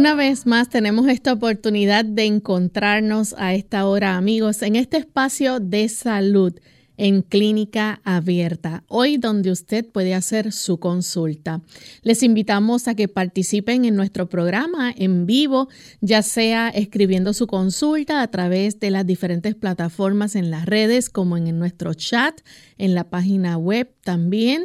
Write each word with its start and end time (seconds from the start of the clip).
Una 0.00 0.14
vez 0.14 0.46
más 0.46 0.70
tenemos 0.70 1.08
esta 1.08 1.34
oportunidad 1.34 2.06
de 2.06 2.24
encontrarnos 2.24 3.34
a 3.36 3.52
esta 3.52 3.84
hora, 3.84 4.16
amigos, 4.16 4.62
en 4.62 4.76
este 4.76 4.96
espacio 4.96 5.60
de 5.60 5.90
salud 5.90 6.58
en 6.96 7.20
clínica 7.20 8.00
abierta, 8.02 8.82
hoy 8.88 9.18
donde 9.18 9.50
usted 9.50 9.86
puede 9.86 10.14
hacer 10.14 10.52
su 10.52 10.78
consulta. 10.80 11.60
Les 12.00 12.22
invitamos 12.22 12.88
a 12.88 12.94
que 12.94 13.08
participen 13.08 13.84
en 13.84 13.94
nuestro 13.94 14.26
programa 14.30 14.90
en 14.96 15.26
vivo, 15.26 15.68
ya 16.00 16.22
sea 16.22 16.70
escribiendo 16.70 17.34
su 17.34 17.46
consulta 17.46 18.22
a 18.22 18.30
través 18.30 18.80
de 18.80 18.90
las 18.90 19.04
diferentes 19.04 19.54
plataformas 19.54 20.34
en 20.34 20.50
las 20.50 20.64
redes, 20.64 21.10
como 21.10 21.36
en 21.36 21.58
nuestro 21.58 21.92
chat, 21.92 22.40
en 22.78 22.94
la 22.94 23.10
página 23.10 23.58
web 23.58 23.92
también 24.02 24.64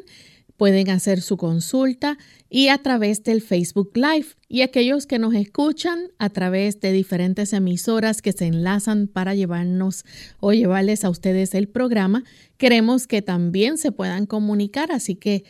pueden 0.57 0.89
hacer 0.89 1.21
su 1.21 1.37
consulta 1.37 2.17
y 2.55 2.69
a 2.69 2.77
través 2.77 3.21
del 3.21 3.41
Facebook 3.41 3.91
Live. 3.95 4.27
Y 4.47 4.61
aquellos 4.61 5.07
que 5.07 5.19
nos 5.19 5.33
escuchan 5.33 6.07
a 6.19 6.29
través 6.29 6.79
de 6.79 6.93
diferentes 6.93 7.51
emisoras 7.51 8.21
que 8.21 8.31
se 8.31 8.45
enlazan 8.45 9.09
para 9.09 9.35
llevarnos 9.35 10.05
o 10.39 10.53
llevarles 10.53 11.03
a 11.03 11.09
ustedes 11.09 11.53
el 11.53 11.67
programa, 11.67 12.23
queremos 12.55 13.07
que 13.07 13.21
también 13.21 13.77
se 13.77 13.91
puedan 13.91 14.25
comunicar. 14.25 14.93
Así 14.93 15.15
que 15.15 15.43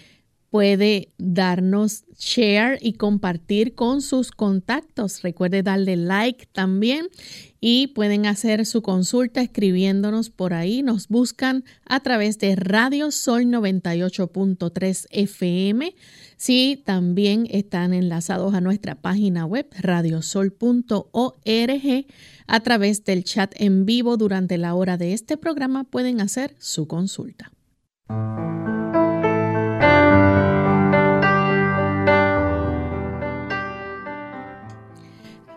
puede 0.48 1.12
darnos 1.18 2.04
share 2.18 2.78
y 2.80 2.94
compartir 2.94 3.74
con 3.74 4.00
sus 4.00 4.30
contactos. 4.30 5.20
Recuerde 5.20 5.62
darle 5.62 5.96
like 5.98 6.46
también 6.46 7.08
y 7.62 7.86
pueden 7.86 8.26
hacer 8.26 8.66
su 8.66 8.82
consulta 8.82 9.40
escribiéndonos 9.40 10.28
por 10.28 10.52
ahí. 10.52 10.82
Nos 10.82 11.08
buscan 11.08 11.64
a 11.86 12.00
través 12.00 12.38
de 12.38 12.56
Radio 12.56 13.10
Sol 13.10 13.44
98.3 13.44 15.06
FM 15.10 15.94
Sí, 16.42 16.82
también 16.84 17.46
están 17.52 17.94
enlazados 17.94 18.52
a 18.54 18.60
nuestra 18.60 18.96
página 18.96 19.46
web 19.46 19.68
radiosol.org. 19.78 20.56
A 22.48 22.60
través 22.64 23.04
del 23.04 23.22
chat 23.22 23.54
en 23.58 23.86
vivo 23.86 24.16
durante 24.16 24.58
la 24.58 24.74
hora 24.74 24.96
de 24.96 25.12
este 25.12 25.36
programa 25.36 25.84
pueden 25.84 26.20
hacer 26.20 26.56
su 26.58 26.88
consulta. 26.88 27.52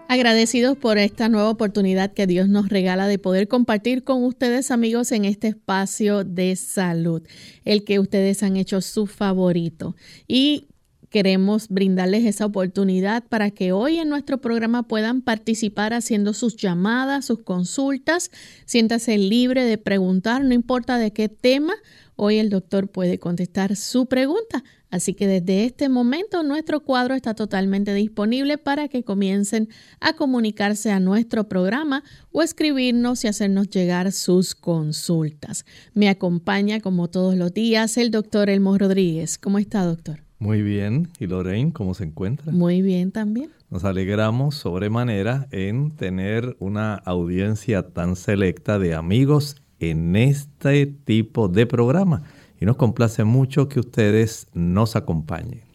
Agradecidos 0.07 0.77
por 0.77 0.97
esta 0.97 1.29
nueva 1.29 1.49
oportunidad 1.49 2.13
que 2.13 2.27
Dios 2.27 2.47
nos 2.47 2.69
regala 2.69 3.07
de 3.07 3.17
poder 3.17 3.47
compartir 3.47 4.03
con 4.03 4.23
ustedes 4.23 4.69
amigos 4.69 5.11
en 5.11 5.25
este 5.25 5.47
espacio 5.47 6.23
de 6.23 6.55
salud, 6.55 7.23
el 7.63 7.83
que 7.83 7.99
ustedes 7.99 8.43
han 8.43 8.55
hecho 8.55 8.81
su 8.81 9.07
favorito. 9.07 9.95
Y 10.27 10.67
Queremos 11.15 11.69
brindarles 11.69 12.25
esa 12.25 12.45
oportunidad 12.45 13.23
para 13.23 13.49
que 13.49 13.71
hoy 13.71 13.99
en 13.99 14.09
nuestro 14.09 14.41
programa 14.41 14.83
puedan 14.83 15.21
participar 15.21 15.93
haciendo 15.93 16.33
sus 16.33 16.57
llamadas, 16.57 17.23
sus 17.23 17.39
consultas. 17.39 18.31
Siéntase 18.65 19.17
libre 19.17 19.63
de 19.63 19.77
preguntar, 19.77 20.43
no 20.43 20.53
importa 20.53 20.97
de 20.97 21.13
qué 21.13 21.29
tema. 21.29 21.73
Hoy 22.17 22.37
el 22.37 22.49
doctor 22.49 22.89
puede 22.89 23.17
contestar 23.17 23.77
su 23.77 24.07
pregunta. 24.07 24.65
Así 24.95 25.13
que 25.13 25.27
desde 25.27 25.65
este 25.65 25.89
momento 25.89 26.41
nuestro 26.41 26.79
cuadro 26.79 27.15
está 27.15 27.33
totalmente 27.33 27.93
disponible 27.93 28.57
para 28.57 28.87
que 28.87 29.03
comiencen 29.03 29.67
a 29.99 30.13
comunicarse 30.13 30.89
a 30.89 31.01
nuestro 31.01 31.49
programa 31.49 32.01
o 32.31 32.41
escribirnos 32.41 33.25
y 33.25 33.27
hacernos 33.27 33.69
llegar 33.69 34.13
sus 34.13 34.55
consultas. 34.55 35.65
Me 35.93 36.07
acompaña 36.07 36.79
como 36.79 37.09
todos 37.09 37.35
los 37.35 37.53
días 37.53 37.97
el 37.97 38.09
doctor 38.09 38.49
Elmo 38.49 38.77
Rodríguez. 38.77 39.37
¿Cómo 39.37 39.59
está, 39.59 39.83
doctor? 39.83 40.21
Muy 40.39 40.61
bien. 40.61 41.09
¿Y 41.19 41.27
Lorraine, 41.27 41.73
cómo 41.73 41.93
se 41.93 42.05
encuentra? 42.05 42.53
Muy 42.53 42.81
bien 42.81 43.11
también. 43.11 43.49
Nos 43.69 43.83
alegramos 43.83 44.55
sobremanera 44.55 45.49
en 45.51 45.91
tener 45.91 46.55
una 46.59 46.93
audiencia 46.93 47.89
tan 47.89 48.15
selecta 48.15 48.79
de 48.79 48.93
amigos 48.93 49.57
en 49.81 50.15
este 50.15 50.85
tipo 50.85 51.49
de 51.49 51.65
programa. 51.65 52.23
Y 52.59 52.65
nos 52.65 52.77
complace 52.77 53.23
mucho 53.23 53.67
que 53.67 53.79
ustedes 53.79 54.47
nos 54.53 54.95
acompañen. 54.95 55.65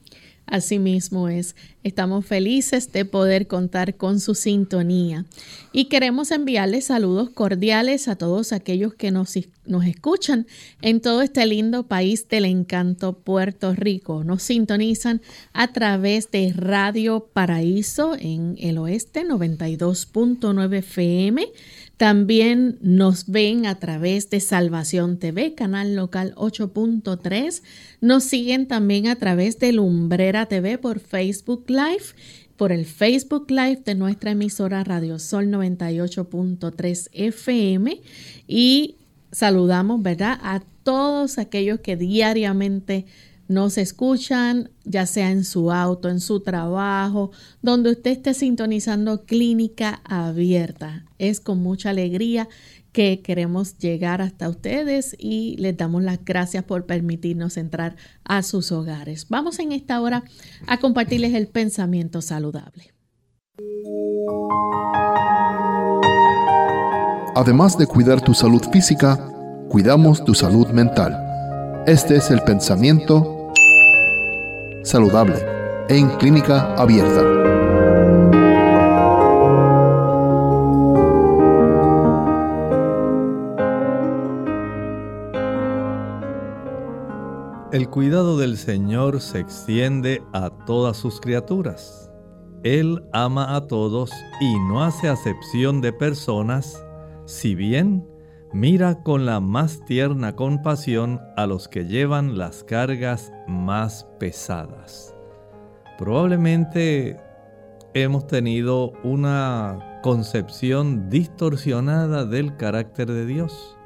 Asimismo 0.51 1.29
es, 1.29 1.55
estamos 1.85 2.27
felices 2.27 2.91
de 2.91 3.05
poder 3.05 3.47
contar 3.47 3.97
con 3.97 4.19
su 4.19 4.35
sintonía 4.35 5.25
y 5.73 5.85
queremos 5.85 6.33
enviarles 6.33 6.87
saludos 6.87 7.31
cordiales 7.31 8.09
a 8.09 8.17
todos 8.17 8.53
aquellos 8.53 8.93
que 8.95 9.13
nos, 9.13 9.39
nos 9.65 9.85
escuchan 9.85 10.49
en 10.83 11.01
todo 11.01 11.23
este 11.23 11.47
lindo 11.47 11.85
país 11.87 12.27
del 12.29 12.47
encanto 12.47 13.13
Puerto 13.13 13.75
Rico. 13.75 14.25
Nos 14.25 14.43
sintonizan 14.43 15.23
a 15.53 15.73
través 15.73 16.33
de 16.33 16.53
Radio 16.53 17.29
Paraíso 17.33 18.17
en 18.19 18.57
el 18.59 18.79
oeste 18.79 19.25
92.9 19.25 20.79
FM 20.79 21.47
también 22.01 22.79
nos 22.81 23.27
ven 23.27 23.67
a 23.67 23.79
través 23.79 24.31
de 24.31 24.41
Salvación 24.41 25.19
TV, 25.19 25.55
canal 25.55 25.97
local 25.97 26.33
8.3. 26.37 27.63
Nos 28.01 28.25
siguen 28.25 28.67
también 28.69 29.07
a 29.07 29.17
través 29.17 29.59
de 29.59 29.75
Lumbrera 29.75 30.47
TV 30.47 30.79
por 30.79 31.01
Facebook 31.01 31.67
Live, 31.69 32.15
por 32.57 32.73
el 32.73 32.87
Facebook 32.87 33.51
Live 33.51 33.83
de 33.85 33.95
nuestra 33.97 34.31
emisora 34.31 34.83
Radio 34.83 35.19
Sol 35.19 35.49
98.3 35.49 37.11
FM. 37.13 38.01
Y 38.49 38.97
saludamos, 39.31 40.03
¿verdad?, 40.03 40.39
a 40.43 40.63
todos 40.83 41.37
aquellos 41.37 41.81
que 41.81 41.97
diariamente 41.97 43.05
nos 43.51 43.79
escuchan, 43.79 44.71
ya 44.85 45.07
sea 45.07 45.33
en 45.33 45.43
su 45.43 45.73
auto, 45.73 46.09
en 46.09 46.21
su 46.21 46.39
trabajo, 46.39 47.33
donde 47.63 47.91
usted 47.91 48.13
esté 48.13 48.33
sintonizando 48.33 49.25
clínica 49.25 50.03
abierta. 50.05 51.05
Es 51.19 51.41
con 51.41 51.61
mucha 51.61 51.91
alegría 51.91 52.49
que 52.93 53.23
queremos 53.23 53.77
llegar 53.77 54.23
hasta 54.23 54.49
ustedes 54.49 55.17
y 55.19 55.57
les 55.59 55.77
damos 55.77 56.05
las 56.05 56.25
gracias 56.25 56.63
por 56.63 56.87
permitirnos 56.87 57.57
entrar 57.57 57.97
a 58.23 58.45
sus 58.45 58.71
hogares. 58.71 59.27
Vamos 59.29 59.59
en 59.59 59.73
esta 59.73 60.01
hora 60.01 60.23
a 60.69 60.79
compartirles 60.79 61.35
el 61.35 61.49
pensamiento 61.49 62.23
saludable. 62.23 62.93
Además 67.35 67.77
de 67.77 67.87
cuidar 67.89 68.21
tu 68.21 68.33
salud 68.33 68.63
física, 68.73 69.17
cuidamos 69.69 70.25
tu 70.25 70.35
salud 70.35 70.69
mental. 70.69 71.27
Este 71.89 72.15
es 72.15 72.31
el 72.31 72.43
pensamiento 72.43 73.40
saludable 74.83 75.37
en 75.89 76.09
clínica 76.19 76.75
abierta. 76.75 77.41
El 87.73 87.89
cuidado 87.89 88.37
del 88.37 88.57
Señor 88.57 89.21
se 89.21 89.39
extiende 89.39 90.25
a 90.33 90.51
todas 90.51 90.97
sus 90.97 91.21
criaturas. 91.21 92.11
Él 92.65 93.05
ama 93.13 93.55
a 93.55 93.69
todos 93.69 94.11
y 94.41 94.59
no 94.69 94.83
hace 94.83 95.09
acepción 95.09 95.81
de 95.81 95.93
personas, 95.93 96.85
si 97.27 97.55
bien 97.55 98.10
mira 98.53 99.03
con 99.03 99.27
la 99.27 99.41
más 99.41 99.85
tierna 99.85 100.35
compasión 100.35 101.21
a 101.37 101.47
los 101.47 101.69
que 101.69 101.87
llevan 101.87 102.37
las 102.37 102.65
cargas 102.65 103.33
más 103.47 104.07
pesadas. 104.19 105.15
Probablemente 105.99 107.21
hemos 107.95 108.27
tenido 108.27 108.93
una 109.05 110.01
concepción 110.03 111.11
distorsionada 111.11 112.25
del 112.25 112.57
carácter 112.57 113.11
de 113.11 113.27
Dios 113.27 113.77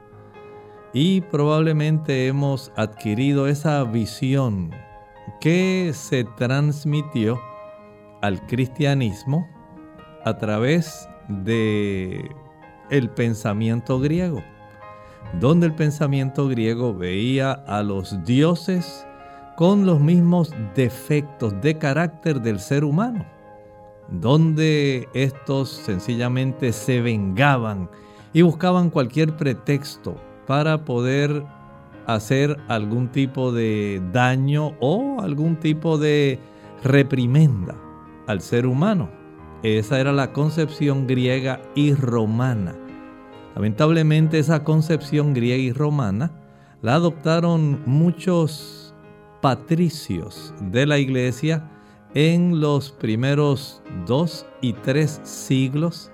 y 0.92 1.22
probablemente 1.22 2.28
hemos 2.28 2.72
adquirido 2.76 3.48
esa 3.48 3.82
visión 3.84 4.70
que 5.40 5.90
se 5.92 6.24
transmitió 6.36 7.40
al 8.22 8.46
cristianismo 8.46 9.48
a 10.24 10.38
través 10.38 11.08
de 11.28 12.30
el 12.90 13.10
pensamiento 13.10 13.98
griego, 13.98 14.42
donde 15.40 15.66
el 15.66 15.74
pensamiento 15.74 16.48
griego 16.48 16.94
veía 16.94 17.52
a 17.52 17.82
los 17.82 18.24
dioses 18.24 19.06
con 19.56 19.86
los 19.86 20.00
mismos 20.00 20.52
defectos 20.74 21.54
de 21.60 21.78
carácter 21.78 22.40
del 22.40 22.58
ser 22.58 22.84
humano, 22.84 23.24
donde 24.08 25.08
estos 25.14 25.70
sencillamente 25.70 26.72
se 26.72 27.00
vengaban 27.00 27.88
y 28.32 28.42
buscaban 28.42 28.90
cualquier 28.90 29.36
pretexto 29.36 30.16
para 30.46 30.84
poder 30.84 31.44
hacer 32.06 32.58
algún 32.68 33.08
tipo 33.08 33.52
de 33.52 34.02
daño 34.12 34.74
o 34.80 35.20
algún 35.20 35.56
tipo 35.56 35.98
de 35.98 36.38
reprimenda 36.82 37.74
al 38.26 38.40
ser 38.40 38.66
humano. 38.66 39.08
Esa 39.62 39.98
era 39.98 40.12
la 40.12 40.32
concepción 40.32 41.06
griega 41.06 41.62
y 41.74 41.94
romana. 41.94 42.74
Lamentablemente 43.54 44.38
esa 44.38 44.64
concepción 44.64 45.34
griega 45.34 45.62
y 45.62 45.72
romana 45.72 46.30
la 46.82 46.94
adoptaron 46.94 47.80
muchos 47.86 48.94
patricios 49.40 50.54
de 50.70 50.86
la 50.86 50.98
iglesia 50.98 51.70
en 52.14 52.60
los 52.60 52.92
primeros 52.92 53.82
dos 54.06 54.46
y 54.60 54.72
tres 54.72 55.20
siglos 55.22 56.10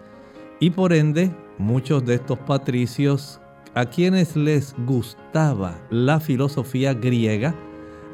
y 0.59 0.71
por 0.71 0.93
ende 0.93 1.35
muchos 1.59 2.05
de 2.05 2.15
estos 2.15 2.39
patricios 2.39 3.41
a 3.75 3.87
quienes 3.87 4.37
les 4.37 4.75
gustaba 4.87 5.79
la 5.91 6.21
filosofía 6.21 6.95
griega, 6.95 7.55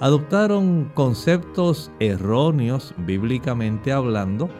adoptaron 0.00 0.90
conceptos 0.94 1.90
erróneos, 1.98 2.94
bíblicamente 2.98 3.92
hablando, 3.92 4.50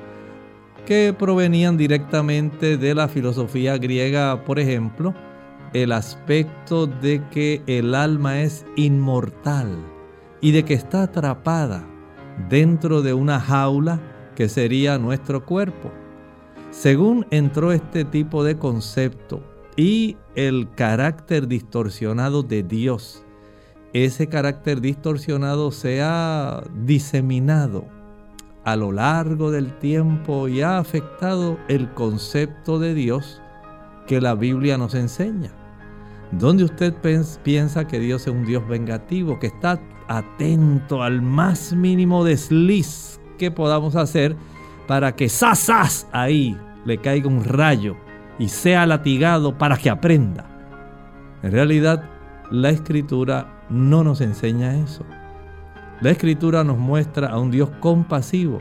que 0.86 1.12
provenían 1.12 1.76
directamente 1.76 2.78
de 2.78 2.94
la 2.94 3.08
filosofía 3.08 3.76
griega, 3.76 4.44
por 4.44 4.58
ejemplo, 4.58 5.14
el 5.74 5.92
aspecto 5.92 6.86
de 6.86 7.22
que 7.30 7.62
el 7.66 7.94
alma 7.94 8.40
es 8.40 8.64
inmortal 8.76 9.76
y 10.40 10.52
de 10.52 10.64
que 10.64 10.74
está 10.74 11.02
atrapada 11.02 11.84
dentro 12.48 13.02
de 13.02 13.12
una 13.12 13.40
jaula 13.40 14.00
que 14.34 14.48
sería 14.48 14.96
nuestro 14.96 15.44
cuerpo. 15.44 15.90
Según 16.70 17.26
entró 17.30 17.72
este 17.72 18.04
tipo 18.04 18.44
de 18.44 18.56
concepto 18.56 19.42
y 19.76 20.16
el 20.36 20.70
carácter 20.74 21.48
distorsionado 21.48 22.42
de 22.42 22.62
Dios. 22.62 23.24
Ese 23.92 24.28
carácter 24.28 24.80
distorsionado 24.80 25.72
se 25.72 26.00
ha 26.02 26.62
diseminado 26.84 27.95
a 28.66 28.74
lo 28.74 28.90
largo 28.90 29.52
del 29.52 29.72
tiempo 29.78 30.48
y 30.48 30.60
ha 30.60 30.78
afectado 30.78 31.56
el 31.68 31.88
concepto 31.94 32.80
de 32.80 32.94
Dios 32.94 33.40
que 34.08 34.20
la 34.20 34.34
Biblia 34.34 34.76
nos 34.76 34.96
enseña. 34.96 35.52
Donde 36.32 36.64
usted 36.64 36.92
piensa 37.44 37.86
que 37.86 38.00
Dios 38.00 38.22
es 38.22 38.34
un 38.34 38.44
Dios 38.44 38.66
vengativo, 38.66 39.38
que 39.38 39.46
está 39.46 39.80
atento 40.08 41.04
al 41.04 41.22
más 41.22 41.72
mínimo 41.72 42.24
desliz 42.24 43.20
que 43.38 43.52
podamos 43.52 43.94
hacer 43.94 44.34
para 44.88 45.14
que 45.14 45.28
sasas 45.28 46.08
ahí 46.10 46.58
le 46.84 46.98
caiga 46.98 47.28
un 47.28 47.44
rayo 47.44 47.96
y 48.36 48.48
sea 48.48 48.84
latigado 48.84 49.56
para 49.58 49.76
que 49.76 49.90
aprenda. 49.90 50.44
En 51.44 51.52
realidad, 51.52 52.02
la 52.50 52.70
escritura 52.70 53.62
no 53.70 54.02
nos 54.02 54.20
enseña 54.20 54.76
eso. 54.76 55.04
La 56.00 56.10
escritura 56.10 56.62
nos 56.64 56.78
muestra 56.78 57.28
a 57.28 57.38
un 57.38 57.50
Dios 57.50 57.70
compasivo 57.80 58.58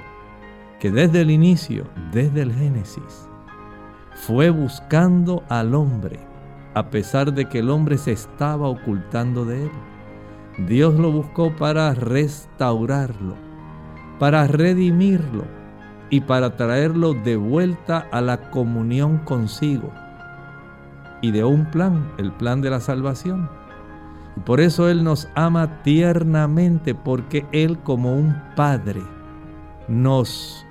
que 0.79 0.91
desde 0.91 1.21
el 1.21 1.31
inicio, 1.31 1.85
desde 2.11 2.41
el 2.41 2.53
Génesis, 2.53 3.27
fue 4.13 4.49
buscando 4.49 5.43
al 5.49 5.75
hombre, 5.75 6.19
a 6.73 6.89
pesar 6.89 7.33
de 7.33 7.45
que 7.45 7.59
el 7.59 7.69
hombre 7.69 7.97
se 7.97 8.11
estaba 8.11 8.67
ocultando 8.67 9.45
de 9.45 9.63
él. 9.63 9.71
Dios 10.67 10.95
lo 10.95 11.11
buscó 11.11 11.55
para 11.55 11.93
restaurarlo, 11.93 13.35
para 14.19 14.47
redimirlo, 14.47 15.43
y 16.09 16.21
para 16.21 16.55
traerlo 16.55 17.13
de 17.13 17.35
vuelta 17.35 18.07
a 18.11 18.21
la 18.21 18.49
comunión 18.49 19.19
consigo. 19.19 19.91
Y 21.21 21.31
de 21.31 21.43
un 21.43 21.65
plan, 21.71 22.11
el 22.17 22.31
plan 22.31 22.61
de 22.61 22.69
la 22.69 22.79
salvación. 22.79 23.49
Y 24.35 24.39
por 24.41 24.59
eso 24.59 24.89
Él 24.89 25.03
nos 25.03 25.27
ama 25.35 25.81
tiernamente, 25.83 26.93
porque 26.95 27.45
Él 27.51 27.79
como 27.79 28.13
un 28.13 28.35
Padre 28.55 29.01
nos 29.87 30.65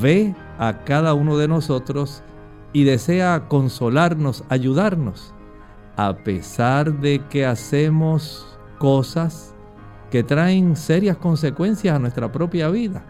ve 0.00 0.34
a 0.58 0.84
cada 0.84 1.14
uno 1.14 1.36
de 1.36 1.48
nosotros 1.48 2.22
y 2.72 2.84
desea 2.84 3.48
consolarnos, 3.48 4.44
ayudarnos, 4.48 5.34
a 5.96 6.16
pesar 6.16 7.00
de 7.00 7.20
que 7.28 7.44
hacemos 7.44 8.58
cosas 8.78 9.54
que 10.10 10.22
traen 10.22 10.76
serias 10.76 11.16
consecuencias 11.16 11.96
a 11.96 11.98
nuestra 11.98 12.30
propia 12.32 12.68
vida. 12.68 13.04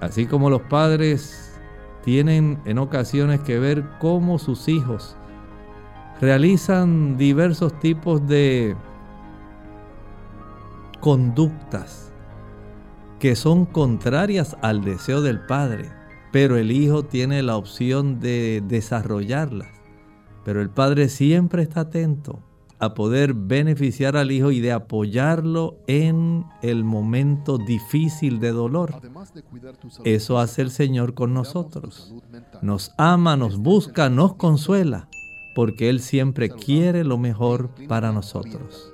Así 0.00 0.26
como 0.26 0.48
los 0.48 0.62
padres 0.62 1.60
tienen 2.02 2.58
en 2.64 2.78
ocasiones 2.78 3.40
que 3.40 3.58
ver 3.58 3.84
cómo 3.98 4.38
sus 4.38 4.68
hijos 4.68 5.16
realizan 6.20 7.16
diversos 7.18 7.78
tipos 7.80 8.26
de 8.26 8.76
conductas 11.00 12.12
que 13.18 13.36
son 13.36 13.66
contrarias 13.66 14.56
al 14.62 14.82
deseo 14.82 15.20
del 15.20 15.40
padre, 15.40 15.90
pero 16.32 16.56
el 16.56 16.72
hijo 16.72 17.04
tiene 17.04 17.42
la 17.42 17.56
opción 17.56 18.18
de 18.18 18.62
desarrollarlas. 18.66 19.68
Pero 20.44 20.62
el 20.62 20.70
padre 20.70 21.08
siempre 21.08 21.62
está 21.62 21.80
atento 21.80 22.40
a 22.78 22.94
poder 22.94 23.34
beneficiar 23.34 24.16
al 24.16 24.32
hijo 24.32 24.50
y 24.50 24.60
de 24.60 24.72
apoyarlo 24.72 25.76
en 25.86 26.46
el 26.62 26.82
momento 26.82 27.58
difícil 27.58 28.40
de 28.40 28.52
dolor. 28.52 28.94
Eso 30.04 30.38
hace 30.38 30.62
el 30.62 30.70
Señor 30.70 31.12
con 31.12 31.34
nosotros. 31.34 32.14
Nos 32.62 32.92
ama, 32.96 33.36
nos 33.36 33.58
busca, 33.58 34.08
nos 34.08 34.34
consuela, 34.34 35.10
porque 35.54 35.90
Él 35.90 36.00
siempre 36.00 36.48
quiere 36.48 37.04
lo 37.04 37.18
mejor 37.18 37.70
para 37.86 38.12
nosotros. 38.12 38.89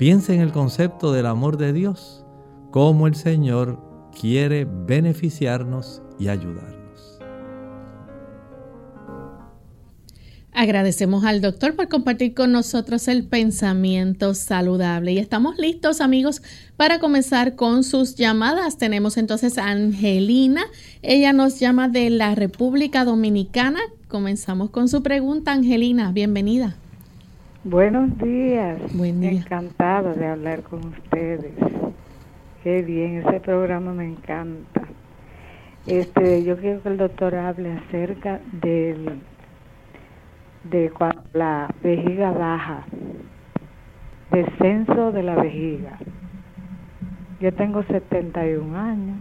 Piensa 0.00 0.32
en 0.32 0.40
el 0.40 0.50
concepto 0.50 1.12
del 1.12 1.26
amor 1.26 1.58
de 1.58 1.74
Dios, 1.74 2.24
cómo 2.70 3.06
el 3.06 3.14
Señor 3.14 3.78
quiere 4.18 4.64
beneficiarnos 4.64 6.00
y 6.18 6.28
ayudar. 6.28 6.74
Agradecemos 10.54 11.24
al 11.24 11.42
doctor 11.42 11.76
por 11.76 11.90
compartir 11.90 12.32
con 12.32 12.50
nosotros 12.50 13.08
el 13.08 13.26
pensamiento 13.26 14.32
saludable. 14.32 15.12
Y 15.12 15.18
estamos 15.18 15.58
listos, 15.58 16.00
amigos, 16.00 16.40
para 16.78 16.98
comenzar 16.98 17.54
con 17.54 17.84
sus 17.84 18.14
llamadas. 18.14 18.78
Tenemos 18.78 19.18
entonces 19.18 19.58
a 19.58 19.68
Angelina. 19.68 20.62
Ella 21.02 21.34
nos 21.34 21.60
llama 21.60 21.90
de 21.90 22.08
la 22.08 22.34
República 22.34 23.04
Dominicana. 23.04 23.80
Comenzamos 24.08 24.70
con 24.70 24.88
su 24.88 25.02
pregunta, 25.02 25.52
Angelina. 25.52 26.10
Bienvenida. 26.10 26.74
Buenos 27.64 28.16
días. 28.16 28.80
Buen 28.94 29.20
día. 29.20 29.32
Encantado 29.32 30.14
de 30.14 30.26
hablar 30.26 30.62
con 30.62 30.78
ustedes. 30.86 31.52
Qué 32.62 32.80
bien, 32.80 33.18
ese 33.18 33.38
programa 33.38 33.92
me 33.92 34.06
encanta. 34.06 34.80
Este, 35.86 36.42
yo 36.42 36.56
quiero 36.56 36.82
que 36.82 36.88
el 36.88 36.96
doctor 36.96 37.34
hable 37.34 37.72
acerca 37.72 38.40
del 38.50 39.20
de 40.64 40.88
cuando 40.88 41.22
la 41.34 41.68
vejiga 41.82 42.30
baja, 42.30 42.86
descenso 44.30 45.12
de 45.12 45.22
la 45.22 45.34
vejiga. 45.34 45.98
Yo 47.40 47.52
tengo 47.52 47.82
71 47.82 48.74
años 48.74 49.18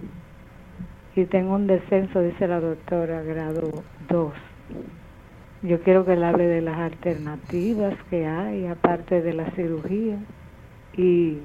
y 1.14 1.26
tengo 1.26 1.56
un 1.56 1.68
descenso, 1.68 2.22
dice 2.22 2.48
la 2.48 2.62
doctora, 2.62 3.22
grado 3.22 3.84
2. 4.08 4.34
Yo 5.62 5.82
quiero 5.82 6.06
que 6.06 6.14
él 6.14 6.24
hable 6.24 6.46
de 6.46 6.62
las 6.62 6.78
alternativas 6.78 7.94
que 8.10 8.26
hay, 8.26 8.66
aparte 8.68 9.22
de 9.22 9.34
la 9.34 9.52
cirugía, 9.52 10.18
y 10.96 11.38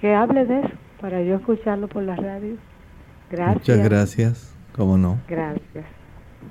que 0.00 0.14
hable 0.14 0.44
de 0.44 0.60
eso 0.60 0.74
para 1.00 1.22
yo 1.22 1.36
escucharlo 1.36 1.88
por 1.88 2.02
la 2.02 2.16
radio. 2.16 2.56
Gracias. 3.30 3.56
Muchas 3.56 3.84
gracias, 3.84 4.54
cómo 4.72 4.98
no. 4.98 5.20
Gracias. 5.28 5.86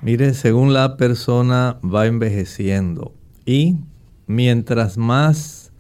Mire, 0.02 0.34
según 0.34 0.74
la 0.74 0.98
persona 0.98 1.80
va 1.84 2.06
envejeciendo 2.06 3.14
y 3.46 3.78
mientras 4.28 4.98
más 4.98 5.74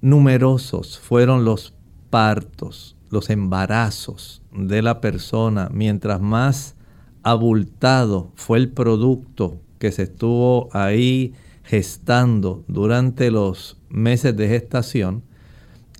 numerosos 0.00 0.98
fueron 0.98 1.44
los 1.44 1.74
partos, 2.10 2.96
los 3.10 3.30
embarazos 3.30 4.42
de 4.52 4.82
la 4.82 5.00
persona, 5.00 5.68
mientras 5.72 6.20
más 6.20 6.76
abultado 7.22 8.32
fue 8.36 8.58
el 8.58 8.70
producto 8.70 9.60
que 9.78 9.92
se 9.92 10.04
estuvo 10.04 10.68
ahí 10.72 11.34
gestando 11.64 12.64
durante 12.68 13.30
los 13.30 13.76
meses 13.88 14.36
de 14.36 14.48
gestación, 14.48 15.22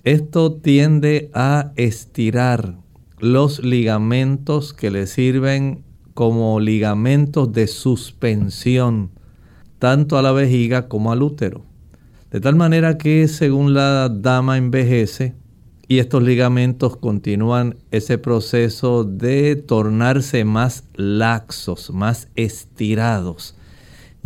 esto 0.04 0.54
tiende 0.54 1.30
a 1.34 1.72
estirar 1.76 2.76
los 3.18 3.62
ligamentos 3.62 4.72
que 4.72 4.90
le 4.90 5.06
sirven 5.06 5.84
como 6.14 6.60
ligamentos 6.60 7.52
de 7.52 7.66
suspensión 7.66 9.10
tanto 9.78 10.18
a 10.18 10.22
la 10.22 10.32
vejiga 10.32 10.88
como 10.88 11.12
al 11.12 11.22
útero. 11.22 11.64
De 12.30 12.40
tal 12.40 12.56
manera 12.56 12.98
que 12.98 13.28
según 13.28 13.74
la 13.74 14.08
dama 14.08 14.58
envejece 14.58 15.34
y 15.86 15.98
estos 15.98 16.22
ligamentos 16.22 16.96
continúan 16.96 17.76
ese 17.90 18.18
proceso 18.18 19.04
de 19.04 19.56
tornarse 19.56 20.44
más 20.44 20.84
laxos, 20.94 21.90
más 21.90 22.28
estirados, 22.34 23.54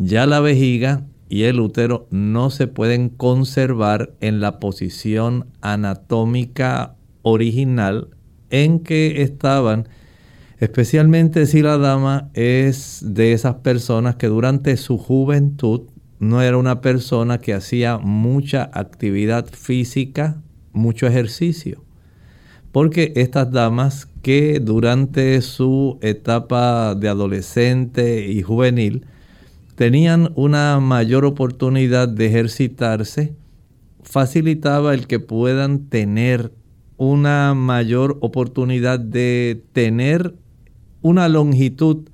ya 0.03 0.27
la 0.27 0.41
vejiga 0.41 1.05
y 1.29 1.45
el 1.45 1.61
útero 1.61 2.09
no 2.11 2.51
se 2.51 2.67
pueden 2.67 3.09
conservar 3.09 4.15
en 4.21 4.41
la 4.41 4.59
posición 4.59 5.47
anatómica 5.61 6.97
original 7.23 8.09
en 8.51 8.81
que 8.81 9.23
estaban, 9.23 9.89
especialmente 10.59 11.47
si 11.47 11.63
la 11.63 11.79
dama 11.79 12.31
es 12.35 13.01
de 13.03 13.33
esas 13.33 13.57
personas 13.57 14.17
que 14.17 14.27
durante 14.27 14.77
su 14.77 14.99
juventud 14.99 15.83
no 16.19 16.43
era 16.43 16.57
una 16.57 16.81
persona 16.81 17.39
que 17.39 17.55
hacía 17.55 17.99
mucha 17.99 18.71
actividad 18.75 19.47
física, 19.47 20.43
mucho 20.73 21.07
ejercicio. 21.07 21.85
Porque 22.73 23.13
estas 23.17 23.51
damas 23.53 24.09
que 24.23 24.61
durante 24.61 25.41
su 25.43 25.99
etapa 26.01 26.95
de 26.95 27.09
adolescente 27.09 28.27
y 28.29 28.43
juvenil 28.43 29.07
tenían 29.75 30.33
una 30.35 30.81
mayor 30.81 31.25
oportunidad 31.25 32.09
de 32.09 32.27
ejercitarse, 32.27 33.35
facilitaba 34.03 34.95
el 34.95 35.07
que 35.07 35.21
puedan 35.21 35.89
tener 35.89 36.53
una 36.97 37.55
mayor 37.55 38.19
oportunidad 38.21 39.01
de 39.01 39.63
tener 39.73 40.35
una 41.01 41.29
longitud 41.29 42.09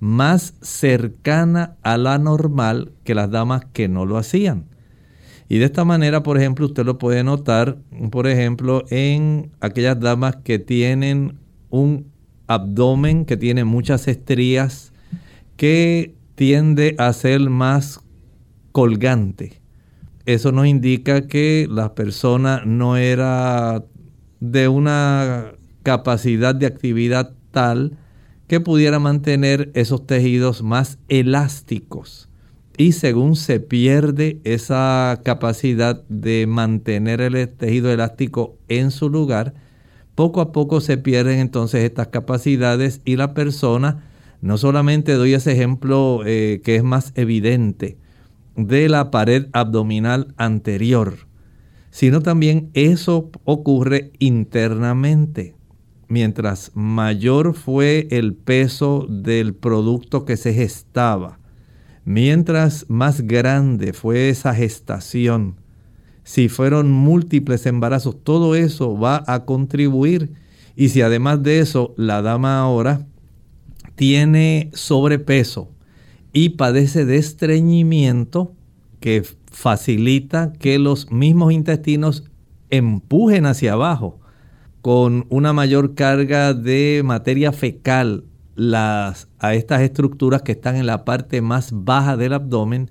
más 0.00 0.54
cercana 0.60 1.76
a 1.82 1.96
la 1.96 2.18
normal 2.18 2.92
que 3.04 3.14
las 3.14 3.30
damas 3.30 3.64
que 3.72 3.88
no 3.88 4.06
lo 4.06 4.18
hacían. 4.18 4.66
Y 5.48 5.58
de 5.58 5.66
esta 5.66 5.84
manera, 5.84 6.22
por 6.22 6.36
ejemplo, 6.36 6.66
usted 6.66 6.84
lo 6.84 6.98
puede 6.98 7.22
notar, 7.22 7.78
por 8.10 8.26
ejemplo, 8.26 8.84
en 8.90 9.50
aquellas 9.60 10.00
damas 10.00 10.36
que 10.36 10.58
tienen 10.58 11.38
un 11.70 12.06
abdomen 12.46 13.24
que 13.24 13.36
tiene 13.36 13.64
muchas 13.64 14.08
estrías, 14.08 14.92
que 15.56 16.14
tiende 16.34 16.94
a 16.98 17.12
ser 17.12 17.48
más 17.50 18.00
colgante. 18.72 19.60
Eso 20.26 20.52
nos 20.52 20.66
indica 20.66 21.26
que 21.26 21.66
la 21.70 21.94
persona 21.94 22.62
no 22.64 22.96
era 22.96 23.84
de 24.40 24.68
una 24.68 25.52
capacidad 25.82 26.54
de 26.54 26.66
actividad 26.66 27.34
tal 27.50 27.98
que 28.46 28.60
pudiera 28.60 28.98
mantener 28.98 29.70
esos 29.74 30.06
tejidos 30.06 30.62
más 30.62 30.98
elásticos. 31.08 32.28
Y 32.76 32.92
según 32.92 33.36
se 33.36 33.60
pierde 33.60 34.40
esa 34.44 35.20
capacidad 35.24 36.02
de 36.08 36.46
mantener 36.46 37.20
el 37.20 37.48
tejido 37.48 37.92
elástico 37.92 38.58
en 38.68 38.90
su 38.90 39.08
lugar, 39.08 39.54
poco 40.14 40.40
a 40.40 40.52
poco 40.52 40.80
se 40.80 40.96
pierden 40.98 41.38
entonces 41.38 41.84
estas 41.84 42.08
capacidades 42.08 43.00
y 43.04 43.16
la 43.16 43.34
persona, 43.34 44.04
no 44.44 44.58
solamente 44.58 45.14
doy 45.14 45.32
ese 45.32 45.52
ejemplo 45.52 46.20
eh, 46.26 46.60
que 46.62 46.76
es 46.76 46.82
más 46.82 47.12
evidente 47.14 47.96
de 48.56 48.90
la 48.90 49.10
pared 49.10 49.46
abdominal 49.54 50.34
anterior, 50.36 51.16
sino 51.90 52.20
también 52.20 52.68
eso 52.74 53.30
ocurre 53.44 54.12
internamente. 54.18 55.56
Mientras 56.08 56.72
mayor 56.74 57.54
fue 57.54 58.06
el 58.10 58.34
peso 58.34 59.06
del 59.08 59.54
producto 59.54 60.26
que 60.26 60.36
se 60.36 60.52
gestaba, 60.52 61.38
mientras 62.04 62.84
más 62.90 63.22
grande 63.22 63.94
fue 63.94 64.28
esa 64.28 64.54
gestación, 64.54 65.56
si 66.22 66.50
fueron 66.50 66.92
múltiples 66.92 67.64
embarazos, 67.64 68.22
todo 68.22 68.56
eso 68.56 68.94
va 68.98 69.24
a 69.26 69.46
contribuir. 69.46 70.32
Y 70.76 70.90
si 70.90 71.00
además 71.00 71.42
de 71.42 71.60
eso 71.60 71.94
la 71.96 72.20
dama 72.20 72.58
ahora 72.58 73.06
tiene 73.94 74.70
sobrepeso 74.72 75.70
y 76.32 76.50
padece 76.50 77.04
de 77.04 77.16
estreñimiento, 77.16 78.54
que 79.00 79.22
facilita 79.50 80.52
que 80.52 80.78
los 80.78 81.10
mismos 81.10 81.52
intestinos 81.52 82.24
empujen 82.70 83.46
hacia 83.46 83.74
abajo 83.74 84.20
con 84.80 85.26
una 85.28 85.52
mayor 85.52 85.94
carga 85.94 86.54
de 86.54 87.02
materia 87.04 87.52
fecal 87.52 88.24
las, 88.56 89.28
a 89.38 89.54
estas 89.54 89.82
estructuras 89.82 90.42
que 90.42 90.52
están 90.52 90.76
en 90.76 90.86
la 90.86 91.04
parte 91.04 91.40
más 91.40 91.70
baja 91.72 92.16
del 92.16 92.32
abdomen, 92.32 92.90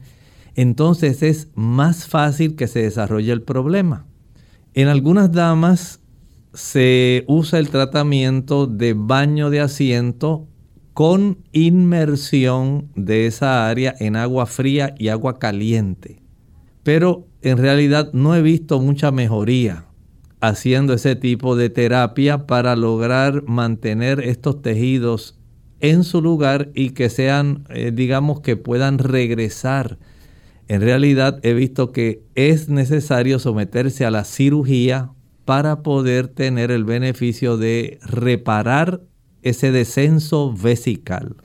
entonces 0.56 1.24
es 1.24 1.50
más 1.56 2.08
fácil 2.08 2.56
que 2.56 2.68
se 2.68 2.84
desarrolle 2.84 3.32
el 3.32 3.42
problema. 3.42 4.06
En 4.74 4.88
algunas 4.88 5.32
damas 5.32 6.00
se 6.54 7.26
usa 7.28 7.60
el 7.60 7.70
tratamiento 7.70 8.68
de 8.68 8.94
baño 8.94 9.50
de 9.50 9.62
asiento 9.62 10.48
con 10.94 11.40
inmersión 11.52 12.90
de 12.96 13.28
esa 13.28 13.68
área 13.68 13.96
en 14.00 14.16
agua 14.16 14.46
fría 14.46 14.94
y 14.98 15.10
agua 15.10 15.40
caliente 15.40 16.24
pero 16.84 17.28
en 17.42 17.58
realidad 17.58 18.12
no 18.14 18.36
he 18.36 18.42
visto 18.42 18.80
mucha 18.80 19.12
mejoría 19.12 19.86
haciendo 20.42 20.94
ese 20.94 21.16
tipo 21.16 21.56
de 21.56 21.70
terapia 21.70 22.46
para 22.46 22.76
lograr 22.76 23.44
mantener 23.48 24.20
estos 24.20 24.62
tejidos 24.62 25.40
en 25.80 26.04
su 26.04 26.22
lugar 26.22 26.70
y 26.76 26.92
que 26.92 27.10
sean, 27.10 27.66
eh, 27.70 27.92
digamos, 27.94 28.42
que 28.42 28.58
puedan 28.58 29.00
regresar. 29.00 29.98
En 30.68 30.82
realidad 30.82 31.40
he 31.44 31.54
visto 31.54 31.94
que 31.94 32.24
es 32.36 32.68
necesario 32.68 33.40
someterse 33.40 34.06
a 34.06 34.12
la 34.12 34.26
cirugía 34.26 35.12
para 35.46 35.82
poder 35.82 36.28
tener 36.28 36.72
el 36.72 36.84
beneficio 36.84 37.58
de 37.58 38.00
reparar 38.04 39.02
ese 39.44 39.72
descenso 39.72 40.54
vesical. 40.54 41.36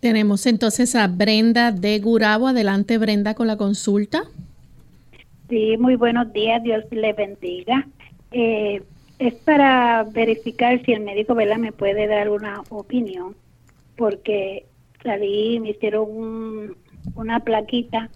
Tenemos 0.00 0.46
entonces 0.46 0.96
a 0.96 1.06
Brenda 1.06 1.70
de 1.70 1.98
Gurabo. 2.00 2.48
Adelante, 2.48 2.98
Brenda, 2.98 3.34
con 3.34 3.46
la 3.46 3.56
consulta. 3.56 4.24
Sí, 5.48 5.76
muy 5.78 5.96
buenos 5.96 6.32
días, 6.32 6.62
Dios 6.62 6.84
le 6.90 7.12
bendiga. 7.12 7.86
Eh, 8.32 8.82
es 9.18 9.34
para 9.34 10.02
verificar 10.04 10.84
si 10.84 10.92
el 10.92 11.00
médico 11.00 11.34
¿verdad? 11.34 11.58
me 11.58 11.70
puede 11.70 12.08
dar 12.08 12.30
una 12.30 12.62
opinión, 12.70 13.36
porque 13.96 14.66
salí, 15.04 15.60
me 15.60 15.70
hicieron 15.70 16.76
una 17.14 17.40
plaquita 17.40 18.10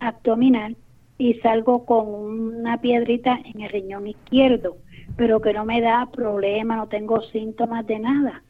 abdominal 0.00 0.76
y 1.16 1.34
salgo 1.34 1.86
con 1.86 2.08
una 2.08 2.80
piedrita 2.80 3.38
en 3.44 3.62
el 3.62 3.70
riñón 3.70 4.08
izquierdo, 4.08 4.76
pero 5.16 5.40
que 5.40 5.52
no 5.52 5.64
me 5.64 5.80
da 5.80 6.10
problema, 6.12 6.76
no 6.76 6.88
tengo 6.88 7.22
síntomas 7.22 7.86
de 7.86 8.00
nada. 8.00 8.42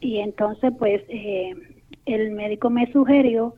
Y 0.00 0.18
entonces, 0.18 0.72
pues, 0.78 1.02
eh, 1.08 1.54
el 2.06 2.30
médico 2.32 2.70
me 2.70 2.90
sugirió 2.92 3.54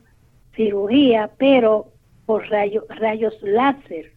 cirugía, 0.55 1.31
pero 1.37 1.87
por 2.25 2.45
rayos 2.47 3.33
láser 3.41 4.11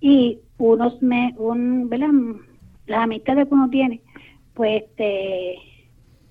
y 0.00 0.38
unos 0.58 1.00
me, 1.02 1.34
un, 1.38 1.88
¿verdad? 1.88 2.10
Las 2.86 3.00
amistades 3.04 3.48
que 3.48 3.54
uno 3.54 3.70
tiene, 3.70 4.00
pues 4.54 4.82
este, 4.82 5.56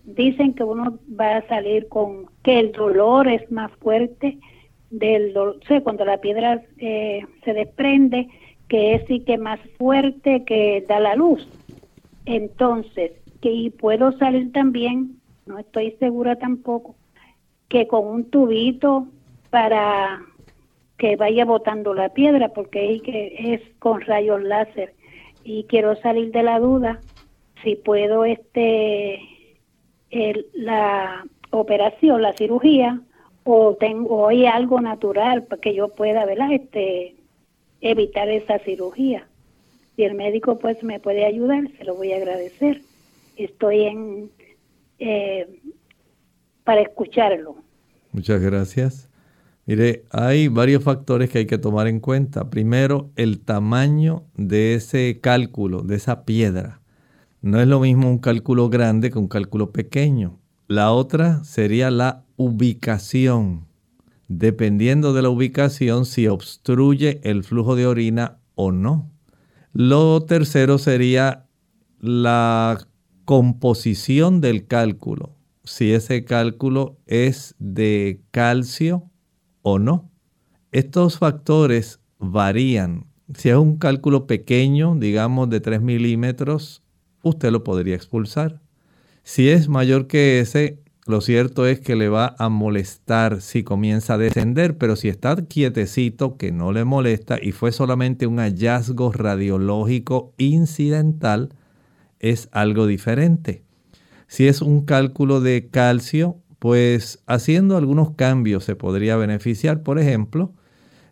dicen 0.04 0.54
que 0.54 0.64
uno 0.64 1.00
va 1.20 1.38
a 1.38 1.48
salir 1.48 1.88
con 1.88 2.28
que 2.44 2.60
el 2.60 2.72
dolor 2.72 3.28
es 3.28 3.50
más 3.52 3.72
fuerte 3.80 4.38
del 4.90 5.34
dolor, 5.34 5.60
o 5.68 5.84
cuando 5.84 6.06
la 6.06 6.20
piedra 6.20 6.62
eh, 6.78 7.26
se 7.44 7.54
desprende, 7.54 8.28
que 8.68 8.96
es 8.96 9.08
sí 9.08 9.22
que 9.22 9.38
más 9.38 9.60
fuerte 9.78 10.44
que 10.46 10.86
da 10.88 11.00
la 11.00 11.16
luz. 11.16 11.48
Entonces, 12.26 13.12
que 13.42 13.52
y 13.52 13.70
puedo 13.72 14.12
salir 14.20 14.52
también, 14.52 15.18
no 15.46 15.60
estoy 15.60 15.92
segura 16.00 16.38
tampoco, 16.38 16.96
que 17.68 17.88
con 17.88 18.06
un 18.08 18.30
tubito 18.30 19.08
para 19.50 20.22
que 20.98 21.16
vaya 21.16 21.46
botando 21.46 21.94
la 21.94 22.10
piedra 22.10 22.50
porque 22.50 23.02
es 23.38 23.62
con 23.80 24.02
rayos 24.02 24.42
láser. 24.42 24.94
y 25.44 25.66
quiero 25.66 25.96
salir 25.98 26.32
de 26.32 26.44
la 26.44 26.60
duda 26.60 27.02
si 27.64 27.76
puedo 27.76 28.26
este 28.26 29.20
la 30.54 31.26
operación, 31.50 32.22
la 32.22 32.34
cirugía 32.34 33.02
o 33.44 33.76
tengo 33.76 34.18
hoy 34.18 34.46
algo 34.46 34.80
natural 34.80 35.44
para 35.44 35.62
que 35.62 35.74
yo 35.74 35.90
pueda, 35.90 36.26
¿verdad? 36.26 36.52
Este 36.54 37.16
evitar 37.82 38.30
esa 38.30 38.60
cirugía. 38.60 39.28
Si 39.96 40.04
el 40.04 40.14
médico 40.14 40.60
pues 40.60 40.82
me 40.84 41.00
puede 41.00 41.26
ayudar, 41.26 41.64
se 41.78 41.84
lo 41.84 41.96
voy 41.96 42.14
a 42.14 42.18
agradecer. 42.18 42.82
Estoy 43.36 43.84
en 43.84 44.30
eh, 45.00 45.48
para 46.64 46.82
escucharlo. 46.82 47.56
Muchas 48.12 48.42
gracias. 48.42 49.10
Mire, 49.66 50.04
hay 50.12 50.50
varios 50.50 50.84
factores 50.84 51.30
que 51.30 51.40
hay 51.40 51.46
que 51.46 51.58
tomar 51.58 51.88
en 51.88 52.00
cuenta. 52.00 52.50
Primero, 52.50 53.12
el 53.16 53.40
tamaño 53.40 54.24
de 54.36 54.76
ese 54.76 55.20
cálculo, 55.22 55.82
de 55.82 55.96
esa 55.96 56.26
piedra. 56.26 56.82
No 57.42 57.62
es 57.62 57.68
lo 57.68 57.80
mismo 57.80 58.10
un 58.10 58.20
cálculo 58.20 58.70
grande 58.70 59.10
que 59.10 59.20
un 59.20 59.28
cálculo 59.28 59.72
pequeño. 59.72 60.40
La 60.68 60.92
otra 60.92 61.44
sería 61.44 61.92
la 61.92 62.24
ubicación. 62.36 63.68
Dependiendo 64.28 65.14
de 65.14 65.22
la 65.22 65.30
ubicación, 65.30 66.06
si 66.06 66.28
obstruye 66.28 67.22
el 67.24 67.44
flujo 67.44 67.76
de 67.76 67.88
orina 67.88 68.40
o 68.56 68.72
no. 68.72 69.12
Lo 69.74 70.24
tercero 70.24 70.78
sería 70.78 71.46
la 72.00 72.80
composición 73.26 74.42
del 74.42 74.68
cálculo. 74.68 75.36
Si 75.64 75.94
ese 75.94 76.26
cálculo 76.26 76.98
es 77.06 77.56
de 77.60 78.22
calcio 78.32 79.10
o 79.62 79.80
no. 79.80 80.12
Estos 80.72 81.20
factores 81.20 82.00
varían. 82.20 83.06
Si 83.36 83.50
es 83.50 83.56
un 83.56 83.78
cálculo 83.78 84.28
pequeño, 84.28 84.96
digamos 84.96 85.50
de 85.50 85.62
3 85.62 85.82
milímetros, 85.82 86.84
usted 87.24 87.52
lo 87.52 87.64
podría 87.64 87.96
expulsar. 87.96 88.62
Si 89.24 89.50
es 89.50 89.70
mayor 89.70 90.08
que 90.08 90.42
ese, 90.42 90.84
lo 91.06 91.22
cierto 91.22 91.66
es 91.66 91.80
que 91.80 91.96
le 91.96 92.10
va 92.10 92.36
a 92.38 92.50
molestar 92.50 93.42
si 93.42 93.64
comienza 93.64 94.16
a 94.16 94.18
descender, 94.18 94.78
pero 94.78 94.96
si 94.96 95.08
está 95.08 95.36
quietecito, 95.36 96.38
que 96.38 96.52
no 96.52 96.74
le 96.74 96.84
molesta 96.84 97.38
y 97.42 97.54
fue 97.54 97.72
solamente 97.72 98.28
un 98.28 98.40
hallazgo 98.40 99.12
radiológico 99.12 100.34
incidental, 100.38 101.56
es 102.24 102.50
algo 102.52 102.88
diferente. 102.88 103.64
Si 104.28 104.48
es 104.48 104.62
un 104.64 104.86
cálculo 104.86 105.42
de 105.42 105.70
calcio, 105.70 106.40
pues 106.58 107.22
haciendo 107.28 107.78
algunos 107.78 108.12
cambios 108.12 108.64
se 108.64 108.76
podría 108.76 109.18
beneficiar. 109.18 109.84
Por 109.84 110.00
ejemplo, 110.00 110.54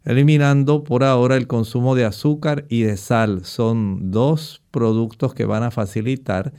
eliminando 0.05 0.83
por 0.83 1.03
ahora 1.03 1.35
el 1.35 1.47
consumo 1.47 1.93
de 1.93 2.05
azúcar 2.05 2.65
y 2.69 2.83
de 2.83 2.97
sal. 2.97 3.43
Son 3.43 4.09
dos 4.11 4.63
productos 4.71 5.33
que 5.33 5.45
van 5.45 5.63
a 5.63 5.71
facilitar 5.71 6.53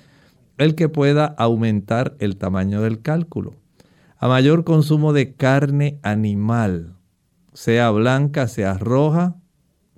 el 0.59 0.75
que 0.75 0.91
pueda 0.91 1.25
aumentar 1.25 2.15
el 2.19 2.37
tamaño 2.37 2.83
del 2.83 3.01
cálculo. 3.01 3.55
A 4.19 4.29
mayor 4.29 4.63
consumo 4.65 5.15
de 5.15 5.35
carne 5.35 5.99
animal, 6.03 6.95
sea 7.55 7.91
blanca, 7.91 8.47
sea 8.47 8.75
roja, 8.75 9.37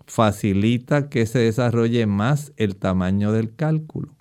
facilita 0.06 1.08
que 1.08 1.26
se 1.26 1.40
desarrolle 1.40 2.06
más 2.06 2.52
el 2.56 2.76
tamaño 2.76 3.32
del 3.32 3.54
cálculo. 3.54 4.14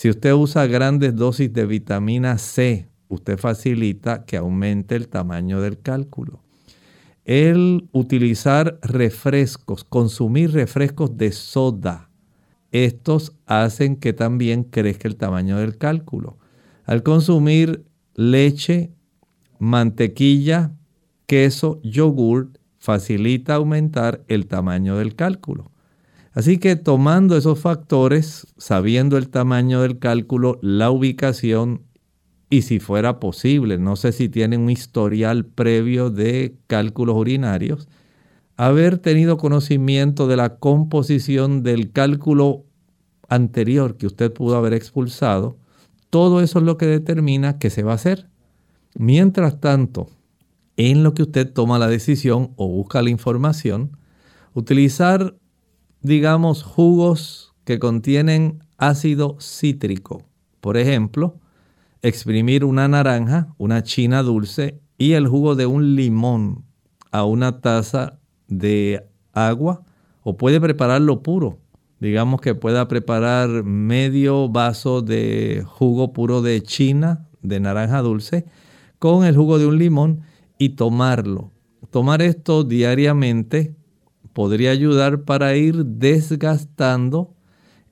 Si 0.00 0.08
usted 0.08 0.32
usa 0.32 0.66
grandes 0.66 1.14
dosis 1.14 1.52
de 1.52 1.66
vitamina 1.66 2.38
C, 2.38 2.88
usted 3.08 3.36
facilita 3.36 4.24
que 4.24 4.38
aumente 4.38 4.96
el 4.96 5.08
tamaño 5.08 5.60
del 5.60 5.78
cálculo. 5.78 6.42
El 7.26 7.86
utilizar 7.92 8.78
refrescos, 8.80 9.84
consumir 9.84 10.52
refrescos 10.52 11.18
de 11.18 11.32
soda, 11.32 12.08
estos 12.70 13.36
hacen 13.44 13.96
que 13.96 14.14
también 14.14 14.64
crezca 14.64 15.06
el 15.06 15.16
tamaño 15.16 15.58
del 15.58 15.76
cálculo. 15.76 16.38
Al 16.86 17.02
consumir 17.02 17.84
leche, 18.14 18.94
mantequilla, 19.58 20.72
queso, 21.26 21.78
yogur, 21.82 22.52
facilita 22.78 23.56
aumentar 23.56 24.24
el 24.28 24.46
tamaño 24.46 24.96
del 24.96 25.14
cálculo. 25.14 25.70
Así 26.32 26.58
que 26.58 26.76
tomando 26.76 27.36
esos 27.36 27.58
factores, 27.58 28.46
sabiendo 28.56 29.16
el 29.16 29.28
tamaño 29.28 29.82
del 29.82 29.98
cálculo, 29.98 30.58
la 30.62 30.90
ubicación 30.90 31.82
y 32.50 32.62
si 32.62 32.80
fuera 32.80 33.20
posible, 33.20 33.78
no 33.78 33.96
sé 33.96 34.12
si 34.12 34.28
tiene 34.28 34.56
un 34.56 34.70
historial 34.70 35.44
previo 35.44 36.10
de 36.10 36.56
cálculos 36.66 37.16
urinarios, 37.16 37.88
haber 38.56 38.98
tenido 38.98 39.38
conocimiento 39.38 40.26
de 40.26 40.36
la 40.36 40.56
composición 40.56 41.62
del 41.62 41.92
cálculo 41.92 42.64
anterior 43.28 43.96
que 43.96 44.06
usted 44.06 44.32
pudo 44.32 44.56
haber 44.56 44.74
expulsado, 44.74 45.56
todo 46.10 46.42
eso 46.42 46.58
es 46.58 46.64
lo 46.64 46.76
que 46.76 46.86
determina 46.86 47.58
qué 47.58 47.70
se 47.70 47.84
va 47.84 47.92
a 47.92 47.94
hacer. 47.94 48.28
Mientras 48.96 49.60
tanto, 49.60 50.08
en 50.76 51.04
lo 51.04 51.14
que 51.14 51.22
usted 51.22 51.50
toma 51.52 51.78
la 51.78 51.86
decisión 51.86 52.52
o 52.56 52.66
busca 52.68 53.00
la 53.00 53.10
información, 53.10 53.96
utilizar, 54.54 55.36
digamos, 56.02 56.62
jugos 56.62 57.54
que 57.64 57.78
contienen 57.78 58.64
ácido 58.78 59.36
cítrico. 59.40 60.22
Por 60.60 60.76
ejemplo, 60.76 61.38
exprimir 62.02 62.64
una 62.64 62.88
naranja, 62.88 63.54
una 63.58 63.82
china 63.82 64.22
dulce 64.22 64.80
y 64.98 65.12
el 65.12 65.28
jugo 65.28 65.54
de 65.54 65.66
un 65.66 65.94
limón 65.96 66.64
a 67.10 67.24
una 67.24 67.60
taza 67.60 68.18
de 68.48 69.06
agua 69.32 69.82
o 70.22 70.36
puede 70.36 70.60
prepararlo 70.60 71.22
puro. 71.22 71.58
Digamos 72.00 72.40
que 72.40 72.54
pueda 72.54 72.88
preparar 72.88 73.48
medio 73.64 74.48
vaso 74.48 75.02
de 75.02 75.64
jugo 75.66 76.12
puro 76.12 76.40
de 76.40 76.62
china, 76.62 77.26
de 77.42 77.60
naranja 77.60 78.00
dulce, 78.00 78.46
con 78.98 79.24
el 79.24 79.36
jugo 79.36 79.58
de 79.58 79.66
un 79.66 79.78
limón 79.78 80.22
y 80.58 80.70
tomarlo. 80.70 81.52
Tomar 81.90 82.22
esto 82.22 82.64
diariamente 82.64 83.74
podría 84.32 84.70
ayudar 84.70 85.22
para 85.22 85.56
ir 85.56 85.84
desgastando 85.84 87.34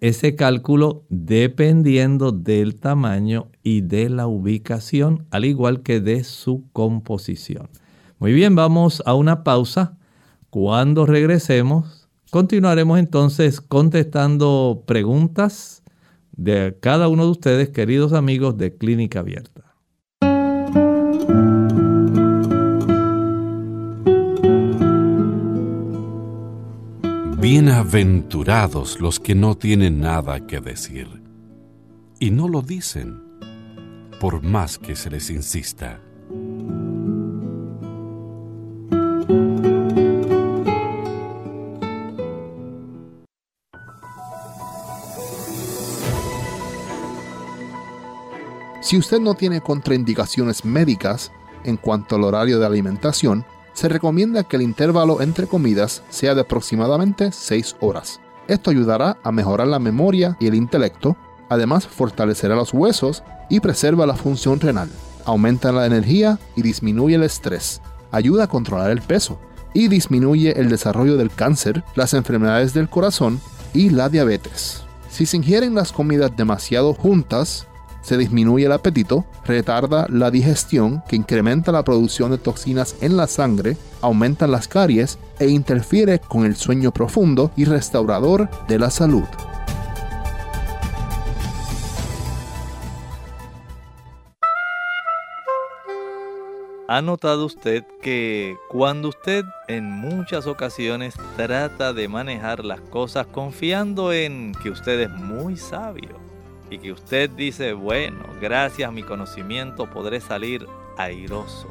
ese 0.00 0.36
cálculo 0.36 1.04
dependiendo 1.08 2.30
del 2.32 2.76
tamaño 2.76 3.48
y 3.62 3.80
de 3.80 4.08
la 4.08 4.26
ubicación, 4.26 5.26
al 5.30 5.44
igual 5.44 5.82
que 5.82 6.00
de 6.00 6.24
su 6.24 6.64
composición. 6.72 7.68
Muy 8.18 8.32
bien, 8.32 8.54
vamos 8.54 9.02
a 9.06 9.14
una 9.14 9.44
pausa. 9.44 9.96
Cuando 10.50 11.04
regresemos, 11.06 12.08
continuaremos 12.30 12.98
entonces 12.98 13.60
contestando 13.60 14.84
preguntas 14.86 15.82
de 16.32 16.76
cada 16.80 17.08
uno 17.08 17.24
de 17.24 17.30
ustedes, 17.32 17.68
queridos 17.70 18.12
amigos 18.12 18.56
de 18.56 18.76
Clínica 18.76 19.20
Abierta. 19.20 19.57
Bienaventurados 27.50 29.00
los 29.00 29.18
que 29.18 29.34
no 29.34 29.54
tienen 29.54 30.00
nada 30.00 30.46
que 30.46 30.60
decir 30.60 31.08
y 32.20 32.30
no 32.30 32.46
lo 32.46 32.60
dicen 32.60 33.22
por 34.20 34.42
más 34.42 34.76
que 34.76 34.94
se 34.94 35.08
les 35.08 35.30
insista. 35.30 35.98
Si 48.82 48.98
usted 48.98 49.20
no 49.20 49.32
tiene 49.32 49.62
contraindicaciones 49.62 50.66
médicas 50.66 51.32
en 51.64 51.78
cuanto 51.78 52.16
al 52.16 52.24
horario 52.24 52.58
de 52.58 52.66
alimentación, 52.66 53.42
se 53.78 53.88
recomienda 53.88 54.42
que 54.42 54.56
el 54.56 54.62
intervalo 54.62 55.22
entre 55.22 55.46
comidas 55.46 56.02
sea 56.10 56.34
de 56.34 56.40
aproximadamente 56.40 57.30
6 57.30 57.76
horas. 57.78 58.18
Esto 58.48 58.70
ayudará 58.70 59.18
a 59.22 59.30
mejorar 59.30 59.68
la 59.68 59.78
memoria 59.78 60.36
y 60.40 60.48
el 60.48 60.56
intelecto, 60.56 61.16
además 61.48 61.86
fortalecerá 61.86 62.56
los 62.56 62.74
huesos 62.74 63.22
y 63.48 63.60
preserva 63.60 64.04
la 64.04 64.16
función 64.16 64.58
renal, 64.58 64.90
aumenta 65.24 65.70
la 65.70 65.86
energía 65.86 66.40
y 66.56 66.62
disminuye 66.62 67.14
el 67.14 67.22
estrés, 67.22 67.80
ayuda 68.10 68.44
a 68.44 68.48
controlar 68.48 68.90
el 68.90 69.00
peso 69.00 69.38
y 69.72 69.86
disminuye 69.86 70.60
el 70.60 70.70
desarrollo 70.70 71.16
del 71.16 71.30
cáncer, 71.30 71.84
las 71.94 72.14
enfermedades 72.14 72.74
del 72.74 72.88
corazón 72.88 73.40
y 73.74 73.90
la 73.90 74.08
diabetes. 74.08 74.82
Si 75.08 75.24
se 75.24 75.36
ingieren 75.36 75.76
las 75.76 75.92
comidas 75.92 76.36
demasiado 76.36 76.94
juntas, 76.94 77.68
se 78.02 78.16
disminuye 78.16 78.66
el 78.66 78.72
apetito, 78.72 79.24
retarda 79.44 80.06
la 80.08 80.30
digestión 80.30 81.02
que 81.08 81.16
incrementa 81.16 81.72
la 81.72 81.84
producción 81.84 82.30
de 82.30 82.38
toxinas 82.38 82.96
en 83.00 83.16
la 83.16 83.26
sangre, 83.26 83.76
aumenta 84.00 84.46
las 84.46 84.68
caries 84.68 85.18
e 85.38 85.48
interfiere 85.48 86.18
con 86.18 86.44
el 86.44 86.56
sueño 86.56 86.92
profundo 86.92 87.50
y 87.56 87.64
restaurador 87.64 88.48
de 88.68 88.78
la 88.78 88.90
salud. 88.90 89.24
¿Ha 96.90 97.02
notado 97.02 97.44
usted 97.44 97.84
que 98.00 98.56
cuando 98.70 99.10
usted 99.10 99.44
en 99.66 99.90
muchas 99.90 100.46
ocasiones 100.46 101.16
trata 101.36 101.92
de 101.92 102.08
manejar 102.08 102.64
las 102.64 102.80
cosas 102.80 103.26
confiando 103.26 104.14
en 104.14 104.54
que 104.62 104.70
usted 104.70 105.00
es 105.00 105.10
muy 105.10 105.58
sabio 105.58 106.27
y 106.70 106.78
que 106.78 106.92
usted 106.92 107.30
dice, 107.30 107.72
bueno, 107.72 108.24
gracias 108.40 108.88
a 108.88 108.92
mi 108.92 109.02
conocimiento 109.02 109.88
podré 109.90 110.20
salir 110.20 110.66
airoso 110.96 111.68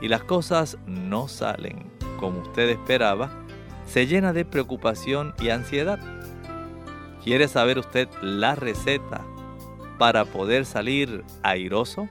y 0.00 0.08
las 0.08 0.24
cosas 0.24 0.76
no 0.86 1.28
salen 1.28 1.90
como 2.18 2.40
usted 2.40 2.68
esperaba, 2.70 3.30
se 3.86 4.06
llena 4.06 4.32
de 4.32 4.44
preocupación 4.44 5.34
y 5.40 5.50
ansiedad? 5.50 5.98
¿Quiere 7.22 7.48
saber 7.48 7.78
usted 7.78 8.08
la 8.22 8.54
receta 8.54 9.22
para 9.98 10.24
poder 10.24 10.66
salir 10.66 11.24
airoso? 11.42 12.08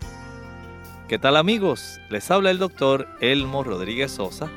¿Qué 1.08 1.20
tal 1.20 1.36
amigos? 1.36 2.00
Les 2.10 2.32
habla 2.32 2.50
el 2.52 2.58
doctor 2.58 3.08
Elmo 3.22 3.64
Rodríguez 3.64 4.12
Sosa 4.12 4.50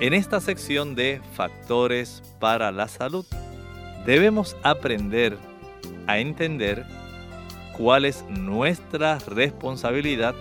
en 0.00 0.14
esta 0.14 0.40
sección 0.40 0.94
de 0.94 1.20
Factores 1.34 2.22
para 2.38 2.72
la 2.72 2.88
Salud. 2.88 3.26
Debemos 4.06 4.56
aprender 4.62 5.36
a 6.06 6.18
entender 6.18 6.84
cuál 7.76 8.04
es 8.04 8.24
nuestra 8.28 9.18
responsabilidad 9.26 10.34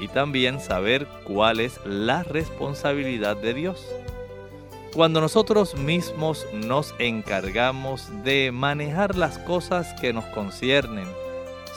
y 0.00 0.08
también 0.08 0.60
saber 0.60 1.06
cuál 1.24 1.60
es 1.60 1.80
la 1.84 2.22
responsabilidad 2.22 3.36
de 3.36 3.54
Dios. 3.54 3.84
Cuando 4.94 5.20
nosotros 5.20 5.74
mismos 5.74 6.46
nos 6.52 6.94
encargamos 6.98 8.08
de 8.24 8.50
manejar 8.52 9.16
las 9.16 9.38
cosas 9.38 9.92
que 10.00 10.12
nos 10.12 10.24
conciernen, 10.26 11.06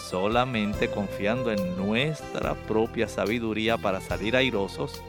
solamente 0.09 0.89
confiando 0.89 1.51
en 1.51 1.77
nuestra 1.77 2.55
propia 2.67 3.07
sabiduría 3.07 3.77
para 3.77 4.01
salir 4.01 4.35
airosos, 4.35 5.01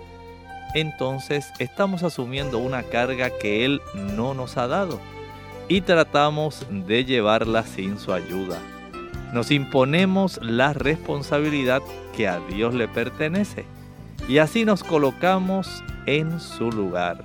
entonces 0.74 1.52
estamos 1.58 2.02
asumiendo 2.02 2.58
una 2.58 2.82
carga 2.82 3.30
que 3.30 3.64
Él 3.64 3.80
no 3.94 4.32
nos 4.34 4.56
ha 4.56 4.66
dado 4.66 5.00
y 5.72 5.80
tratamos 5.80 6.66
de 6.68 7.06
llevarla 7.06 7.62
sin 7.62 7.98
su 7.98 8.12
ayuda. 8.12 8.58
Nos 9.32 9.50
imponemos 9.50 10.38
la 10.42 10.74
responsabilidad 10.74 11.80
que 12.14 12.28
a 12.28 12.40
Dios 12.40 12.74
le 12.74 12.88
pertenece 12.88 13.64
y 14.28 14.36
así 14.36 14.66
nos 14.66 14.84
colocamos 14.84 15.82
en 16.04 16.40
su 16.40 16.70
lugar. 16.70 17.24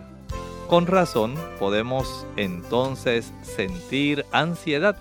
Con 0.70 0.88
razón 0.88 1.36
podemos 1.60 2.26
entonces 2.38 3.34
sentir 3.42 4.26
ansiedad 4.32 4.96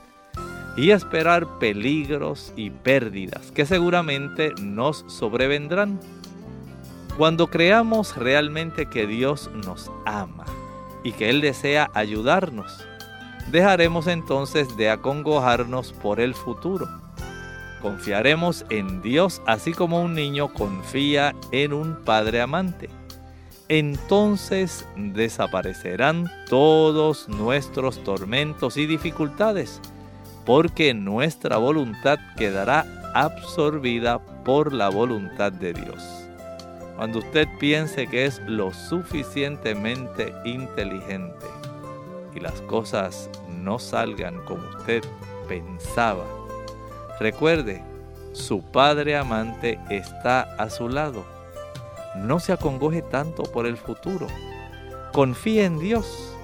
y 0.76 0.90
esperar 0.90 1.46
peligros 1.60 2.52
y 2.56 2.70
pérdidas 2.70 3.52
que 3.52 3.64
seguramente 3.64 4.54
nos 4.60 5.04
sobrevendrán. 5.06 6.00
Cuando 7.16 7.46
creamos 7.46 8.16
realmente 8.16 8.86
que 8.86 9.06
Dios 9.06 9.48
nos 9.64 9.88
ama 10.04 10.46
y 11.04 11.12
que 11.12 11.30
Él 11.30 11.40
desea 11.40 11.88
ayudarnos, 11.94 12.84
dejaremos 13.50 14.06
entonces 14.06 14.76
de 14.76 14.90
acongojarnos 14.90 15.92
por 15.92 16.20
el 16.20 16.34
futuro. 16.34 16.88
Confiaremos 17.80 18.64
en 18.70 19.02
Dios 19.02 19.42
así 19.46 19.72
como 19.72 20.02
un 20.02 20.14
niño 20.14 20.52
confía 20.52 21.34
en 21.52 21.72
un 21.72 21.96
padre 22.04 22.40
amante. 22.40 22.88
Entonces 23.68 24.86
desaparecerán 24.96 26.30
todos 26.48 27.28
nuestros 27.28 28.02
tormentos 28.04 28.76
y 28.76 28.86
dificultades 28.86 29.80
porque 30.44 30.94
nuestra 30.94 31.56
voluntad 31.56 32.18
quedará 32.36 32.86
absorbida 33.14 34.20
por 34.44 34.72
la 34.72 34.88
voluntad 34.88 35.50
de 35.50 35.72
Dios. 35.72 36.02
Cuando 36.96 37.18
usted 37.18 37.48
piense 37.58 38.06
que 38.06 38.24
es 38.24 38.40
lo 38.46 38.72
suficientemente 38.72 40.32
inteligente 40.44 41.46
y 42.36 42.40
las 42.40 42.60
cosas 42.62 43.30
no 43.48 43.78
salgan 43.78 44.44
como 44.44 44.68
usted 44.76 45.02
pensaba, 45.48 46.24
recuerde, 47.18 47.82
su 48.32 48.62
Padre 48.62 49.16
amante 49.16 49.80
está 49.88 50.42
a 50.58 50.68
su 50.70 50.88
lado. 50.88 51.24
No 52.16 52.38
se 52.38 52.52
acongoje 52.52 53.02
tanto 53.02 53.42
por 53.44 53.66
el 53.66 53.76
futuro. 53.76 54.26
Confíe 55.12 55.64
en 55.64 55.78
Dios 55.78 56.36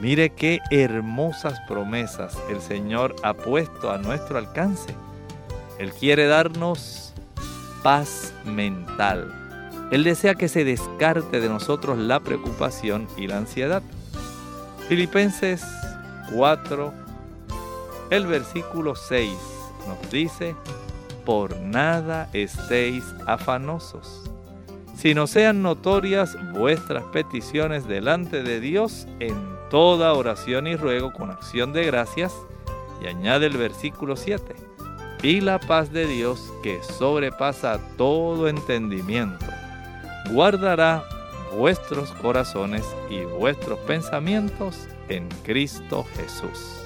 Mire 0.00 0.28
qué 0.28 0.60
hermosas 0.70 1.58
promesas 1.66 2.36
el 2.50 2.60
Señor 2.60 3.16
ha 3.22 3.32
puesto 3.32 3.90
a 3.90 3.96
nuestro 3.96 4.36
alcance. 4.36 4.94
Él 5.78 5.90
quiere 5.90 6.26
darnos 6.26 7.14
paz 7.82 8.34
mental. 8.44 9.32
Él 9.90 10.04
desea 10.04 10.34
que 10.34 10.48
se 10.48 10.64
descarte 10.64 11.40
de 11.40 11.48
nosotros 11.48 11.96
la 11.96 12.20
preocupación 12.20 13.08
y 13.16 13.26
la 13.26 13.38
ansiedad. 13.38 13.82
Filipenses 14.88 15.64
4, 16.32 16.92
el 18.10 18.26
versículo 18.26 18.94
6 18.94 19.32
nos 19.88 20.10
dice, 20.12 20.54
por 21.24 21.56
nada 21.56 22.30
estéis 22.32 23.04
afanosos, 23.26 24.30
sino 24.94 25.26
sean 25.26 25.60
notorias 25.60 26.36
vuestras 26.52 27.02
peticiones 27.06 27.88
delante 27.88 28.44
de 28.44 28.60
Dios 28.60 29.08
en 29.18 29.34
toda 29.70 30.12
oración 30.12 30.68
y 30.68 30.76
ruego 30.76 31.12
con 31.12 31.32
acción 31.32 31.72
de 31.72 31.84
gracias. 31.84 32.32
Y 33.02 33.08
añade 33.08 33.46
el 33.46 33.56
versículo 33.56 34.16
7. 34.16 34.54
Y 35.22 35.40
la 35.40 35.58
paz 35.58 35.92
de 35.92 36.06
Dios 36.06 36.52
que 36.62 36.80
sobrepasa 36.82 37.80
todo 37.96 38.48
entendimiento, 38.48 39.44
guardará 40.30 41.02
vuestros 41.56 42.12
corazones 42.12 42.84
y 43.10 43.22
vuestros 43.22 43.78
pensamientos 43.80 44.88
en 45.08 45.28
Cristo 45.42 46.06
Jesús. 46.16 46.82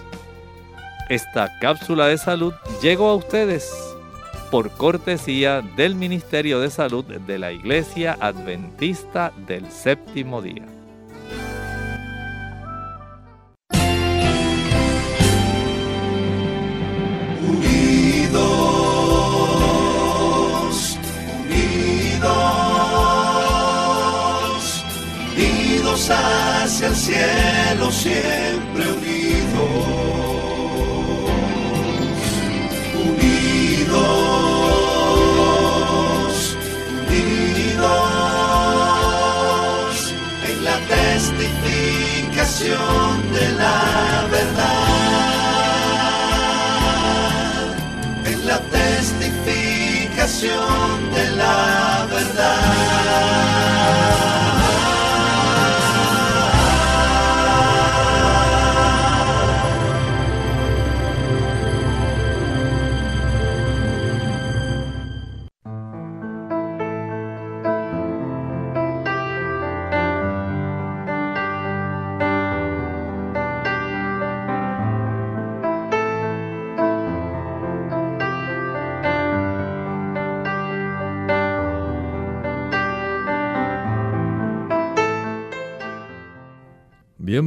Esta 1.09 1.51
cápsula 1.61 2.07
de 2.07 2.19
salud 2.19 2.55
llegó 2.81 3.09
a 3.09 3.17
ustedes 3.17 3.73
por 4.51 4.71
cortesía 4.71 5.63
del 5.77 5.95
Ministerio 5.95 6.61
de 6.61 6.71
Salud 6.71 7.05
de 7.05 7.39
la 7.39 7.53
Iglesia 7.53 8.17
Adventista 8.21 9.33
del 9.47 9.71
Séptimo 9.71 10.43
Día. 10.43 10.80
Hacia 26.11 26.89
el 26.89 26.97
cielo 26.97 27.93
siempre 27.93 28.91
unidos, 28.93 29.69
unidos, 33.05 34.17
unidos 37.09 37.91
en 40.49 40.65
la 40.65 40.79
testificación 40.89 43.33
de 43.33 43.49
la 43.53 44.27
verdad, 44.31 44.90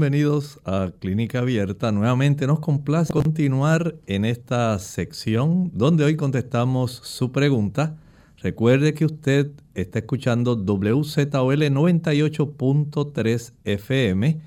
Bienvenidos 0.04 0.60
a 0.66 0.92
Clínica 1.00 1.40
Abierta. 1.40 1.94
Nuevamente 1.94 2.46
nos 2.46 2.60
complace 2.60 3.14
continuar 3.14 3.96
en 4.06 4.26
esta 4.26 4.78
sección 4.80 5.72
donde 5.74 6.04
hoy 6.04 6.18
contestamos 6.18 6.92
su 6.92 7.32
pregunta. 7.32 7.96
Recuerde 8.40 8.94
que 8.94 9.06
usted 9.06 9.52
está 9.76 10.00
escuchando 10.00 10.58
WZOL 10.58 11.62
98.3 11.62 13.54
FM, 13.64 14.42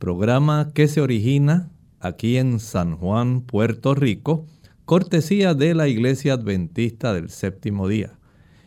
programa 0.00 0.72
que 0.74 0.88
se 0.88 1.00
origina 1.00 1.70
aquí 2.00 2.36
en 2.36 2.58
San 2.58 2.96
Juan, 2.96 3.42
Puerto 3.42 3.94
Rico, 3.94 4.46
cortesía 4.84 5.54
de 5.54 5.74
la 5.74 5.86
Iglesia 5.86 6.32
Adventista 6.32 7.14
del 7.14 7.30
Séptimo 7.30 7.86
Día. 7.86 8.18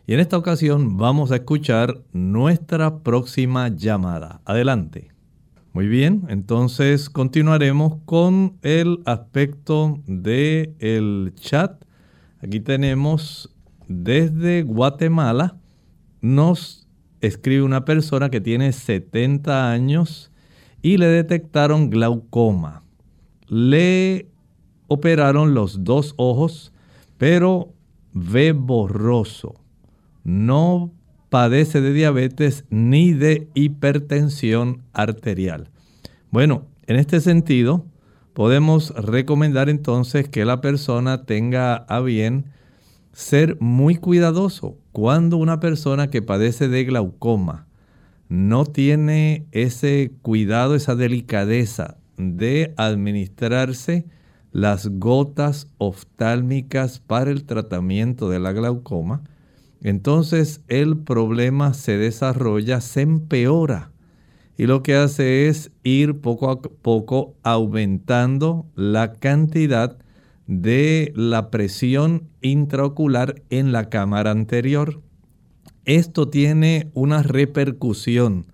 Y 0.08 0.13
en 0.13 0.22
esta 0.22 0.38
ocasión 0.38 0.96
vamos 0.96 1.34
a 1.34 1.36
escuchar 1.36 2.00
nuestra 2.13 3.00
próxima 3.00 3.67
llamada. 3.67 4.39
Adelante. 4.46 5.12
Muy 5.73 5.88
bien, 5.88 6.23
entonces 6.27 7.10
continuaremos 7.10 7.95
con 8.03 8.57
el 8.62 9.01
aspecto 9.05 9.99
del 10.05 10.75
el 10.79 11.34
chat. 11.36 11.86
Aquí 12.41 12.60
tenemos 12.60 13.55
desde 13.88 14.63
Guatemala, 14.63 15.55
nos 16.19 16.89
escribe 17.21 17.63
una 17.63 17.86
persona 17.86 18.29
que 18.29 18.41
tiene 18.41 18.73
70 18.73 19.71
años 19.71 20.29
y 20.81 20.97
le 20.97 21.07
detectaron 21.07 21.89
glaucoma. 21.89 22.84
Le 23.47 24.27
operaron 24.89 25.53
los 25.53 25.86
dos 25.86 26.15
ojos, 26.17 26.73
pero 27.17 27.73
ve 28.12 28.51
borroso. 28.51 29.55
No 30.25 30.91
padece 31.32 31.80
de 31.80 31.94
diabetes 31.94 32.65
ni 32.70 33.13
de 33.13 33.48
hipertensión 33.54 34.82
arterial. 34.91 35.70
Bueno, 36.30 36.65
en 36.88 36.98
este 36.98 37.22
sentido, 37.22 37.86
podemos 38.34 38.94
recomendar 38.98 39.70
entonces 39.70 40.28
que 40.28 40.44
la 40.44 40.60
persona 40.60 41.24
tenga 41.24 41.74
a 41.76 42.02
bien 42.02 42.48
ser 43.13 43.56
muy 43.62 43.96
cuidadoso 43.96 44.78
cuando 44.91 45.38
una 45.38 45.62
persona 45.62 46.10
que 46.10 46.22
padece 46.22 46.67
de 46.67 46.84
glaucoma 46.84 47.65
no 48.28 48.65
tiene 48.65 49.46
ese 49.54 50.12
cuidado, 50.22 50.76
esa 50.76 50.96
delicadeza 50.96 51.96
de 52.17 52.74
administrarse 52.76 54.06
las 54.52 54.89
gotas 55.00 55.70
oftálmicas 55.78 57.00
para 57.00 57.32
el 57.32 57.46
tratamiento 57.46 58.30
de 58.30 58.39
la 58.41 58.52
glaucoma, 58.52 59.24
entonces 59.82 60.62
el 60.67 60.98
problema 60.98 61.74
se 61.74 61.98
desarrolla, 61.98 62.82
se 62.82 63.02
empeora 63.02 63.91
y 64.58 64.67
lo 64.67 64.84
que 64.84 64.94
hace 64.94 65.48
es 65.48 65.72
ir 65.84 66.20
poco 66.20 66.52
a 66.52 66.62
poco 66.62 67.34
aumentando 67.41 68.67
la 68.76 69.13
cantidad 69.13 69.98
de 70.46 71.13
la 71.15 71.50
presión 71.50 72.28
intraocular 72.41 73.41
en 73.50 73.72
la 73.72 73.89
cámara 73.89 74.32
anterior. 74.32 75.02
Esto 75.86 76.28
tiene 76.28 76.91
una 76.94 77.24
repercusión 77.24 78.46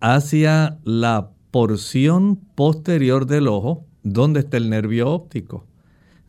hacia 0.00 0.78
la 0.82 1.30
porción 1.52 2.40
posterior 2.54 3.26
del 3.26 3.46
ojo 3.46 3.84
donde 4.02 4.40
está 4.40 4.56
el 4.56 4.68
nervio 4.70 5.10
óptico. 5.10 5.64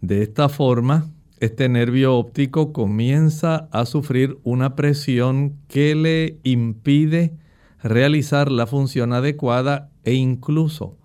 De 0.01 0.21
esta 0.21 0.47
forma, 0.47 1.09
este 1.39 1.69
nervio 1.69 2.15
óptico 2.15 2.73
comienza 2.73 3.67
a 3.71 3.85
sufrir 3.85 4.39
una 4.43 4.75
presión 4.75 5.57
que 5.67 5.95
le 5.95 6.39
impide 6.43 7.33
realizar 7.81 8.51
la 8.51 8.65
función 8.65 9.13
adecuada 9.13 9.89
e 10.03 10.13
incluso 10.13 10.97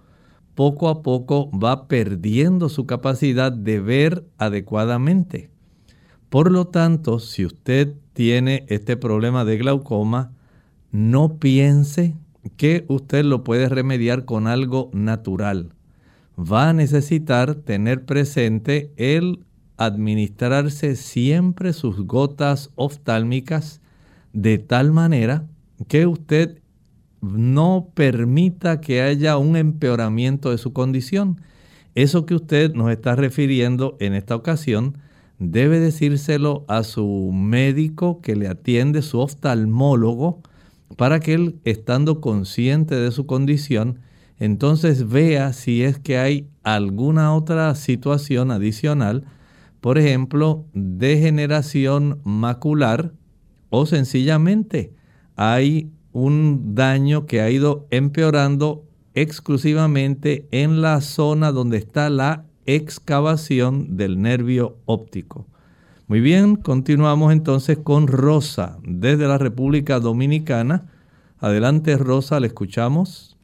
poco 0.55 0.89
a 0.89 1.03
poco 1.03 1.51
va 1.51 1.89
perdiendo 1.89 2.69
su 2.69 2.87
capacidad 2.87 3.53
de 3.53 3.81
ver 3.81 4.25
adecuadamente. 4.39 5.51
Por 6.29 6.51
lo 6.51 6.67
tanto, 6.67 7.19
si 7.19 7.45
usted 7.45 7.95
tiene 8.13 8.65
este 8.69 8.97
problema 8.97 9.45
de 9.45 9.59
glaucoma, 9.59 10.33
no 10.91 11.37
piense 11.37 12.15
que 12.57 12.85
usted 12.89 13.25
lo 13.25 13.45
puede 13.45 13.69
remediar 13.69 14.25
con 14.25 14.47
algo 14.47 14.91
natural. 14.93 15.75
Va 16.39 16.71
a 16.71 16.73
necesitar 16.73 17.55
tener 17.55 18.05
presente 18.05 18.93
el 18.97 19.45
administrarse 19.85 20.97
siempre 20.97 21.73
sus 21.73 22.07
gotas 22.07 22.71
oftálmicas 22.75 23.81
de 24.33 24.59
tal 24.59 24.93
manera 24.93 25.47
que 25.89 26.07
usted 26.07 26.59
no 27.21 27.89
permita 27.95 28.81
que 28.81 29.03
haya 29.03 29.37
un 29.37 29.57
empeoramiento 29.57 30.51
de 30.51 30.59
su 30.59 30.73
condición. 30.73 31.41
Eso 31.95 32.27
que 32.27 32.35
usted 32.35 32.75
nos 32.75 32.91
está 32.91 33.15
refiriendo 33.15 33.97
en 34.01 34.15
esta 34.15 34.35
ocasión 34.35 34.99
debe 35.39 35.81
decírselo 35.81 36.65
a 36.69 36.83
su 36.85 37.31
médico 37.33 38.21
que 38.21 38.37
le 38.37 38.49
atiende, 38.49 39.03
su 39.03 39.19
oftalmólogo, 39.19 40.41
para 40.97 41.21
que 41.21 41.35
él, 41.35 41.61
estando 41.65 42.21
consciente 42.21 42.95
de 42.95 43.11
su 43.11 43.27
condición, 43.27 44.01
entonces 44.39 45.09
vea 45.09 45.53
si 45.53 45.83
es 45.83 45.99
que 45.99 46.19
hay 46.19 46.49
alguna 46.63 47.35
otra 47.35 47.75
situación 47.75 48.51
adicional 48.51 49.25
por 49.83 49.99
ejemplo, 49.99 50.65
degeneración 50.75 52.21
macular 52.23 53.15
o 53.69 53.85
sencillamente 53.85 54.95
hay 55.35 55.91
un 56.13 56.77
daño 56.77 57.27
que 57.27 57.41
ha 57.41 57.51
ido 57.51 57.89
empeorando 57.91 58.85
exclusivamente 59.15 60.47
en 60.53 60.83
la 60.83 61.01
zona 61.01 61.51
donde 61.51 61.79
está 61.79 62.11
la 62.11 62.45
excavación 62.65 63.97
del 63.97 64.23
nervio 64.23 64.77
óptico. 64.85 65.49
Muy 66.07 66.21
bien, 66.21 66.55
continuamos 66.55 67.33
entonces 67.33 67.77
con 67.77 68.07
Rosa 68.07 68.79
desde 68.85 69.27
la 69.27 69.37
República 69.37 69.99
Dominicana. 69.99 70.93
Adelante 71.41 71.99
Rosa, 71.99 72.39
le 72.39 72.47
escuchamos. 72.47 73.37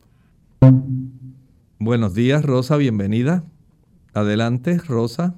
Buenos 1.80 2.14
días 2.14 2.44
Rosa, 2.44 2.76
bienvenida. 2.76 3.42
Adelante 4.14 4.78
Rosa. 4.78 5.34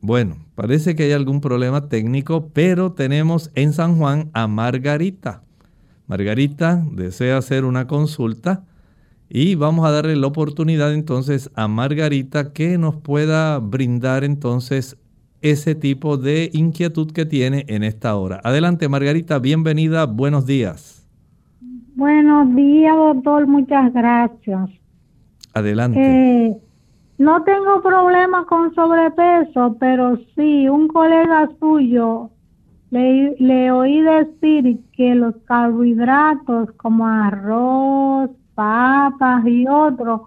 Bueno, 0.00 0.36
parece 0.54 0.94
que 0.94 1.04
hay 1.04 1.12
algún 1.12 1.40
problema 1.40 1.88
técnico, 1.88 2.50
pero 2.52 2.92
tenemos 2.92 3.50
en 3.54 3.72
San 3.72 3.96
Juan 3.96 4.30
a 4.34 4.46
Margarita. 4.46 5.42
Margarita 6.06 6.84
desea 6.92 7.38
hacer 7.38 7.64
una 7.64 7.86
consulta 7.86 8.64
y 9.28 9.56
vamos 9.56 9.86
a 9.86 9.90
darle 9.90 10.14
la 10.16 10.28
oportunidad 10.28 10.94
entonces 10.94 11.50
a 11.54 11.66
Margarita 11.66 12.52
que 12.52 12.78
nos 12.78 12.96
pueda 12.96 13.58
brindar 13.58 14.22
entonces 14.22 14.96
ese 15.42 15.74
tipo 15.74 16.16
de 16.16 16.50
inquietud 16.52 17.10
que 17.10 17.26
tiene 17.26 17.64
en 17.68 17.82
esta 17.82 18.14
hora. 18.14 18.40
Adelante 18.44 18.88
Margarita, 18.88 19.38
bienvenida, 19.38 20.06
buenos 20.06 20.46
días. 20.46 21.06
Buenos 21.96 22.54
días 22.54 22.94
doctor, 22.94 23.46
muchas 23.46 23.92
gracias. 23.92 24.70
Adelante. 25.54 26.00
Eh, 26.00 26.56
no 27.18 27.42
tengo 27.44 27.82
problema 27.82 28.44
con 28.46 28.74
sobrepeso, 28.74 29.76
pero 29.80 30.18
sí, 30.34 30.68
un 30.68 30.88
colega 30.88 31.48
suyo 31.58 32.30
le, 32.90 33.70
oí 33.70 34.00
decir 34.00 34.80
que 34.92 35.14
los 35.14 35.34
carbohidratos 35.46 36.70
como 36.76 37.06
arroz, 37.06 38.30
papas 38.54 39.46
y 39.46 39.66
otros, 39.66 40.22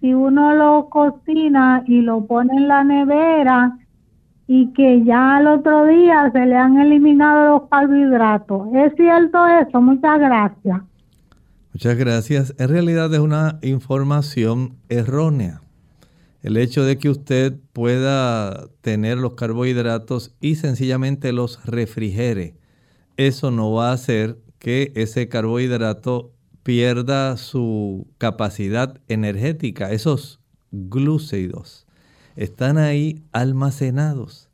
si 0.00 0.12
uno 0.12 0.54
lo 0.54 0.88
cocina 0.90 1.82
y 1.86 2.00
lo 2.00 2.26
pone 2.26 2.54
en 2.56 2.68
la 2.68 2.84
nevera 2.84 3.78
y 4.46 4.72
que 4.72 5.02
ya 5.04 5.36
al 5.36 5.46
otro 5.46 5.86
día 5.86 6.30
se 6.32 6.44
le 6.44 6.56
han 6.56 6.78
eliminado 6.78 7.58
los 7.58 7.68
carbohidratos. 7.70 8.68
¿Es 8.74 8.94
cierto 8.96 9.46
eso? 9.46 9.80
Muchas 9.80 10.18
gracias. 10.18 10.82
Muchas 11.72 11.96
gracias. 11.96 12.54
En 12.58 12.68
realidad 12.68 13.12
es 13.14 13.20
una 13.20 13.58
información 13.62 14.76
errónea. 14.88 15.63
El 16.44 16.58
hecho 16.58 16.84
de 16.84 16.98
que 16.98 17.08
usted 17.08 17.54
pueda 17.72 18.68
tener 18.82 19.16
los 19.16 19.32
carbohidratos 19.32 20.34
y 20.42 20.56
sencillamente 20.56 21.32
los 21.32 21.64
refrigere, 21.64 22.54
eso 23.16 23.50
no 23.50 23.72
va 23.72 23.88
a 23.88 23.94
hacer 23.94 24.36
que 24.58 24.92
ese 24.94 25.30
carbohidrato 25.30 26.34
pierda 26.62 27.38
su 27.38 28.08
capacidad 28.18 29.00
energética. 29.08 29.90
Esos 29.90 30.38
glúcidos 30.70 31.86
están 32.36 32.76
ahí 32.76 33.22
almacenados. 33.32 34.50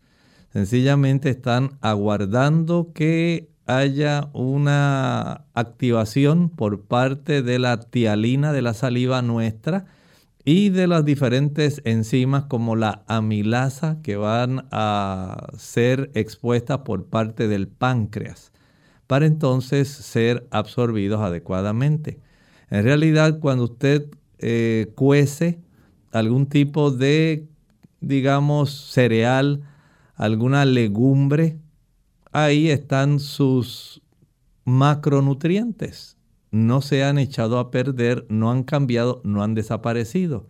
Sencillamente 0.52 1.28
están 1.28 1.76
aguardando 1.80 2.92
que 2.94 3.50
haya 3.66 4.30
una 4.32 5.44
activación 5.54 6.50
por 6.50 6.82
parte 6.82 7.42
de 7.42 7.58
la 7.58 7.80
tialina 7.80 8.52
de 8.52 8.62
la 8.62 8.74
saliva 8.74 9.22
nuestra 9.22 9.86
y 10.44 10.70
de 10.70 10.86
las 10.86 11.04
diferentes 11.04 11.82
enzimas 11.84 12.44
como 12.44 12.76
la 12.76 13.04
amilasa 13.06 14.00
que 14.02 14.16
van 14.16 14.66
a 14.70 15.48
ser 15.58 16.10
expuestas 16.14 16.78
por 16.78 17.06
parte 17.06 17.48
del 17.48 17.68
páncreas 17.68 18.52
para 19.06 19.26
entonces 19.26 19.88
ser 19.88 20.46
absorbidos 20.50 21.20
adecuadamente. 21.20 22.20
En 22.70 22.84
realidad, 22.84 23.40
cuando 23.40 23.64
usted 23.64 24.06
eh, 24.38 24.92
cuece 24.94 25.58
algún 26.12 26.46
tipo 26.46 26.90
de, 26.92 27.48
digamos, 28.00 28.70
cereal, 28.92 29.62
alguna 30.14 30.64
legumbre, 30.64 31.58
ahí 32.30 32.70
están 32.70 33.18
sus 33.18 34.00
macronutrientes 34.64 36.16
no 36.50 36.80
se 36.80 37.04
han 37.04 37.18
echado 37.18 37.58
a 37.58 37.70
perder, 37.70 38.26
no 38.28 38.50
han 38.50 38.62
cambiado, 38.62 39.20
no 39.24 39.42
han 39.42 39.54
desaparecido. 39.54 40.48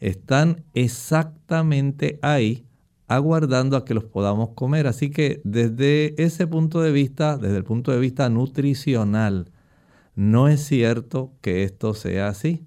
Están 0.00 0.64
exactamente 0.74 2.18
ahí 2.22 2.66
aguardando 3.06 3.76
a 3.76 3.84
que 3.84 3.94
los 3.94 4.04
podamos 4.04 4.50
comer. 4.50 4.86
Así 4.86 5.10
que 5.10 5.40
desde 5.44 6.20
ese 6.22 6.46
punto 6.46 6.80
de 6.80 6.92
vista, 6.92 7.36
desde 7.36 7.56
el 7.56 7.64
punto 7.64 7.92
de 7.92 7.98
vista 7.98 8.28
nutricional, 8.28 9.50
no 10.14 10.48
es 10.48 10.64
cierto 10.64 11.32
que 11.40 11.64
esto 11.64 11.94
sea 11.94 12.28
así. 12.28 12.66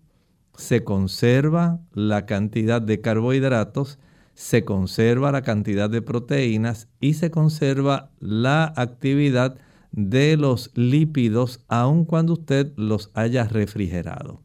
Se 0.56 0.84
conserva 0.84 1.80
la 1.94 2.26
cantidad 2.26 2.82
de 2.82 3.02
carbohidratos, 3.02 4.00
se 4.34 4.66
conserva 4.66 5.32
la 5.32 5.42
cantidad 5.42 5.90
de 5.90 6.02
proteínas 6.02 6.88
y 7.00 7.14
se 7.14 7.32
conserva 7.32 8.12
la 8.20 8.74
actividad 8.76 9.58
de 9.92 10.38
los 10.38 10.72
lípidos 10.76 11.64
aun 11.68 12.06
cuando 12.06 12.34
usted 12.34 12.72
los 12.76 13.12
haya 13.14 13.46
refrigerado. 13.46 14.42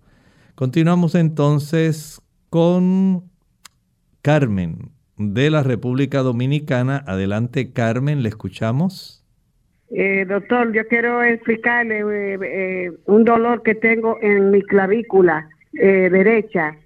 Continuamos 0.55 1.15
entonces 1.15 2.21
con 2.51 3.25
Carmen 4.23 4.91
de 5.17 5.51
la 5.51 5.63
República 5.63 6.19
Dominicana. 6.21 7.03
Adelante, 7.07 7.73
Carmen, 7.73 8.23
le 8.23 8.29
escuchamos. 8.29 9.23
Eh, 9.95 10.25
doctor, 10.27 10.73
yo 10.73 10.87
quiero 10.89 11.23
explicarle 11.23 12.01
eh, 12.01 12.39
eh, 12.43 12.93
un 13.07 13.25
dolor 13.25 13.63
que 13.63 13.75
tengo 13.75 14.19
en 14.23 14.51
mi 14.51 14.63
clavícula 14.63 15.49
derecha. 15.73 16.77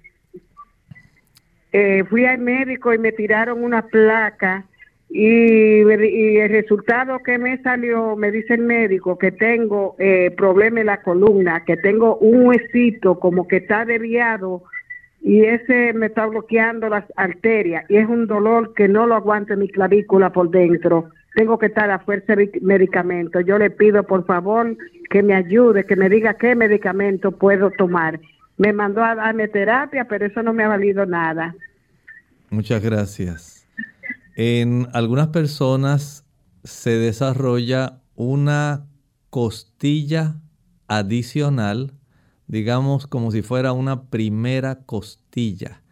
fui 2.09 2.25
al 2.25 2.39
médico 2.39 2.93
y 2.93 2.97
me 2.97 3.11
tiraron 3.11 3.63
una 3.63 3.83
placa 3.83 4.65
y, 5.09 5.81
el 5.81 6.49
resultado 6.49 7.19
que 7.23 7.37
me 7.37 7.61
salió, 7.61 8.15
me 8.15 8.31
dice 8.31 8.55
el 8.55 8.61
médico 8.61 9.17
que 9.17 9.31
tengo 9.31 9.95
problema 10.35 10.81
en 10.81 10.87
la 10.87 11.01
columna, 11.01 11.63
que 11.65 11.77
tengo 11.77 12.17
un 12.17 12.47
huesito 12.47 13.19
como 13.19 13.47
que 13.47 13.57
está 13.57 13.85
desviado 13.85 14.63
y 15.21 15.43
ese 15.43 15.93
me 15.93 16.07
está 16.07 16.25
bloqueando 16.25 16.89
las 16.89 17.03
arterias 17.15 17.83
y 17.89 17.97
es 17.97 18.07
un 18.07 18.27
dolor 18.27 18.73
que 18.73 18.87
no 18.87 19.07
lo 19.07 19.15
aguante 19.15 19.55
mi 19.55 19.67
clavícula 19.67 20.31
por 20.31 20.49
dentro. 20.49 21.09
Tengo 21.35 21.59
que 21.59 21.67
estar 21.67 21.91
a 21.91 21.99
fuerza 21.99 22.35
de 22.35 22.49
medicamento. 22.61 23.41
Yo 23.41 23.57
le 23.57 23.69
pido 23.69 24.03
por 24.03 24.25
favor 24.25 24.75
que 25.09 25.21
me 25.23 25.35
ayude, 25.35 25.85
que 25.85 25.95
me 25.95 26.09
diga 26.09 26.35
qué 26.35 26.55
medicamento 26.55 27.31
puedo 27.31 27.71
tomar. 27.71 28.19
Me 28.57 28.73
mandó 28.73 29.03
a 29.03 29.15
darme 29.15 29.47
terapia, 29.47 30.05
pero 30.05 30.25
eso 30.25 30.41
no 30.41 30.53
me 30.53 30.63
ha 30.63 30.69
valido 30.69 31.05
nada. 31.05 31.53
Muchas 32.49 32.81
gracias. 32.81 33.56
En 34.37 34.87
algunas 34.93 35.27
personas 35.27 36.23
se 36.63 36.91
desarrolla 36.91 38.01
una 38.15 38.87
costilla 39.29 40.39
adicional 40.87 41.97
digamos 42.47 43.07
como 43.07 43.31
si 43.31 43.41
fuera 43.41 43.73
una 43.73 44.03
primera 44.09 44.83
costilla. 44.85 45.83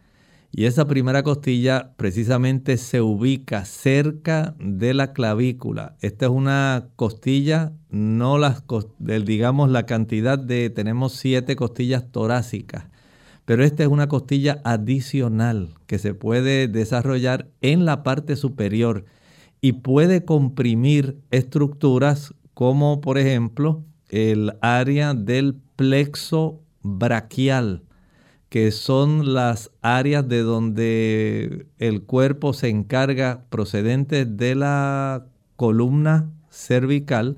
Y 0.52 0.66
esa 0.66 0.88
primera 0.88 1.22
costilla 1.22 1.94
precisamente 1.98 2.78
se 2.78 3.02
ubica 3.02 3.66
cerca 3.66 4.56
de 4.58 4.94
la 4.94 5.12
clavícula. 5.12 5.98
Esta 6.00 6.28
es 6.28 6.32
una 6.32 6.88
costilla, 6.96 7.74
no 7.90 8.38
las, 8.38 8.64
digamos 9.00 9.70
la 9.70 9.86
cantidad 9.86 10.40
de, 10.40 10.70
tenemos 10.70 11.12
siete 11.12 11.58
costillas 11.58 12.10
torácicas, 12.10 12.86
pero 13.46 13.64
esta 13.64 13.84
es 13.84 13.90
una 13.90 14.08
costilla 14.08 14.62
adicional 14.64 15.76
que 15.86 16.00
se 16.00 16.14
puede 16.14 16.68
desarrollar 16.68 17.48
en 17.62 17.86
la 17.86 18.04
parte 18.04 18.36
superior 18.36 19.06
y 19.62 19.74
puede 19.74 20.26
comprimir 20.26 21.20
estructuras 21.32 22.34
como 22.54 23.02
por 23.02 23.18
ejemplo 23.18 23.84
el 24.10 24.54
área 24.62 25.14
del 25.14 25.56
plexo 25.76 26.62
braquial, 26.82 27.84
que 28.50 28.72
son 28.72 29.34
las 29.34 29.72
áreas 29.82 30.28
de 30.28 30.42
donde 30.42 31.68
el 31.80 32.04
cuerpo 32.04 32.54
se 32.54 32.70
encarga 32.70 33.46
procedente 33.50 34.26
de 34.26 34.56
la 34.56 35.26
columna 35.56 36.32
cervical, 36.50 37.38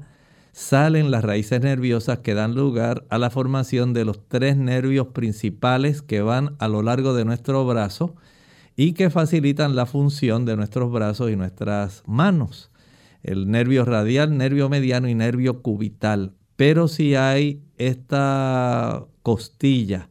salen 0.58 1.12
las 1.12 1.24
raíces 1.24 1.62
nerviosas 1.62 2.17
que 2.20 2.34
dan 2.34 2.56
lugar 2.56 3.06
a 3.10 3.20
la 3.20 3.30
formación 3.30 3.93
de 3.93 4.06
los 4.06 4.28
tres 4.28 4.58
nervios 4.58 5.10
principales 5.10 6.02
que 6.02 6.22
van 6.22 6.56
a 6.58 6.67
lo 6.67 6.82
largo 6.82 7.13
de 7.13 7.26
nuestro 7.26 7.63
brazo 7.67 8.15
y 8.76 8.93
que 8.93 9.12
facilitan 9.12 9.76
la 9.76 9.86
función 9.86 10.46
de 10.46 10.58
nuestros 10.58 10.91
brazos 10.91 11.30
y 11.30 11.36
nuestras 11.36 12.02
manos. 12.08 12.72
El 13.22 13.52
nervio 13.52 13.86
radial, 13.86 14.36
nervio 14.36 14.67
mediano 14.67 15.08
y 15.08 15.13
nervio 15.13 15.62
cubital. 15.62 16.34
Pero 16.56 16.88
si 16.88 17.13
hay 17.13 17.62
esta 17.78 19.06
costilla 19.22 20.10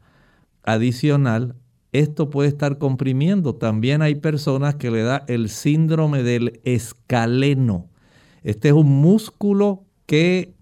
adicional, 0.62 1.56
esto 1.90 2.30
puede 2.30 2.50
estar 2.50 2.78
comprimiendo. 2.78 3.56
También 3.56 4.00
hay 4.00 4.14
personas 4.14 4.76
que 4.76 4.92
le 4.92 5.02
da 5.02 5.24
el 5.26 5.48
síndrome 5.48 6.22
del 6.22 6.60
escaleno. 6.62 7.88
Este 8.44 8.68
es 8.68 8.74
un 8.74 9.00
músculo 9.00 9.85
que 10.06 10.54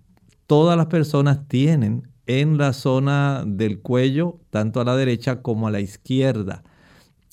todas 0.47 0.77
las 0.77 0.87
personas 0.87 1.47
tienen 1.49 2.09
en 2.27 2.59
la 2.59 2.73
zona 2.73 3.45
del 3.47 3.81
cuello, 3.81 4.41
tanto 4.51 4.81
a 4.81 4.85
la 4.85 4.97
derecha 4.97 5.43
como 5.43 5.69
a 5.69 5.71
la 5.71 5.81
izquierda. 5.81 6.65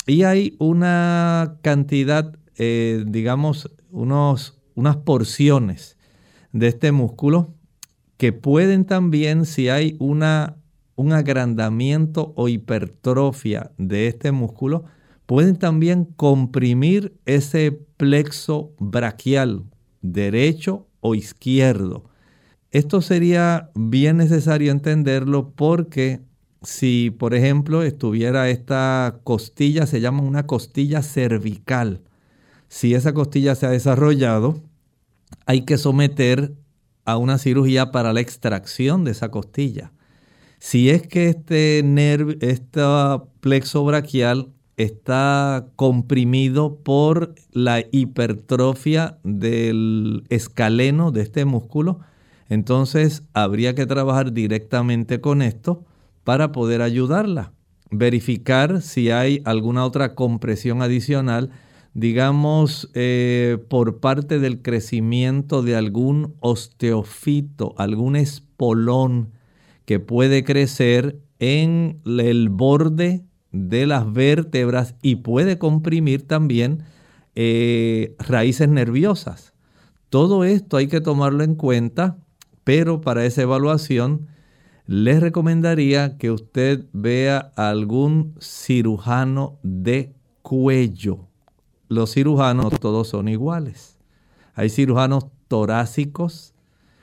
Y 0.06 0.24
hay 0.24 0.56
una 0.60 1.58
cantidad, 1.62 2.38
eh, 2.58 3.04
digamos, 3.08 3.72
unos, 3.90 4.60
unas 4.76 4.98
porciones 4.98 5.98
de 6.52 6.68
este 6.68 6.92
músculo 6.92 7.54
que 8.18 8.34
pueden 8.34 8.86
también, 8.86 9.46
si 9.46 9.70
hay 9.70 9.96
una, 10.00 10.58
un 10.96 11.14
agrandamiento 11.14 12.34
o 12.36 12.50
hipertrofia 12.50 13.72
de 13.78 14.08
este 14.08 14.32
músculo, 14.32 14.84
pueden 15.26 15.56
también 15.56 16.06
comprimir 16.06 17.18
ese 17.26 17.72
plexo 17.72 18.74
braquial, 18.78 19.64
derecho 20.02 20.88
o 21.02 21.16
izquierdo. 21.16 22.06
Esto 22.72 23.02
sería 23.02 23.70
bien 23.76 24.18
necesario 24.18 24.72
entenderlo 24.72 25.52
porque 25.52 26.22
si, 26.64 27.10
por 27.12 27.34
ejemplo, 27.34 27.84
estuviera 27.84 28.50
esta 28.50 29.20
costilla, 29.24 29.86
se 29.88 30.00
llama 30.00 30.22
una 30.22 30.46
costilla 30.46 31.02
cervical. 31.02 32.02
Si 32.70 32.94
esa 32.94 33.14
costilla 33.14 33.56
se 33.56 33.66
ha 33.66 33.72
desarrollado, 33.72 34.62
hay 35.46 35.66
que 35.66 35.78
someter 35.78 36.54
a 37.04 37.18
una 37.18 37.38
cirugía 37.38 37.92
para 37.92 38.14
la 38.14 38.22
extracción 38.22 39.04
de 39.04 39.12
esa 39.12 39.30
costilla. 39.30 39.92
Si 40.60 40.92
es 40.92 41.08
que 41.08 41.30
este 41.30 41.82
nervio, 41.84 42.38
este 42.42 42.82
plexo 43.40 43.84
braquial 43.84 44.54
está 44.84 45.68
comprimido 45.76 46.78
por 46.78 47.36
la 47.52 47.84
hipertrofia 47.92 49.18
del 49.24 50.24
escaleno 50.30 51.12
de 51.12 51.22
este 51.22 51.46
músculo, 51.46 52.00
entonces 52.50 53.24
habría 53.34 53.76
que 53.76 53.86
trabajar 53.86 54.34
directamente 54.34 55.22
con 55.22 55.42
esto 55.42 55.86
para 56.24 56.52
poder 56.52 56.82
ayudarla. 56.82 57.54
Verificar 57.90 58.82
si 58.82 59.12
hay 59.12 59.42
alguna 59.46 59.86
otra 59.86 60.16
compresión 60.16 60.82
adicional 60.82 61.52
digamos, 61.94 62.90
eh, 62.94 63.58
por 63.70 64.00
parte 64.00 64.40
del 64.40 64.62
crecimiento 64.62 65.62
de 65.62 65.76
algún 65.76 66.36
osteofito, 66.40 67.74
algún 67.78 68.16
espolón 68.16 69.32
que 69.86 70.00
puede 70.00 70.44
crecer 70.44 71.20
en 71.40 72.00
el 72.06 72.50
borde 72.50 73.24
de 73.52 73.86
las 73.86 74.12
vértebras 74.12 74.96
y 75.02 75.18
puede 75.18 75.58
comprimir 75.58 76.28
también 76.28 76.84
eh, 77.36 78.16
raíces 78.20 78.70
nerviosas. 78.70 79.54
Todo 80.10 80.44
esto 80.44 80.78
hay 80.78 80.88
que 80.88 81.02
tomarlo 81.02 81.44
en 81.44 81.56
cuenta, 81.56 82.18
pero 82.64 83.02
para 83.02 83.26
esa 83.26 83.42
evaluación 83.44 84.28
les 84.86 85.22
recomendaría 85.22 86.18
que 86.18 86.32
usted 86.32 86.86
vea 86.92 87.52
a 87.56 87.70
algún 87.70 88.36
cirujano 88.40 89.60
de 89.64 90.14
cuello 90.42 91.32
los 91.92 92.14
cirujanos 92.14 92.80
todos 92.80 93.10
son 93.10 93.28
iguales. 93.28 93.98
Hay 94.54 94.70
cirujanos 94.70 95.26
torácicos. 95.50 96.54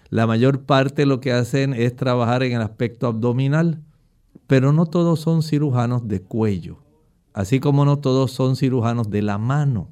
La 0.08 0.26
mayor 0.26 0.62
parte 0.62 1.04
lo 1.04 1.20
que 1.20 1.30
hacen 1.30 1.74
es 1.74 1.94
trabajar 1.94 2.42
en 2.42 2.54
el 2.54 2.62
aspecto 2.62 3.06
abdominal, 3.06 3.82
pero 4.48 4.72
no 4.72 4.86
todos 4.86 5.20
son 5.20 5.42
cirujanos 5.42 6.08
de 6.08 6.22
cuello, 6.22 6.78
así 7.34 7.60
como 7.60 7.84
no 7.84 7.98
todos 7.98 8.32
son 8.32 8.56
cirujanos 8.56 9.10
de 9.10 9.22
la 9.22 9.38
mano. 9.38 9.90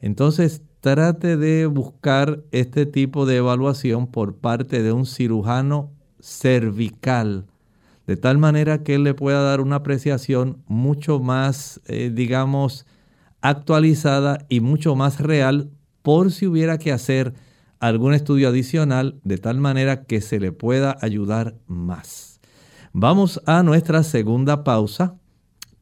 Entonces, 0.00 0.62
trate 0.80 1.36
de 1.36 1.66
buscar 1.66 2.42
este 2.50 2.86
tipo 2.86 3.26
de 3.26 3.36
evaluación 3.36 4.08
por 4.08 4.38
parte 4.38 4.82
de 4.82 4.92
un 4.92 5.06
cirujano 5.06 5.92
cervical, 6.18 7.46
de 8.06 8.16
tal 8.16 8.38
manera 8.38 8.82
que 8.82 8.94
él 8.94 9.04
le 9.04 9.14
pueda 9.14 9.42
dar 9.42 9.60
una 9.60 9.76
apreciación 9.76 10.62
mucho 10.66 11.20
más, 11.20 11.80
eh, 11.86 12.10
digamos, 12.12 12.86
actualizada 13.42 14.46
y 14.48 14.60
mucho 14.60 14.96
más 14.96 15.20
real 15.20 15.70
por 16.00 16.32
si 16.32 16.46
hubiera 16.46 16.78
que 16.78 16.92
hacer 16.92 17.34
algún 17.78 18.14
estudio 18.14 18.48
adicional 18.48 19.20
de 19.22 19.36
tal 19.36 19.60
manera 19.60 20.04
que 20.04 20.22
se 20.22 20.40
le 20.40 20.50
pueda 20.50 20.96
ayudar 21.02 21.56
más. 21.66 22.31
Vamos 22.92 23.40
a 23.46 23.62
nuestra 23.62 24.02
segunda 24.02 24.64
pausa. 24.64 25.16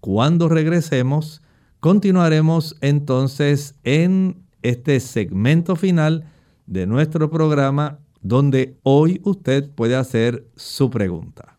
Cuando 0.01 0.49
regresemos, 0.49 1.43
Continuaremos 1.81 2.77
entonces 2.83 3.75
en 3.85 4.37
este 4.61 5.01
segmento 5.01 5.77
final 5.77 6.27
de 6.67 6.87
nuestro 6.87 7.31
programa 7.31 7.99
donde 8.21 8.77
hoy 8.83 9.23
usted 9.25 9.71
puede 9.71 9.97
hacer 9.97 10.47
su 10.57 10.91
pregunta. 10.91 11.57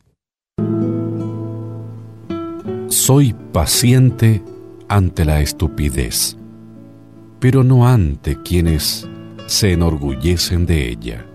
Soy 2.88 3.34
paciente 3.52 4.44
ante 4.88 5.26
la 5.26 5.42
estupidez, 5.42 6.38
pero 7.40 7.64
no 7.64 7.88
ante 7.88 8.40
quienes 8.44 9.10
se 9.48 9.72
enorgullecen 9.72 10.68
de 10.68 10.88
ella. 10.88 11.26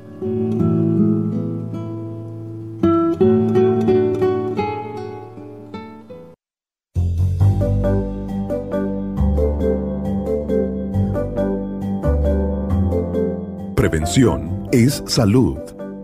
Prevención 13.89 14.69
es 14.73 15.01
salud. 15.07 15.59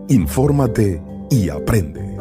Infórmate 0.07 1.03
y 1.29 1.49
aprende 1.49 2.13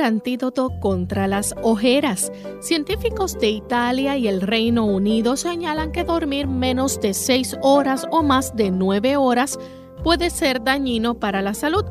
antídoto 0.00 0.70
contra 0.80 1.28
las 1.28 1.54
ojeras. 1.62 2.32
Científicos 2.60 3.38
de 3.38 3.50
Italia 3.50 4.16
y 4.16 4.28
el 4.28 4.40
Reino 4.40 4.86
Unido 4.86 5.36
señalan 5.36 5.92
que 5.92 6.04
dormir 6.04 6.46
menos 6.46 7.02
de 7.02 7.12
6 7.12 7.58
horas 7.60 8.06
o 8.10 8.22
más 8.22 8.56
de 8.56 8.70
9 8.70 9.18
horas 9.18 9.58
puede 10.02 10.30
ser 10.30 10.64
dañino 10.64 11.18
para 11.18 11.42
la 11.42 11.52
salud 11.52 11.84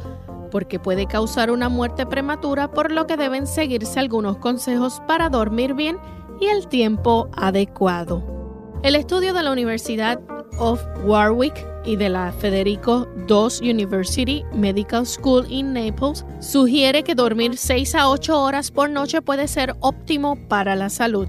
porque 0.49 0.79
puede 0.79 1.05
causar 1.05 1.51
una 1.51 1.69
muerte 1.69 2.07
prematura, 2.07 2.71
por 2.71 2.91
lo 2.91 3.05
que 3.05 3.15
deben 3.15 3.45
seguirse 3.45 3.99
algunos 3.99 4.39
consejos 4.39 4.99
para 5.07 5.29
dormir 5.29 5.75
bien 5.75 5.97
y 6.41 6.47
el 6.47 6.67
tiempo 6.67 7.29
adecuado. 7.33 8.23
El 8.81 8.95
estudio 8.95 9.33
de 9.33 9.43
la 9.43 9.51
Universidad 9.51 10.19
of 10.57 10.81
Warwick 11.05 11.65
y 11.85 11.95
de 11.95 12.09
la 12.09 12.31
Federico 12.31 13.07
II 13.27 13.69
University 13.69 14.43
Medical 14.53 15.05
School 15.05 15.45
in 15.49 15.73
Naples 15.73 16.25
sugiere 16.39 17.03
que 17.03 17.15
dormir 17.15 17.57
6 17.57 17.95
a 17.95 18.09
8 18.09 18.41
horas 18.41 18.71
por 18.71 18.89
noche 18.89 19.21
puede 19.21 19.47
ser 19.47 19.75
óptimo 19.79 20.35
para 20.47 20.75
la 20.75 20.89
salud. 20.89 21.27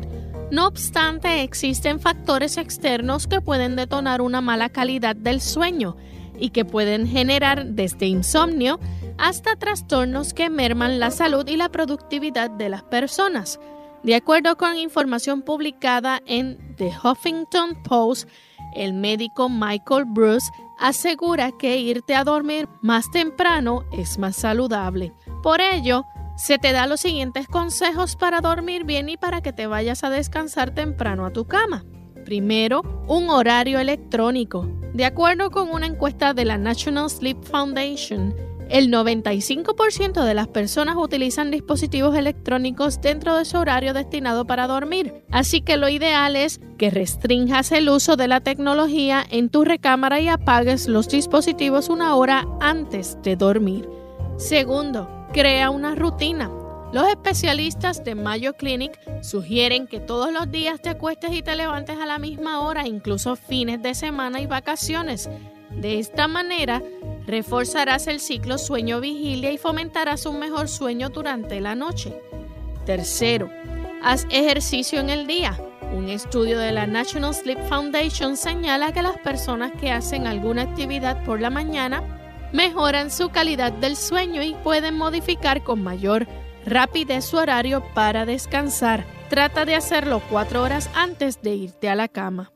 No 0.51 0.67
obstante, 0.67 1.43
existen 1.43 2.01
factores 2.01 2.57
externos 2.57 3.27
que 3.27 3.41
pueden 3.41 3.77
detonar 3.77 4.21
una 4.21 4.41
mala 4.41 4.69
calidad 4.69 5.15
del 5.15 5.41
sueño 5.41 5.97
y 6.39 6.51
que 6.51 6.65
pueden 6.65 7.07
generar 7.07 7.67
desde 7.67 8.07
insomnio 8.07 8.81
hasta 9.19 9.55
trastornos 9.57 10.35
que 10.35 10.51
merman 10.51 10.99
la 10.99 11.11
salud 11.11 11.47
y 11.47 11.57
la 11.57 11.69
productividad 11.69 12.51
de 12.51 12.69
las 12.69 12.83
personas. 12.83 13.61
De 14.03 14.15
acuerdo 14.15 14.57
con 14.57 14.77
información 14.77 15.43
publicada 15.43 16.23
en 16.25 16.75
The 16.77 16.91
Huffington 17.05 17.83
Post, 17.83 18.29
el 18.75 18.93
médico 18.93 19.49
Michael 19.49 20.05
Bruce 20.07 20.51
asegura 20.79 21.53
que 21.53 21.79
irte 21.79 22.15
a 22.15 22.25
dormir 22.25 22.69
más 22.81 23.11
temprano 23.11 23.85
es 23.93 24.19
más 24.19 24.37
saludable. 24.37 25.13
Por 25.43 25.61
ello, 25.61 26.05
se 26.37 26.59
te 26.59 26.73
da 26.73 26.87
los 26.87 27.01
siguientes 27.01 27.47
consejos 27.47 28.17
para 28.17 28.41
dormir 28.41 28.85
bien 28.85 29.09
y 29.09 29.17
para 29.17 29.43
que 29.43 29.53
te 29.53 29.67
vayas 29.67 30.05
a 30.05 30.11
descansar 30.11 30.71
temprano 30.75 31.27
a 31.27 31.33
tu 31.33 31.47
cama. 31.47 31.85
Primero, 32.25 32.83
un 33.09 33.29
horario 33.29 33.79
electrónico. 33.79 34.67
De 34.95 35.05
acuerdo 35.05 35.51
con 35.51 35.71
una 35.71 35.87
encuesta 35.87 36.33
de 36.33 36.45
la 36.45 36.59
National 36.59 37.11
Sleep 37.11 37.43
Foundation, 37.45 38.35
el 38.71 38.91
95% 38.91 40.25
de 40.25 40.35
las 40.35 40.49
personas 40.49 40.97
utilizan 40.97 41.51
dispositivos 41.51 42.17
electrónicos 42.17 43.01
dentro 43.01 43.37
de 43.37 43.45
su 43.45 43.59
horario 43.59 43.93
destinado 43.93 44.47
para 44.47 44.67
dormir, 44.67 45.25
así 45.31 45.61
que 45.61 45.77
lo 45.77 45.89
ideal 45.89 46.37
es 46.37 46.61
que 46.79 46.91
restringas 46.91 47.73
el 47.73 47.89
uso 47.89 48.17
de 48.17 48.29
la 48.29 48.41
tecnología 48.41 49.25
en 49.29 49.51
tu 49.51 49.65
recámara 49.65 50.21
y 50.21 50.29
apagues 50.29 50.87
los 50.87 51.09
dispositivos 51.09 51.89
una 51.89 52.15
hora 52.15 52.47
antes 52.61 53.19
de 53.23 53.37
dormir. 53.37 53.89
Segundo, 54.37 55.09
crea 55.33 55.71
una 55.71 55.95
rutina. 55.95 56.51
Los 56.93 57.09
especialistas 57.09 58.03
de 58.03 58.15
Mayo 58.15 58.55
Clinic 58.55 58.99
sugieren 59.23 59.87
que 59.87 60.01
todos 60.01 60.33
los 60.33 60.51
días 60.51 60.81
te 60.81 60.89
acuestes 60.89 61.33
y 61.33 61.43
te 61.43 61.55
levantes 61.55 61.99
a 61.99 62.07
la 62.07 62.19
misma 62.19 62.61
hora, 62.61 62.87
incluso 62.87 63.37
fines 63.37 63.83
de 63.83 63.95
semana 63.95 64.41
y 64.41 64.47
vacaciones. 64.47 65.29
De 65.71 66.01
esta 66.01 66.27
manera, 66.27 66.83
reforzarás 67.31 68.07
el 68.07 68.21
ciclo 68.21 68.59
sueño-vigilia 68.59 69.53
y 69.53 69.59
fomentarás 69.59 70.27
un 70.27 70.39
mejor 70.39 70.69
sueño 70.69 71.09
durante 71.09 71.61
la 71.61 71.75
noche. 71.75 72.21
Tercero, 72.85 73.51
haz 74.03 74.27
ejercicio 74.31 75.01
en 75.01 75.11
el 75.11 75.27
día. 75.27 75.59
Un 75.93 76.09
estudio 76.09 76.59
de 76.59 76.73
la 76.73 76.87
National 76.87 77.35
Sleep 77.35 77.69
Foundation 77.69 78.37
señala 78.37 78.93
que 78.93 79.03
las 79.03 79.19
personas 79.19 79.73
que 79.81 79.91
hacen 79.91 80.27
alguna 80.27 80.63
actividad 80.63 81.25
por 81.25 81.41
la 81.41 81.51
mañana 81.51 82.03
mejoran 82.53 83.11
su 83.11 83.31
calidad 83.31 83.73
del 83.73 83.97
sueño 83.97 84.43
y 84.43 84.55
pueden 84.55 84.97
modificar 84.97 85.63
con 85.63 85.83
mayor 85.83 86.27
rapidez 86.67 87.25
su 87.25 87.37
horario 87.37 87.83
para 87.95 88.27
descansar. 88.27 89.05
Trata 89.29 89.65
de 89.65 89.77
hacerlo 89.77 90.21
cuatro 90.31 90.63
horas 90.63 90.91
antes 90.95 91.43
de 91.43 91.55
irte 91.55 91.89
a 91.89 91.95
la 91.95 92.09
cama. 92.09 92.53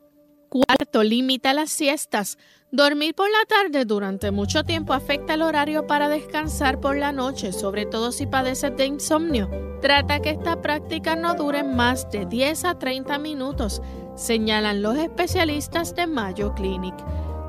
Cuarto, 0.55 1.03
limita 1.03 1.53
las 1.53 1.69
siestas. 1.69 2.37
Dormir 2.71 3.13
por 3.13 3.29
la 3.29 3.43
tarde 3.45 3.83
durante 3.83 4.31
mucho 4.31 4.63
tiempo 4.63 4.93
afecta 4.93 5.33
el 5.33 5.41
horario 5.41 5.85
para 5.85 6.07
descansar 6.07 6.79
por 6.79 6.95
la 6.95 7.11
noche, 7.11 7.51
sobre 7.51 7.85
todo 7.85 8.13
si 8.13 8.25
padeces 8.25 8.73
de 8.77 8.85
insomnio. 8.85 9.49
Trata 9.81 10.21
que 10.21 10.29
esta 10.29 10.61
práctica 10.61 11.17
no 11.17 11.35
dure 11.35 11.65
más 11.65 12.09
de 12.09 12.25
10 12.25 12.63
a 12.63 12.79
30 12.79 13.19
minutos, 13.19 13.81
señalan 14.15 14.81
los 14.81 14.97
especialistas 14.97 15.93
de 15.93 16.07
Mayo 16.07 16.53
Clinic. 16.55 16.95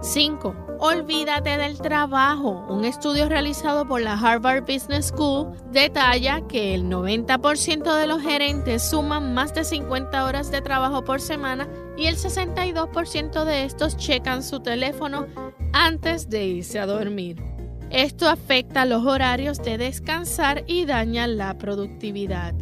5. 0.02 0.66
Olvídate 0.78 1.56
del 1.56 1.78
trabajo. 1.78 2.66
Un 2.68 2.84
estudio 2.84 3.28
realizado 3.28 3.86
por 3.86 4.02
la 4.02 4.12
Harvard 4.12 4.62
Business 4.62 5.06
School 5.06 5.52
detalla 5.72 6.46
que 6.46 6.74
el 6.74 6.84
90% 6.84 7.94
de 7.96 8.06
los 8.06 8.20
gerentes 8.20 8.82
suman 8.82 9.34
más 9.34 9.54
de 9.54 9.64
50 9.64 10.24
horas 10.24 10.50
de 10.50 10.60
trabajo 10.60 11.02
por 11.02 11.20
semana 11.20 11.68
y 11.96 12.06
el 12.06 12.16
62% 12.16 13.44
de 13.44 13.64
estos 13.64 13.96
checan 13.96 14.42
su 14.42 14.60
teléfono 14.60 15.26
antes 15.72 16.28
de 16.28 16.44
irse 16.44 16.78
a 16.78 16.86
dormir. 16.86 17.42
Esto 17.90 18.28
afecta 18.28 18.84
los 18.84 19.04
horarios 19.06 19.62
de 19.62 19.78
descansar 19.78 20.64
y 20.66 20.84
daña 20.84 21.26
la 21.26 21.56
productividad. 21.56 22.54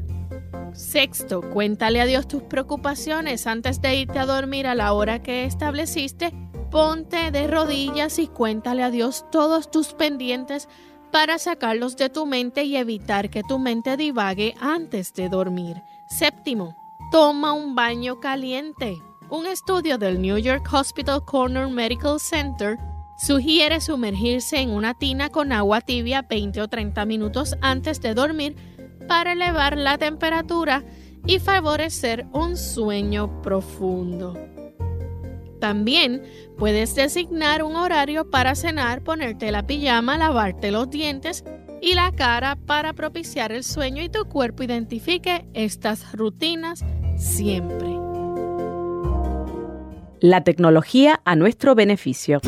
Sexto, 0.72 1.41
cuéntale 1.41 2.01
a 2.01 2.05
Dios 2.05 2.28
tus 2.28 2.43
preocupaciones 2.43 3.47
antes 3.47 3.80
de 3.80 3.97
irte 3.97 4.18
a 4.18 4.26
dormir 4.26 4.66
a 4.66 4.74
la 4.74 4.93
hora 4.93 5.22
que 5.22 5.45
estableciste 5.45 6.32
Ponte 6.71 7.31
de 7.31 7.47
rodillas 7.47 8.19
y 8.19 8.27
cuéntale 8.27 8.83
a 8.83 8.91
Dios 8.91 9.25
todos 9.31 9.71
tus 9.71 9.93
pendientes 9.93 10.69
para 11.11 11.39
sacarlos 11.39 11.97
de 11.97 12.11
tu 12.11 12.27
mente 12.27 12.65
y 12.65 12.77
evitar 12.77 13.31
que 13.31 13.43
tu 13.45 13.59
mente 13.59 13.97
divague 13.97 14.55
antes 14.61 15.15
de 15.15 15.29
dormir. 15.29 15.83
Séptimo, 16.09 16.77
toma 17.12 17.53
un 17.53 17.75
baño 17.75 18.19
caliente. 18.19 18.97
Un 19.31 19.47
estudio 19.47 19.97
del 19.97 20.21
New 20.21 20.39
York 20.39 20.67
Hospital 20.73 21.25
Corner 21.25 21.69
Medical 21.69 22.19
Center 22.19 22.77
sugiere 23.17 23.81
sumergirse 23.81 24.59
en 24.59 24.71
una 24.71 24.95
tina 24.95 25.29
con 25.29 25.53
agua 25.53 25.81
tibia 25.81 26.23
20 26.23 26.62
o 26.62 26.69
30 26.69 27.05
minutos 27.05 27.57
antes 27.61 28.01
de 28.01 28.15
dormir 28.15 28.57
para 29.07 29.33
elevar 29.33 29.77
la 29.79 29.99
temperatura 29.99 30.85
y 31.27 31.39
favorecer 31.39 32.27
un 32.33 32.57
sueño 32.57 33.41
profundo. 33.41 34.53
También 35.65 36.23
puedes 36.59 36.95
designar 36.95 37.62
un 37.62 37.75
horario 37.77 38.29
para 38.29 38.55
cenar, 38.55 39.03
ponerte 39.03 39.51
la 39.51 39.67
pijama, 39.67 40.19
lavarte 40.19 40.71
los 40.71 40.91
dientes 40.91 41.43
y 41.81 41.95
la 41.95 42.12
cara 42.12 42.59
para 42.67 42.93
propiciar 42.93 43.51
el 43.51 43.65
sueño 43.65 44.03
y 44.03 44.11
tu 44.11 44.27
cuerpo 44.27 44.62
identifique 44.62 45.47
estas 45.55 46.12
rutinas 46.12 46.85
siempre. 47.17 47.89
La 50.21 50.45
tecnología 50.45 51.23
a 51.25 51.35
nuestro 51.35 51.75
beneficio. 51.75 52.43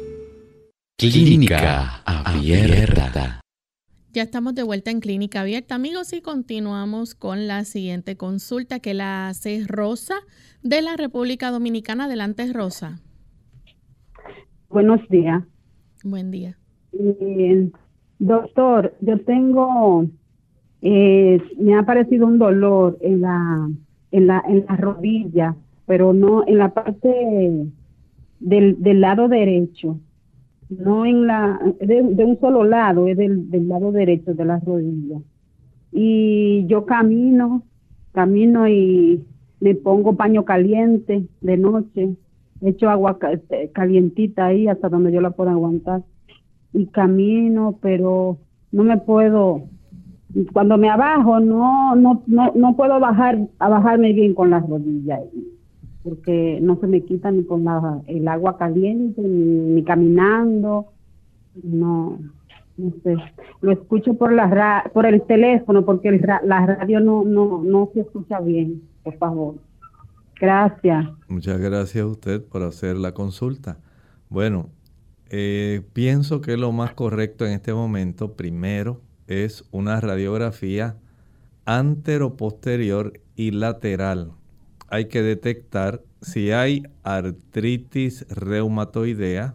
Clínica 0.97 2.01
Abierta. 2.05 3.42
Ya 4.15 4.21
estamos 4.21 4.55
de 4.55 4.63
vuelta 4.63 4.91
en 4.91 5.01
Clínica 5.01 5.41
Abierta, 5.41 5.75
amigos, 5.75 6.13
y 6.13 6.21
continuamos 6.21 7.15
con 7.15 7.47
la 7.47 7.65
siguiente 7.65 8.15
consulta 8.19 8.79
que 8.79 8.93
la 8.93 9.29
hace 9.29 9.65
Rosa 9.67 10.17
de 10.63 10.83
la 10.83 10.97
República 10.99 11.51
Dominicana. 11.51 12.05
Adelante, 12.05 12.53
Rosa. 12.53 13.01
Buenos 14.69 15.01
días. 15.09 15.43
Buen 16.05 16.31
día. 16.31 16.59
Eh, 16.93 17.71
doctor, 18.19 18.95
yo 19.01 19.19
tengo, 19.21 20.05
eh, 20.83 21.41
me 21.59 21.75
ha 21.75 21.79
aparecido 21.79 22.27
un 22.27 22.39
dolor 22.39 22.99
en 23.01 23.23
la, 23.23 23.71
en 24.11 24.27
la, 24.27 24.45
en 24.47 24.67
la 24.69 24.77
rodilla, 24.77 25.57
pero 25.87 26.13
no 26.13 26.47
en 26.47 26.59
la 26.59 26.75
parte 26.75 27.73
del, 28.41 28.83
del 28.83 29.01
lado 29.01 29.29
derecho 29.29 29.99
no 30.79 31.07
en 31.07 31.27
la, 31.27 31.61
de, 31.81 32.01
un 32.01 32.39
solo 32.41 32.65
lado, 32.65 33.07
es 33.09 33.17
del, 33.17 33.51
del, 33.51 33.69
lado 33.69 33.93
derecho 33.93 34.35
de 34.35 34.45
la 34.45 34.59
rodilla. 34.59 35.19
Y 35.93 36.67
yo 36.67 36.87
camino, 36.87 37.63
camino 38.13 38.69
y 38.69 39.25
me 39.61 39.75
pongo 39.75 40.17
paño 40.17 40.45
caliente 40.45 41.27
de 41.41 41.57
noche, 41.57 42.17
echo 42.63 42.89
agua 42.89 43.19
este, 43.33 43.71
calientita 43.71 44.47
ahí 44.47 44.69
hasta 44.69 44.89
donde 44.89 45.13
yo 45.13 45.21
la 45.21 45.31
pueda 45.31 45.53
aguantar. 45.53 46.03
Y 46.73 46.87
camino, 46.87 47.79
pero 47.81 48.39
no 48.71 48.85
me 48.85 48.97
puedo, 48.97 49.63
cuando 50.53 50.79
me 50.79 50.89
abajo, 50.89 51.41
no, 51.41 51.95
no, 51.95 52.23
no, 52.27 52.53
no 52.55 52.77
puedo 52.77 52.99
bajar, 52.99 53.39
a 53.59 53.69
bajarme 53.69 54.13
bien 54.13 54.35
con 54.35 54.51
las 54.51 54.67
rodillas 54.67 55.21
porque 56.03 56.59
no 56.61 56.79
se 56.81 56.87
me 56.87 57.03
quita 57.03 57.31
ni 57.31 57.45
con 57.45 57.65
el 58.07 58.29
agua 58.29 58.59
caliente, 58.59 59.23
ni, 59.23 59.83
caminando, 59.85 60.87
no, 61.63 62.19
no 62.77 62.93
sé. 63.03 63.17
Lo 63.61 63.73
escucho 63.73 64.15
por 64.15 64.33
la 64.33 64.91
por 64.93 65.07
el 65.07 65.23
teléfono, 65.23 65.85
porque 65.85 66.11
la 66.11 66.67
radio 66.67 67.01
no, 67.01 67.25
no, 67.25 67.63
no 67.63 67.91
se 67.95 68.01
escucha 68.01 68.41
bien, 68.41 68.83
por 69.05 69.17
favor. 69.19 69.55
Gracias. 70.41 71.07
Muchas 71.29 71.61
gracias 71.61 72.03
a 72.03 72.07
usted 72.07 72.43
por 72.43 72.63
hacer 72.63 72.97
la 72.97 73.13
consulta. 73.13 73.79
Bueno, 74.29 74.71
eh, 75.31 75.83
pienso 75.93 76.41
que 76.41 76.57
lo 76.57 76.73
más 76.73 76.95
correcto 76.95 77.47
en 77.47 77.53
este 77.53 77.73
momento, 77.73 78.33
primero, 78.33 79.01
es 79.29 79.65
una 79.71 80.01
radiografía 80.01 80.97
antero-posterior 81.65 83.21
y 83.37 83.53
lateral 83.53 84.33
hay 84.93 85.07
que 85.07 85.23
detectar 85.23 86.05
si 86.21 86.51
hay 86.51 86.83
artritis 87.03 88.27
reumatoidea 88.29 89.55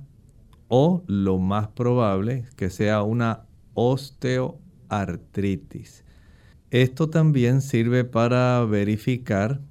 o 0.67 1.03
lo 1.05 1.37
más 1.37 1.67
probable 1.67 2.45
que 2.55 2.71
sea 2.71 3.03
una 3.03 3.45
osteoartritis. 3.75 6.03
Esto 6.71 7.11
también 7.11 7.61
sirve 7.61 8.03
para 8.03 8.65
verificar 8.65 9.61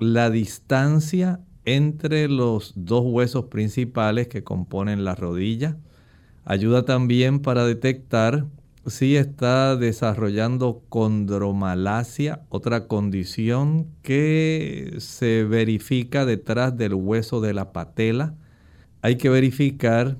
la 0.00 0.28
distancia 0.28 1.38
entre 1.64 2.26
los 2.26 2.72
dos 2.74 3.04
huesos 3.04 3.44
principales 3.44 4.26
que 4.26 4.42
componen 4.42 5.04
la 5.04 5.14
rodilla. 5.14 5.76
Ayuda 6.44 6.84
también 6.84 7.38
para 7.38 7.64
detectar 7.64 8.46
sí 8.86 9.16
está 9.16 9.76
desarrollando 9.76 10.82
condromalacia, 10.88 12.42
otra 12.48 12.86
condición 12.86 13.86
que 14.02 14.94
se 14.98 15.44
verifica 15.44 16.24
detrás 16.24 16.76
del 16.76 16.94
hueso 16.94 17.40
de 17.40 17.54
la 17.54 17.72
patela. 17.72 18.34
Hay 19.02 19.16
que 19.16 19.28
verificar 19.28 20.16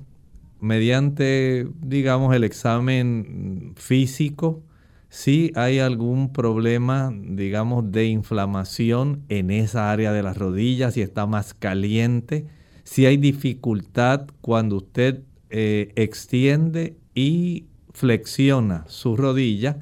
mediante, 0.59 1.67
digamos, 1.81 2.35
el 2.35 2.43
examen 2.43 3.73
físico 3.75 4.63
si 5.09 5.51
hay 5.55 5.79
algún 5.79 6.33
problema, 6.33 7.13
digamos, 7.13 7.91
de 7.91 8.07
inflamación 8.07 9.23
en 9.29 9.51
esa 9.51 9.91
área 9.91 10.11
de 10.11 10.21
las 10.23 10.37
rodillas, 10.37 10.95
si 10.95 11.01
está 11.01 11.25
más 11.25 11.53
caliente, 11.53 12.45
si 12.83 13.05
hay 13.05 13.17
dificultad 13.17 14.27
cuando 14.41 14.77
usted 14.77 15.21
eh, 15.49 15.93
extiende 15.95 16.97
y 17.15 17.65
flexiona 17.97 18.85
su 18.87 19.17
rodilla, 19.17 19.77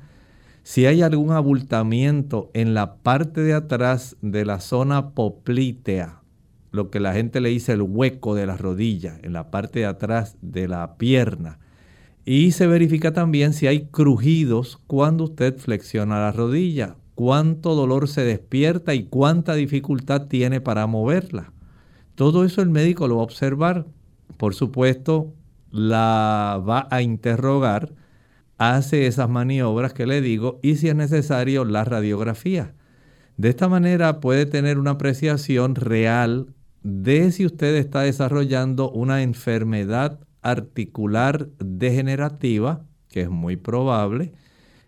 si 0.63 0.85
hay 0.85 1.01
algún 1.01 1.31
abultamiento 1.31 2.49
en 2.53 2.73
la 2.73 2.95
parte 2.95 3.41
de 3.41 3.53
atrás 3.53 4.15
de 4.21 4.45
la 4.45 4.61
zona 4.61 5.09
poplítea, 5.09 6.21
lo 6.71 6.89
que 6.89 7.01
la 7.01 7.11
gente 7.13 7.41
le 7.41 7.49
dice 7.49 7.73
el 7.73 7.81
hueco 7.81 8.33
de 8.33 8.45
la 8.45 8.55
rodilla, 8.55 9.19
en 9.21 9.33
la 9.33 9.51
parte 9.51 9.79
de 9.79 9.85
atrás 9.85 10.37
de 10.41 10.69
la 10.69 10.95
pierna. 10.95 11.59
Y 12.23 12.53
se 12.53 12.67
verifica 12.67 13.11
también 13.11 13.51
si 13.51 13.67
hay 13.67 13.87
crujidos 13.87 14.79
cuando 14.87 15.25
usted 15.25 15.57
flexiona 15.57 16.21
la 16.21 16.31
rodilla, 16.31 16.95
cuánto 17.15 17.75
dolor 17.75 18.07
se 18.07 18.23
despierta 18.23 18.93
y 18.93 19.03
cuánta 19.03 19.55
dificultad 19.55 20.27
tiene 20.27 20.61
para 20.61 20.87
moverla. 20.87 21.51
Todo 22.15 22.45
eso 22.45 22.61
el 22.61 22.69
médico 22.69 23.09
lo 23.09 23.17
va 23.17 23.23
a 23.23 23.25
observar. 23.25 23.85
Por 24.37 24.55
supuesto, 24.55 25.33
la 25.69 26.63
va 26.65 26.87
a 26.89 27.01
interrogar 27.01 27.91
hace 28.57 29.07
esas 29.07 29.29
maniobras 29.29 29.93
que 29.93 30.05
le 30.05 30.21
digo 30.21 30.59
y 30.61 30.75
si 30.75 30.89
es 30.89 30.95
necesario 30.95 31.65
la 31.65 31.83
radiografía. 31.83 32.73
De 33.37 33.49
esta 33.49 33.67
manera 33.67 34.21
puede 34.21 34.45
tener 34.45 34.79
una 34.79 34.91
apreciación 34.91 35.75
real 35.75 36.53
de 36.83 37.31
si 37.31 37.45
usted 37.45 37.75
está 37.75 38.01
desarrollando 38.01 38.91
una 38.91 39.23
enfermedad 39.23 40.19
articular 40.41 41.49
degenerativa, 41.57 42.85
que 43.09 43.21
es 43.21 43.29
muy 43.29 43.57
probable. 43.57 44.33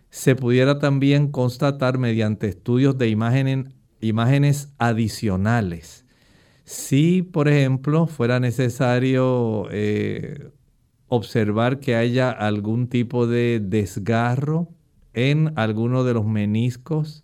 Se 0.10 0.36
pudiera 0.36 0.80
también 0.80 1.32
constatar 1.32 1.98
mediante 1.98 2.48
estudios 2.48 2.98
de 2.98 3.10
imágenes, 3.10 4.74
adicionales. 4.78 6.06
Si, 6.64 7.24
por 7.24 7.48
ejemplo, 7.48 8.08
fuera 8.08 8.40
necesario 8.40 9.68
eh, 9.72 10.52
observar 11.08 11.80
que 11.80 11.96
haya 11.96 12.32
algún 12.32 12.88
tipo 12.88 13.28
de 13.28 13.62
desgarro 13.64 14.70
en 15.14 15.54
alguno 15.56 16.04
de 16.04 16.14
los 16.14 16.26
meniscos, 16.26 17.24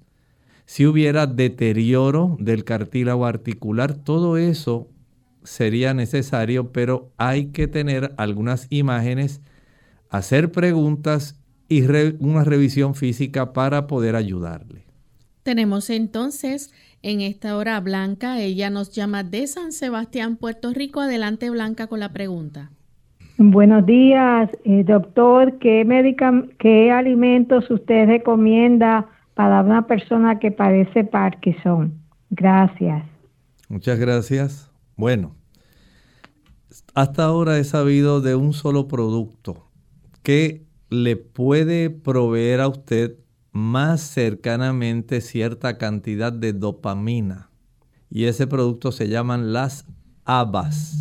si 0.65 0.85
hubiera 0.85 1.27
deterioro 1.27 2.37
del 2.39 2.63
cartílago 2.63 3.25
articular, 3.25 3.93
todo 3.93 4.37
eso 4.37 4.87
sería 5.43 5.93
necesario, 5.93 6.71
pero 6.71 7.11
hay 7.17 7.47
que 7.47 7.67
tener 7.67 8.13
algunas 8.17 8.67
imágenes, 8.69 9.41
hacer 10.09 10.51
preguntas 10.51 11.35
y 11.67 11.83
una 12.19 12.43
revisión 12.43 12.95
física 12.95 13.51
para 13.53 13.87
poder 13.87 14.15
ayudarle. 14.15 14.85
Tenemos 15.43 15.89
entonces 15.89 16.71
en 17.01 17.19
esta 17.19 17.57
hora 17.57 17.79
Blanca, 17.81 18.39
ella 18.39 18.69
nos 18.69 18.91
llama 18.91 19.23
de 19.23 19.45
San 19.47 19.73
Sebastián, 19.73 20.37
Puerto 20.37 20.71
Rico. 20.73 21.01
Adelante 21.01 21.49
Blanca 21.49 21.87
con 21.87 21.99
la 21.99 22.13
pregunta. 22.13 22.71
Buenos 23.37 23.85
días, 23.87 24.49
eh, 24.63 24.83
doctor. 24.83 25.57
¿Qué, 25.57 25.85
¿Qué 26.59 26.91
alimentos 26.91 27.69
usted 27.71 28.05
recomienda 28.05 29.09
para 29.33 29.61
una 29.61 29.87
persona 29.87 30.37
que 30.37 30.51
padece 30.51 31.03
Parkinson? 31.03 31.99
Gracias. 32.29 33.03
Muchas 33.69 33.97
gracias. 33.97 34.71
Bueno, 34.95 35.35
hasta 36.93 37.23
ahora 37.23 37.57
he 37.57 37.63
sabido 37.63 38.21
de 38.21 38.35
un 38.35 38.53
solo 38.53 38.87
producto 38.87 39.67
que 40.21 40.67
le 40.91 41.15
puede 41.15 41.89
proveer 41.89 42.61
a 42.61 42.67
usted 42.67 43.17
más 43.51 44.01
cercanamente 44.01 45.21
cierta 45.21 45.79
cantidad 45.79 46.31
de 46.31 46.53
dopamina. 46.53 47.49
Y 48.11 48.25
ese 48.25 48.45
producto 48.45 48.91
se 48.91 49.09
llaman 49.09 49.53
las 49.53 49.87
habas. 50.23 50.95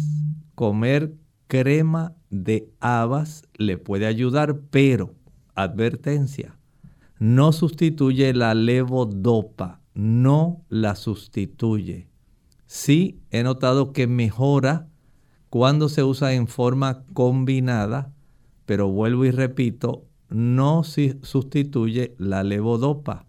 Comer 0.55 1.13
crema 1.47 2.15
de 2.33 2.71
habas 2.81 3.45
le 3.57 3.79
puede 3.79 4.07
ayudar, 4.07 4.59
pero, 4.71 5.15
advertencia, 5.55 6.57
no 7.19 7.53
sustituye 7.53 8.33
la 8.33 8.55
levodopa, 8.55 9.81
no 9.95 10.65
la 10.71 10.97
sustituye. 10.97 12.09
Sí 12.67 13.21
he 13.31 13.43
notado 13.43 13.93
que 13.93 14.07
mejora 14.07 14.89
cuando 15.51 15.91
se 15.91 16.03
usa 16.03 16.33
en 16.33 16.49
forma 16.49 17.05
combinada, 17.13 18.13
pero 18.65 18.89
vuelvo 18.89 19.27
y 19.27 19.31
repito, 19.31 20.07
no 20.31 20.85
sustituye 20.85 22.15
la 22.17 22.43
levodopa. 22.43 23.27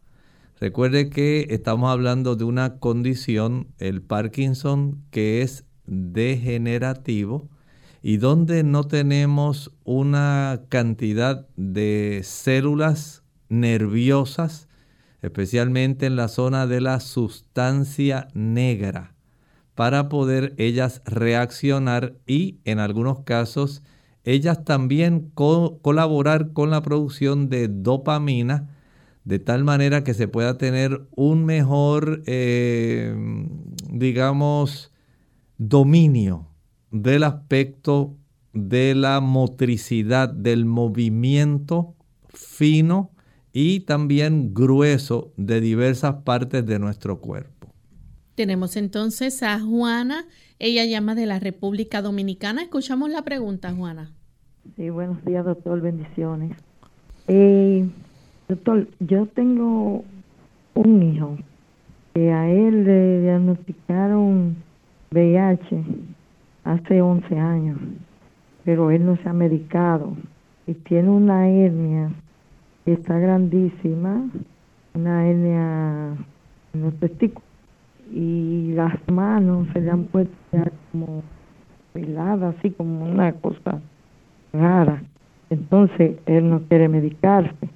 Recuerde 0.62 1.10
que 1.10 1.48
estamos 1.50 1.92
hablando 1.92 2.38
de 2.38 2.46
una 2.46 2.80
condición, 2.80 3.68
el 3.80 4.02
Parkinson, 4.02 5.04
que 5.12 5.42
es 5.42 5.66
degenerativo 5.86 7.50
y 8.06 8.18
donde 8.18 8.64
no 8.64 8.84
tenemos 8.84 9.72
una 9.86 10.64
cantidad 10.68 11.48
de 11.56 12.20
células 12.24 13.24
nerviosas, 13.48 14.68
especialmente 15.22 16.06
en 16.08 16.18
la 16.18 16.28
zona 16.28 16.68
de 16.68 16.82
la 16.82 17.00
sustancia 17.00 18.28
negra, 18.34 19.16
para 19.74 20.10
poder 20.10 20.54
ellas 20.58 21.02
reaccionar 21.06 22.16
y 22.28 22.60
en 22.66 22.80
algunos 22.80 23.22
casos 23.22 23.82
ellas 24.26 24.66
también 24.66 25.32
colaborar 25.34 26.52
con 26.52 26.72
la 26.72 26.82
producción 26.82 27.50
de 27.50 27.70
dopamina, 27.70 28.70
de 29.24 29.40
tal 29.40 29.64
manera 29.64 30.04
que 30.04 30.14
se 30.14 30.28
pueda 30.28 30.58
tener 30.58 31.08
un 31.16 31.46
mejor, 31.46 32.22
eh, 32.26 33.16
digamos, 33.90 34.92
dominio 35.58 36.53
del 36.94 37.24
aspecto 37.24 38.16
de 38.54 38.94
la 38.94 39.20
motricidad, 39.20 40.30
del 40.30 40.66
movimiento 40.66 41.96
fino 42.30 43.10
y 43.52 43.82
también 43.82 44.54
grueso 44.54 45.34
de 45.36 45.60
diversas 45.60 46.18
partes 46.24 46.66
de 46.66 46.78
nuestro 46.78 47.20
cuerpo. 47.20 47.68
Tenemos 48.36 48.78
entonces 48.78 49.42
a 49.42 49.60
Juana, 49.60 50.26
ella 50.60 50.86
llama 50.86 51.16
de 51.16 51.26
la 51.26 51.40
República 51.40 52.02
Dominicana. 52.02 52.62
Escuchamos 52.62 53.10
la 53.10 53.24
pregunta, 53.24 53.74
Juana. 53.74 54.12
Sí, 54.76 54.90
buenos 54.90 55.24
días, 55.26 55.46
doctor, 55.46 55.82
bendiciones. 55.82 56.56
Eh, 57.28 57.88
doctor, 58.48 58.88
yo 59.00 59.26
tengo 59.26 60.04
un 60.76 61.04
hijo 61.04 61.38
que 62.14 62.32
a 62.32 62.50
él 62.52 62.86
le 62.86 63.22
diagnosticaron 63.22 64.56
VIH 65.12 65.84
hace 66.64 67.02
11 67.02 67.40
años, 67.40 67.78
pero 68.64 68.92
él 68.92 69.06
no 69.06 69.18
se 69.18 69.30
ha 69.30 69.34
medicado 69.34 70.16
y 70.66 70.74
tiene 70.74 71.10
una 71.10 71.50
hernia 71.50 72.12
que 72.86 72.94
está 72.94 73.18
grandísima, 73.18 74.30
una 74.94 75.28
hernia 75.28 76.16
en 76.74 76.82
los 76.82 76.94
testículos 76.96 77.44
y 78.12 78.74
las 78.74 78.94
manos 79.12 79.68
se 79.74 79.82
le 79.82 79.92
han 79.92 80.06
puesto 80.06 80.34
ya 80.52 80.72
como 80.92 81.24
peladas, 81.94 82.56
así 82.58 82.72
como 82.72 83.06
una 83.06 83.34
cosa 83.34 83.82
rara. 84.52 85.04
Entonces 85.50 86.18
él 86.26 86.50
no 86.50 86.62
quiere 86.64 86.88
medicarse. 86.88 87.70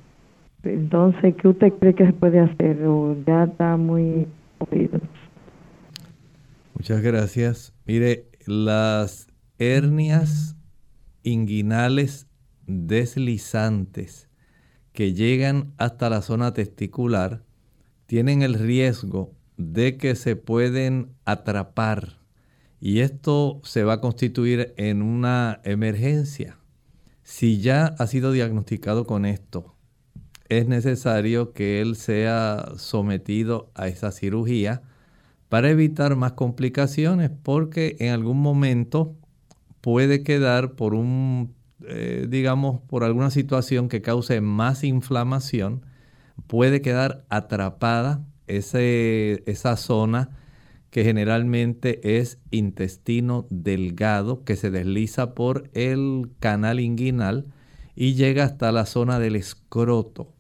Entonces, 0.64 1.36
¿qué 1.36 1.48
usted 1.48 1.74
cree 1.80 1.94
que 1.94 2.08
se 2.08 2.14
puede 2.14 2.40
hacer? 2.40 2.84
¿O 2.86 3.16
ya 3.26 3.46
está 3.46 3.78
muy 3.78 4.28
jodido? 4.60 5.00
Muchas 6.74 7.02
gracias. 7.02 7.74
Mire, 7.86 8.26
las 8.48 9.28
hernias 9.60 10.56
inguinales 11.24 12.28
deslizantes 12.66 14.30
que 14.94 15.14
llegan 15.14 15.74
hasta 15.78 16.10
la 16.10 16.22
zona 16.22 16.54
testicular 16.54 17.44
tienen 18.06 18.42
el 18.42 18.54
riesgo 18.54 19.34
de 19.58 19.98
que 19.98 20.16
se 20.16 20.36
pueden 20.36 21.14
atrapar 21.26 22.20
y 22.80 23.00
esto 23.00 23.60
se 23.64 23.84
va 23.84 23.94
a 23.94 24.02
constituir 24.02 24.74
en 24.78 25.02
una 25.02 25.60
emergencia. 25.64 26.58
Si 27.24 27.60
ya 27.60 27.88
ha 27.88 28.08
sido 28.08 28.32
diagnosticado 28.32 29.06
con 29.06 29.26
esto, 29.26 29.76
es 30.48 30.68
necesario 30.68 31.52
que 31.52 31.82
él 31.82 31.96
sea 31.96 32.72
sometido 32.78 33.72
a 33.76 33.88
esa 33.88 34.12
cirugía 34.12 34.84
para 35.50 35.70
evitar 35.70 36.16
más 36.16 36.34
complicaciones, 36.34 37.32
porque 37.44 37.96
en 38.00 38.12
algún 38.12 38.42
momento 38.42 39.16
puede 39.82 40.24
quedar 40.24 40.74
por 40.74 40.94
un, 40.94 41.54
eh, 41.88 42.28
digamos, 42.30 42.82
por 42.82 43.04
alguna 43.04 43.32
situación 43.32 43.90
que 43.90 44.02
cause 44.02 44.42
más 44.42 44.84
inflamación, 44.84 45.86
puede 46.48 46.82
quedar 46.82 47.26
atrapada 47.30 48.26
esa 48.48 49.78
zona 49.78 50.30
que 50.90 51.04
generalmente 51.04 52.18
es 52.18 52.40
intestino 52.50 53.46
delgado, 53.50 54.44
que 54.44 54.56
se 54.56 54.72
desliza 54.72 55.34
por 55.36 55.70
el 55.74 56.32
canal 56.40 56.80
inguinal 56.80 57.46
y 57.96 58.14
llega 58.14 58.44
hasta 58.46 58.72
la 58.72 58.86
zona 58.86 59.20
del 59.20 59.36
escroto. 59.36 60.37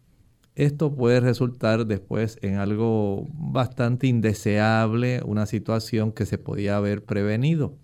Esto 0.57 0.91
puede 0.91 1.19
resultar 1.19 1.85
después 1.85 2.39
en 2.41 2.55
algo 2.55 3.27
bastante 3.31 4.07
indeseable, 4.07 5.21
una 5.23 5.45
situación 5.45 6.11
que 6.11 6.25
se 6.25 6.39
podía 6.39 6.77
haber 6.77 7.05
prevenido. 7.05 7.75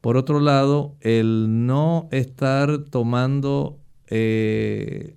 Por 0.00 0.16
otro 0.16 0.38
lado, 0.38 0.94
el 1.00 1.66
no 1.66 2.08
estar 2.12 2.84
tomando 2.84 3.80
eh, 4.06 5.16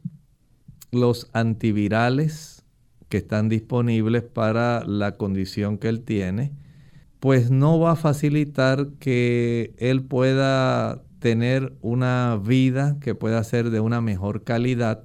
los 0.92 1.30
antivirales 1.34 2.64
que 3.10 3.18
están 3.18 3.48
disponibles 3.48 4.24
para 4.24 4.84
la 4.88 5.12
condición 5.12 5.78
que 5.78 5.90
él 5.90 6.02
tiene, 6.02 6.52
pues 7.20 7.52
no 7.52 7.80
va 7.80 7.92
a 7.92 7.96
facilitar 7.96 8.88
que 8.98 9.76
él 9.78 10.04
pueda 10.04 11.04
tener 11.20 11.78
una 11.82 12.42
vida 12.44 12.98
que 13.02 13.14
pueda 13.14 13.44
ser 13.44 13.70
de 13.70 13.82
una 13.82 14.02
mejor 14.02 14.44
calidad 14.44 15.04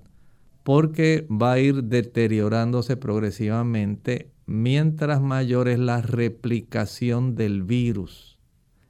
porque 0.63 1.27
va 1.31 1.53
a 1.53 1.59
ir 1.59 1.85
deteriorándose 1.85 2.97
progresivamente 2.97 4.31
mientras 4.47 5.21
mayor 5.21 5.69
es 5.69 5.79
la 5.79 6.03
replicación 6.03 7.37
del 7.37 7.63
virus. 7.63 8.39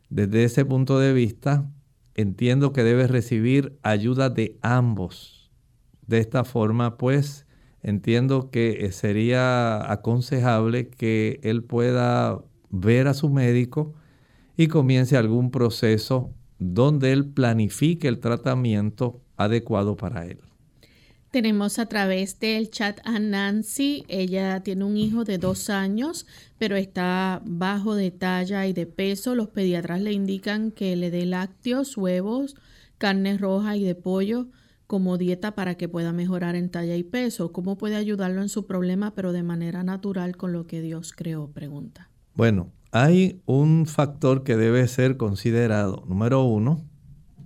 Desde 0.09 0.45
ese 0.45 0.65
punto 0.65 0.99
de 0.99 1.13
vista, 1.13 1.71
entiendo 2.15 2.73
que 2.73 2.83
debe 2.83 3.07
recibir 3.07 3.79
ayuda 3.83 4.31
de 4.31 4.59
ambos. 4.63 5.51
De 6.07 6.19
esta 6.19 6.45
forma, 6.45 6.97
pues, 6.97 7.47
entiendo 7.83 8.51
que 8.51 8.91
sería 8.93 9.91
aconsejable 9.93 10.89
que 10.89 11.41
él 11.43 11.63
pueda 11.63 12.41
ver 12.71 13.07
a 13.07 13.15
su 13.15 13.31
médico 13.31 13.95
y 14.57 14.69
comience 14.69 15.17
algún 15.17 15.51
proceso 15.51 16.35
donde 16.59 17.13
él 17.13 17.27
planifique 17.27 18.09
el 18.09 18.19
tratamiento 18.19 19.21
adecuado 19.37 19.97
para 19.97 20.27
él. 20.27 20.41
Tenemos 21.31 21.79
a 21.79 21.87
través 21.87 22.41
del 22.41 22.71
chat 22.71 22.99
a 23.05 23.21
Nancy. 23.21 24.05
Ella 24.09 24.61
tiene 24.65 24.83
un 24.83 24.97
hijo 24.97 25.23
de 25.23 25.39
dos 25.39 25.71
años, 25.71 26.27
pero 26.59 26.75
está 26.75 27.41
bajo 27.45 27.95
de 27.95 28.11
talla 28.11 28.67
y 28.67 28.73
de 28.73 28.87
peso. 28.87 29.37
Los 29.37 29.49
pediatras 29.49 30.01
le 30.01 30.13
indican 30.13 30.73
que 30.73 30.97
le 30.97 31.13
dé 31.13 31.27
lácteos, 31.27 31.97
huevos, 31.97 32.57
carne 32.99 33.39
roja 33.39 33.77
y 33.77 33.85
de 33.85 33.95
pollo 33.95 34.49
como 34.89 35.19
dieta 35.19 35.55
para 35.55 35.77
que 35.77 35.89
pueda 35.89 36.13
mejorar 36.13 36.57
en 36.57 36.69
talla 36.69 36.97
y 36.97 37.05
peso. 37.05 37.53
¿Cómo 37.53 37.79
puede 37.79 37.95
ayudarlo 37.95 38.43
en 38.43 38.49
su 38.49 38.67
problema, 38.67 39.15
pero 39.15 39.33
de 39.33 39.45
manera 39.45 39.85
natural 39.85 40.37
con 40.37 40.53
lo 40.53 40.67
que 40.67 40.81
Dios 40.81 41.13
creó? 41.13 41.47
Pregunta. 41.53 42.11
Bueno, 42.35 42.73
hay 42.91 43.41
un 43.47 43.87
factor 43.87 44.43
que 44.43 44.57
debe 44.57 44.89
ser 44.89 45.17
considerado. 45.17 46.03
Número 46.09 46.43
uno, 46.43 46.83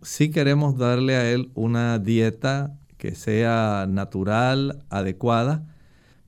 si 0.01 0.31
queremos 0.31 0.79
darle 0.79 1.17
a 1.17 1.31
él 1.31 1.51
una 1.53 1.99
dieta 1.99 2.79
que 3.05 3.15
sea 3.15 3.85
natural, 3.87 4.83
adecuada, 4.89 5.67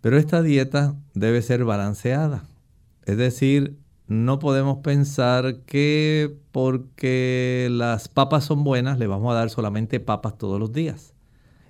pero 0.03 0.19
esta 0.19 0.43
dieta 0.43 0.95
debe 1.15 1.41
ser 1.41 1.65
balanceada. 1.65 2.45
Es 3.07 3.17
decir, 3.17 3.79
no 4.09 4.39
podemos 4.39 4.81
pensar 4.81 5.61
que 5.65 6.37
porque 6.53 7.69
las 7.71 8.09
papas 8.09 8.45
son 8.45 8.63
buenas 8.63 8.99
le 8.99 9.07
vamos 9.07 9.33
a 9.33 9.37
dar 9.37 9.49
solamente 9.49 10.01
papas 10.01 10.37
todos 10.37 10.61
los 10.61 10.71
días. 10.71 11.15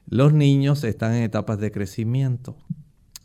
Los 0.08 0.32
niños 0.32 0.82
están 0.82 1.14
en 1.14 1.22
etapas 1.22 1.60
de 1.60 1.70
crecimiento. 1.70 2.56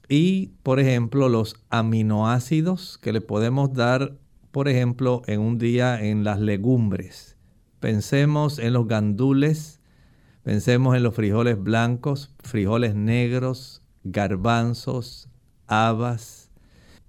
Y, 0.07 0.51
por 0.61 0.79
ejemplo, 0.79 1.29
los 1.29 1.55
aminoácidos 1.71 2.99
que 2.99 3.11
le 3.11 3.21
podemos 3.21 3.73
dar, 3.73 4.19
por 4.51 4.67
ejemplo, 4.67 5.23
en 5.25 5.39
un 5.39 5.57
día 5.57 5.99
en 5.99 6.23
las 6.23 6.39
legumbres. 6.39 7.38
Pensemos 7.79 8.59
en 8.59 8.73
los 8.73 8.88
gandules, 8.88 9.80
Pensemos 10.43 10.95
en 10.95 11.03
los 11.03 11.13
frijoles 11.13 11.61
blancos, 11.61 12.33
frijoles 12.43 12.95
negros, 12.95 13.83
garbanzos, 14.03 15.29
habas 15.67 16.49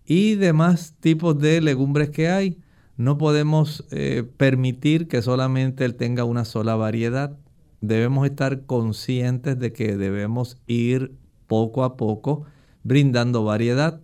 y 0.05 0.35
demás 0.35 0.95
tipos 1.01 1.39
de 1.39 1.63
legumbres 1.63 2.11
que 2.11 2.29
hay. 2.29 2.59
No 2.99 3.17
podemos 3.17 3.87
eh, 3.91 4.25
permitir 4.37 5.09
que 5.09 5.23
solamente 5.23 5.87
él 5.87 5.95
tenga 5.95 6.25
una 6.25 6.45
sola 6.45 6.77
variedad. 6.77 7.39
Debemos 7.81 8.27
estar 8.27 8.67
conscientes 8.67 9.59
de 9.59 9.73
que 9.73 9.97
debemos 9.97 10.59
ir 10.67 11.15
poco 11.47 11.85
a 11.85 11.97
poco 11.97 12.45
brindando 12.85 13.45
variedad. 13.45 14.01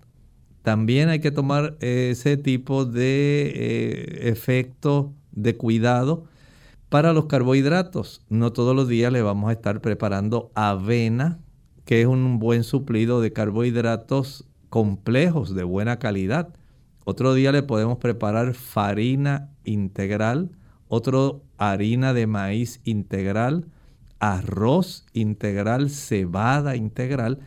También 0.62 1.10
hay 1.10 1.20
que 1.20 1.30
tomar 1.30 1.76
ese 1.80 2.38
tipo 2.38 2.86
de 2.86 3.52
eh, 3.54 4.28
efecto 4.30 5.12
de 5.32 5.56
cuidado 5.56 6.24
para 6.88 7.12
los 7.12 7.26
carbohidratos. 7.26 8.22
No 8.28 8.52
todos 8.52 8.74
los 8.74 8.88
días 8.88 9.12
le 9.12 9.22
vamos 9.22 9.50
a 9.50 9.52
estar 9.52 9.80
preparando 9.80 10.50
avena, 10.54 11.38
que 11.84 12.00
es 12.00 12.06
un 12.06 12.38
buen 12.38 12.64
suplido 12.64 13.20
de 13.20 13.32
carbohidratos 13.32 14.44
complejos 14.70 15.54
de 15.54 15.64
buena 15.64 15.98
calidad. 15.98 16.54
Otro 17.04 17.34
día 17.34 17.52
le 17.52 17.62
podemos 17.62 17.98
preparar 17.98 18.54
farina 18.54 19.50
integral, 19.64 20.50
otro 20.88 21.42
harina 21.56 22.12
de 22.12 22.26
maíz 22.26 22.80
integral, 22.84 23.66
arroz 24.18 25.06
integral, 25.12 25.90
cebada 25.90 26.76
integral. 26.76 27.38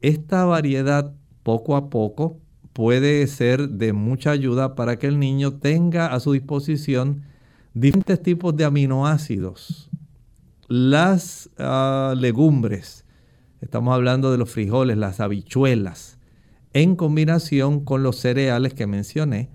Esta 0.00 0.44
variedad 0.44 1.12
poco 1.42 1.76
a 1.76 1.90
poco 1.90 2.38
puede 2.72 3.26
ser 3.26 3.68
de 3.68 3.92
mucha 3.92 4.30
ayuda 4.30 4.74
para 4.74 4.98
que 4.98 5.06
el 5.06 5.18
niño 5.18 5.54
tenga 5.54 6.06
a 6.06 6.20
su 6.20 6.32
disposición 6.32 7.24
diferentes 7.74 8.22
tipos 8.22 8.56
de 8.56 8.64
aminoácidos. 8.64 9.90
Las 10.68 11.50
ah, 11.58 12.14
legumbres, 12.16 13.04
estamos 13.60 13.94
hablando 13.94 14.30
de 14.30 14.38
los 14.38 14.50
frijoles, 14.50 14.96
las 14.96 15.20
habichuelas, 15.20 16.18
en 16.72 16.96
combinación 16.96 17.84
con 17.84 18.02
los 18.02 18.16
cereales 18.16 18.74
que 18.74 18.86
mencioné, 18.86 19.50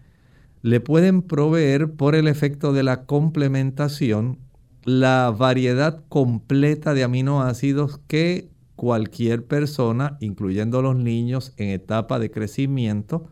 le 0.61 0.79
pueden 0.79 1.21
proveer 1.21 1.91
por 1.91 2.15
el 2.15 2.27
efecto 2.27 2.73
de 2.73 2.83
la 2.83 3.05
complementación 3.05 4.39
la 4.83 5.33
variedad 5.37 6.03
completa 6.09 6.93
de 6.93 7.03
aminoácidos 7.03 7.99
que 8.07 8.49
cualquier 8.75 9.45
persona, 9.45 10.17
incluyendo 10.21 10.81
los 10.81 10.95
niños 10.95 11.53
en 11.57 11.69
etapa 11.69 12.19
de 12.19 12.31
crecimiento, 12.31 13.27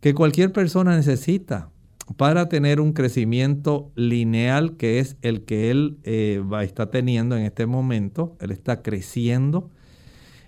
que 0.00 0.14
cualquier 0.14 0.52
persona 0.52 0.96
necesita 0.96 1.70
para 2.16 2.48
tener 2.48 2.80
un 2.80 2.92
crecimiento 2.92 3.90
lineal 3.96 4.76
que 4.76 5.00
es 5.00 5.16
el 5.22 5.44
que 5.44 5.70
él 5.70 5.98
eh, 6.04 6.42
está 6.62 6.90
teniendo 6.90 7.36
en 7.36 7.44
este 7.44 7.66
momento. 7.66 8.36
Él 8.40 8.52
está 8.52 8.82
creciendo. 8.82 9.70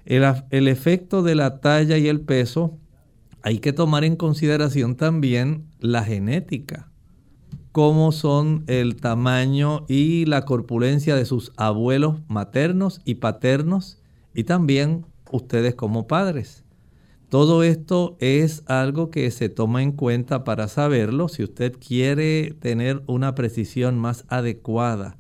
El, 0.04 0.24
el 0.50 0.68
efecto 0.68 1.22
de 1.22 1.34
la 1.34 1.60
talla 1.60 1.98
y 1.98 2.08
el 2.08 2.20
peso, 2.20 2.78
hay 3.42 3.58
que 3.58 3.72
tomar 3.72 4.04
en 4.04 4.16
consideración 4.16 4.96
también 4.96 5.66
la 5.80 6.04
genética 6.04 6.88
cómo 7.78 8.10
son 8.10 8.64
el 8.66 8.96
tamaño 8.96 9.84
y 9.86 10.26
la 10.26 10.44
corpulencia 10.44 11.14
de 11.14 11.24
sus 11.24 11.52
abuelos 11.56 12.16
maternos 12.26 13.00
y 13.04 13.16
paternos 13.16 13.98
y 14.34 14.42
también 14.42 15.06
ustedes 15.30 15.76
como 15.76 16.08
padres. 16.08 16.64
Todo 17.28 17.62
esto 17.62 18.16
es 18.20 18.62
algo 18.66 19.10
que 19.10 19.30
se 19.30 19.50
toma 19.50 19.82
en 19.82 19.92
cuenta 19.92 20.44
para 20.44 20.66
saberlo 20.66 21.28
si 21.28 21.42
usted 21.42 21.76
quiere 21.78 22.56
tener 22.58 23.02
una 23.06 23.34
precisión 23.34 23.98
más 23.98 24.24
adecuada. 24.28 25.18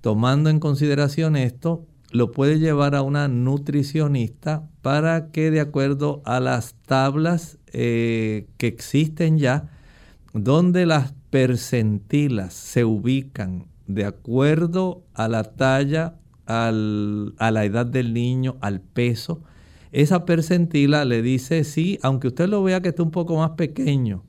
Tomando 0.00 0.48
en 0.48 0.60
consideración 0.60 1.34
esto, 1.34 1.86
lo 2.12 2.30
puede 2.30 2.60
llevar 2.60 2.94
a 2.94 3.02
una 3.02 3.26
nutricionista 3.26 4.68
para 4.80 5.32
que 5.32 5.50
de 5.50 5.60
acuerdo 5.60 6.22
a 6.24 6.38
las 6.38 6.74
tablas 6.86 7.58
eh, 7.72 8.46
que 8.56 8.68
existen 8.68 9.38
ya, 9.38 9.70
donde 10.32 10.86
las 10.86 11.14
percentilas 11.30 12.54
se 12.54 12.84
ubican 12.84 13.66
de 13.88 14.04
acuerdo 14.04 15.02
a 15.14 15.26
la 15.26 15.42
talla, 15.42 16.14
a 16.46 16.70
la 16.72 17.64
edad 17.64 17.86
del 17.86 18.14
niño, 18.14 18.56
al 18.60 18.80
peso, 18.80 19.42
esa 19.92 20.24
percentila 20.24 21.04
le 21.04 21.22
dice 21.22 21.64
sí, 21.64 21.98
aunque 22.02 22.28
usted 22.28 22.48
lo 22.48 22.62
vea 22.62 22.80
que 22.80 22.90
esté 22.90 23.02
un 23.02 23.10
poco 23.10 23.36
más 23.36 23.50
pequeño 23.50 24.24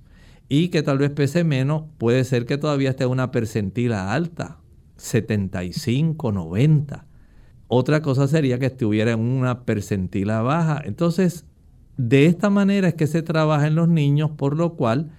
y 0.50 0.70
que 0.70 0.84
tal 0.84 0.98
vez 0.98 1.12
pese 1.12 1.44
menos, 1.44 1.84
puede 1.98 2.24
ser 2.24 2.46
que 2.46 2.58
todavía 2.58 2.90
esté 2.90 3.06
una 3.06 3.32
percentila 3.32 4.14
alta, 4.14 4.60
75, 4.98 6.32
90. 6.32 7.06
Otra 7.68 8.02
cosa 8.02 8.28
sería 8.28 8.60
que 8.60 8.66
estuviera 8.66 9.14
en 9.14 9.20
una 9.20 9.64
percentila 9.64 10.42
baja. 10.42 10.82
Entonces, 10.84 11.46
de 11.96 12.26
esta 12.26 12.50
manera 12.50 12.90
es 12.90 12.96
que 12.96 13.08
se 13.08 13.22
trabaja 13.22 13.68
en 13.68 13.76
los 13.76 13.88
niños, 13.88 14.32
por 14.32 14.58
lo 14.58 14.74
cual 14.74 15.12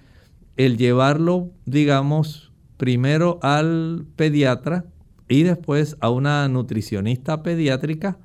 el 0.55 0.77
llevarlo, 0.77 1.51
digamos, 1.65 2.51
primero 2.77 3.39
al 3.41 4.05
pediatra 4.15 4.85
y 5.27 5.43
después 5.43 5.97
a 5.99 6.09
una 6.09 6.47
nutricionista 6.47 7.41
pediátrica, 7.41 8.19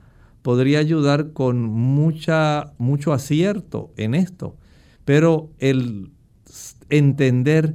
podría 0.49 0.79
ayudar 0.79 1.35
con 1.35 1.61
mucha, 1.61 2.73
mucho 2.79 3.13
acierto 3.13 3.93
en 3.99 4.15
esto. 4.15 4.57
Pero 5.05 5.51
el 5.59 6.11
entender 6.89 7.75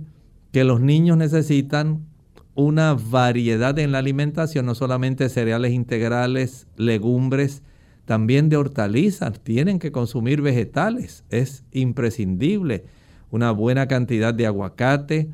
que 0.51 0.63
los 0.63 0.81
niños 0.81 1.15
necesitan 1.15 2.07
una 2.55 2.95
variedad 2.95 3.77
en 3.77 3.91
la 3.91 3.99
alimentación, 3.99 4.65
no 4.65 4.73
solamente 4.73 5.29
cereales 5.29 5.71
integrales, 5.71 6.65
legumbres, 6.75 7.61
también 8.05 8.49
de 8.49 8.57
hortalizas, 8.57 9.39
tienen 9.41 9.77
que 9.77 9.91
consumir 9.91 10.41
vegetales, 10.41 11.25
es 11.29 11.65
imprescindible. 11.73 12.85
Una 13.29 13.51
buena 13.51 13.87
cantidad 13.87 14.33
de 14.33 14.47
aguacate, 14.47 15.29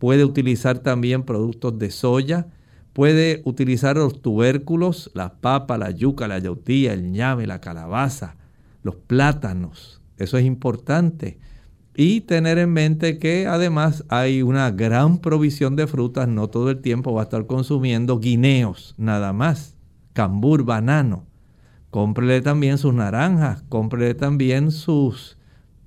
puede 0.00 0.24
utilizar 0.24 0.80
también 0.80 1.22
productos 1.22 1.78
de 1.78 1.92
soya, 1.92 2.48
Puede 2.94 3.42
utilizar 3.44 3.96
los 3.96 4.22
tubérculos, 4.22 5.10
la 5.14 5.34
papa, 5.34 5.76
la 5.76 5.90
yuca, 5.90 6.28
la 6.28 6.38
yautía, 6.38 6.92
el 6.92 7.10
ñame, 7.10 7.46
la 7.46 7.60
calabaza, 7.60 8.36
los 8.82 8.94
plátanos. 8.94 10.00
Eso 10.16 10.38
es 10.38 10.44
importante. 10.44 11.40
Y 11.96 12.20
tener 12.20 12.56
en 12.58 12.72
mente 12.72 13.18
que 13.18 13.48
además 13.48 14.04
hay 14.08 14.42
una 14.42 14.70
gran 14.70 15.18
provisión 15.18 15.74
de 15.74 15.88
frutas. 15.88 16.28
No 16.28 16.48
todo 16.48 16.70
el 16.70 16.80
tiempo 16.80 17.12
va 17.12 17.22
a 17.22 17.24
estar 17.24 17.46
consumiendo 17.46 18.20
guineos, 18.20 18.94
nada 18.96 19.32
más. 19.32 19.76
Cambur, 20.12 20.64
banano. 20.64 21.26
Cómprele 21.90 22.42
también 22.42 22.78
sus 22.78 22.94
naranjas, 22.94 23.64
cómprele 23.68 24.14
también 24.14 24.70
sus 24.70 25.36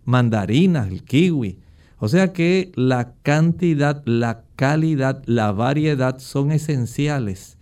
mandarinas, 0.04 0.90
el 0.90 1.04
kiwi. 1.04 1.60
O 2.00 2.08
sea 2.08 2.32
que 2.32 2.72
la 2.76 3.14
cantidad, 3.24 4.04
la 4.06 4.44
calidad, 4.56 5.24
la 5.26 5.52
variedad 5.52 6.20
son 6.20 6.52
esenciales 6.52 7.58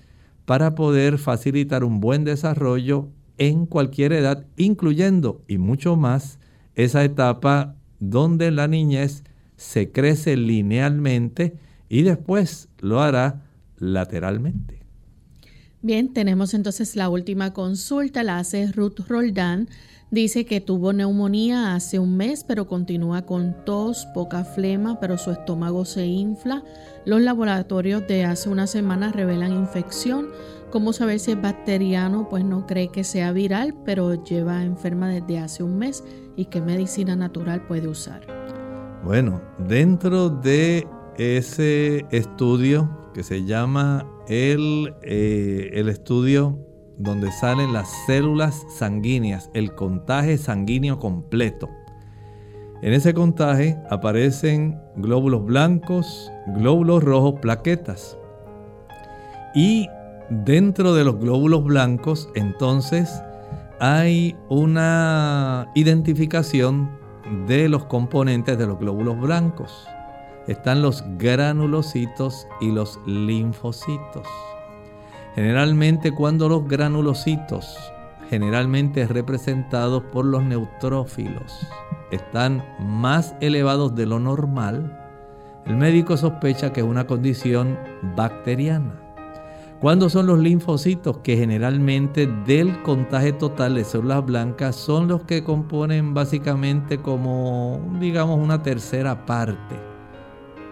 para 0.46 0.76
poder 0.76 1.18
facilitar 1.18 1.84
un 1.84 2.00
buen 2.00 2.24
desarrollo 2.24 3.10
en 3.38 3.66
cualquier 3.66 4.14
edad, 4.14 4.46
incluyendo 4.58 5.42
y 5.48 5.58
mucho 5.58 5.96
más 5.96 6.40
esa 6.76 7.04
etapa 7.04 7.76
donde 8.00 8.52
la 8.52 8.68
niñez 8.68 9.24
se 9.56 9.92
crece 9.92 10.38
linealmente 10.38 11.58
y 11.90 12.04
después 12.04 12.68
lo 12.80 13.02
hará 13.02 13.44
lateralmente. 13.78 14.82
Bien, 15.82 16.14
tenemos 16.14 16.54
entonces 16.54 16.96
la 16.96 17.10
última 17.10 17.54
consulta, 17.54 18.24
la 18.24 18.40
hace 18.40 18.72
Ruth 18.72 19.02
Roldán 19.08 19.70
Dice 20.12 20.46
que 20.46 20.62
tuvo 20.62 20.94
neumonía 20.94 21.74
hace 21.74 21.98
un 21.98 22.16
mes, 22.16 22.44
pero 22.44 22.68
continúa 22.68 23.24
con 23.24 23.66
tos, 23.66 24.06
poca 24.14 24.46
flema, 24.46 25.00
pero 25.00 25.18
su 25.18 25.32
estómago 25.32 25.84
se 25.84 26.06
infla. 26.06 26.64
Los 27.06 27.22
laboratorios 27.22 28.08
de 28.08 28.24
hace 28.24 28.50
una 28.50 28.68
semana 28.68 29.12
revelan 29.12 29.52
infección. 29.52 30.28
¿Cómo 30.72 30.94
saber 30.94 31.20
si 31.20 31.32
es 31.32 31.42
bacteriano? 31.42 32.30
Pues 32.30 32.46
no 32.46 32.68
cree 32.68 32.90
que 32.90 33.04
sea 33.04 33.32
viral, 33.32 33.76
pero 33.84 34.24
lleva 34.24 34.64
enferma 34.64 35.10
desde 35.10 35.40
hace 35.40 35.64
un 35.64 35.78
mes. 35.78 36.04
¿Y 36.36 36.46
qué 36.46 36.62
medicina 36.62 37.16
natural 37.16 37.66
puede 37.66 37.88
usar? 37.88 38.22
Bueno, 39.04 39.42
dentro 39.68 40.30
de 40.30 40.88
ese 41.18 42.06
estudio 42.12 42.90
que 43.14 43.24
se 43.24 43.44
llama 43.44 44.06
el, 44.28 44.94
eh, 45.02 45.72
el 45.74 45.90
estudio 45.90 46.60
donde 46.98 47.32
salen 47.32 47.74
las 47.74 47.90
células 48.06 48.66
sanguíneas, 48.70 49.50
el 49.54 49.76
contaje 49.76 50.38
sanguíneo 50.38 51.00
completo. 51.00 51.70
En 52.82 52.94
ese 52.94 53.14
contaje 53.14 53.78
aparecen 53.90 54.80
glóbulos 54.96 55.46
blancos, 55.46 56.32
glóbulos 56.48 57.04
rojos, 57.04 57.40
plaquetas. 57.40 58.18
Y 59.56 59.88
dentro 60.30 60.94
de 60.94 61.04
los 61.04 61.18
glóbulos 61.20 61.64
blancos, 61.64 62.30
entonces, 62.36 63.22
hay 63.80 64.36
una 64.50 65.72
identificación 65.76 66.90
de 67.48 67.70
los 67.70 67.86
componentes 67.86 68.58
de 68.58 68.68
los 68.68 68.80
glóbulos 68.80 69.20
blancos. 69.20 69.88
Están 70.48 70.82
los 70.82 71.04
granulocitos 71.18 72.48
y 72.62 72.72
los 72.72 73.00
linfocitos. 73.08 74.28
Generalmente 75.36 76.12
cuando 76.12 76.50
los 76.50 76.68
granulocitos 76.68 77.78
generalmente 78.30 79.08
representados 79.08 80.04
por 80.04 80.26
los 80.26 80.44
neutrófilos. 80.44 81.68
Están 82.12 82.64
más 82.80 83.36
elevados 83.42 83.96
de 83.96 84.06
lo 84.06 84.20
normal. 84.20 85.02
El 85.66 85.78
médico 85.78 86.18
sospecha 86.18 86.72
que 86.72 86.82
es 86.82 86.86
una 86.86 87.08
condición 87.08 87.78
bacteriana. 88.16 89.02
¿Cuándo 89.82 90.10
son 90.10 90.28
los 90.28 90.40
linfocitos? 90.40 91.18
Que 91.20 91.36
generalmente 91.36 92.28
del 92.46 92.82
contagio 92.84 93.36
total 93.36 93.76
de 93.76 93.84
células 93.84 94.26
blancas 94.26 94.76
son 94.76 95.08
los 95.08 95.24
que 95.24 95.44
componen 95.44 96.14
básicamente 96.14 97.00
como, 97.00 97.82
digamos, 98.00 98.40
una 98.40 98.64
tercera 98.64 99.26
parte. 99.26 99.76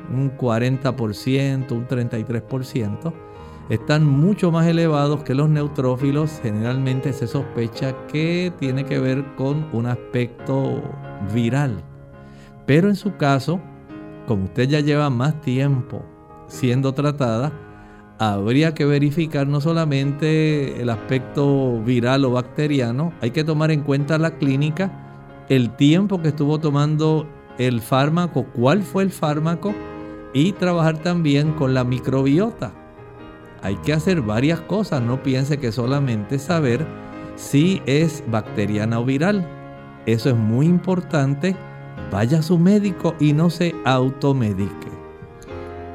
Un 0.10 0.36
40%, 0.38 1.72
un 1.72 1.88
33% 1.88 3.14
están 3.70 4.06
mucho 4.06 4.52
más 4.52 4.68
elevados 4.68 5.24
que 5.24 5.36
los 5.36 5.50
neutrófilos. 5.50 6.40
Generalmente 6.42 7.14
se 7.14 7.28
sospecha 7.28 7.96
que 8.08 8.52
tiene 8.60 8.86
que 8.86 9.00
ver 9.00 9.24
con 9.36 9.68
un 9.72 9.86
aspecto 9.86 10.82
viral. 11.34 11.84
Pero 12.66 12.90
en 12.90 12.96
su 12.96 13.16
caso, 13.16 13.60
como 14.28 14.46
usted 14.46 14.70
ya 14.70 14.80
lleva 14.80 15.10
más 15.10 15.40
tiempo 15.42 16.04
siendo 16.48 16.94
tratada, 16.94 17.52
habría 18.20 18.74
que 18.74 18.86
verificar 18.86 19.48
no 19.48 19.60
solamente 19.60 20.82
el 20.82 20.90
aspecto 20.90 21.82
viral 21.82 22.26
o 22.26 22.32
bacteriano, 22.32 23.14
hay 23.22 23.32
que 23.32 23.44
tomar 23.44 23.72
en 23.72 23.82
cuenta 23.82 24.18
la 24.18 24.38
clínica, 24.38 25.46
el 25.50 25.76
tiempo 25.76 26.22
que 26.22 26.30
estuvo 26.30 26.60
tomando 26.60 27.28
el 27.58 27.82
fármaco, 27.82 28.46
cuál 28.54 28.82
fue 28.82 29.04
el 29.04 29.12
fármaco 29.12 29.74
y 30.34 30.54
trabajar 30.54 31.00
también 31.00 31.54
con 31.54 31.74
la 31.74 31.84
microbiota 31.84 32.83
hay 33.64 33.78
que 33.78 33.94
hacer 33.94 34.22
varias 34.22 34.60
cosas, 34.60 35.02
no 35.02 35.24
piense 35.24 35.58
que 35.58 35.72
solamente 35.72 36.38
saber 36.38 36.86
si 37.38 37.82
es 37.86 38.22
bacteriana 38.28 39.00
o 39.00 39.06
viral. 39.06 39.48
Eso 40.06 40.30
es 40.30 40.36
muy 40.36 40.66
importante. 40.66 41.56
Vaya 42.12 42.40
a 42.40 42.44
su 42.44 42.60
médico 42.60 43.16
y 43.22 43.32
no 43.32 43.50
se 43.50 43.74
automedique. 43.86 44.92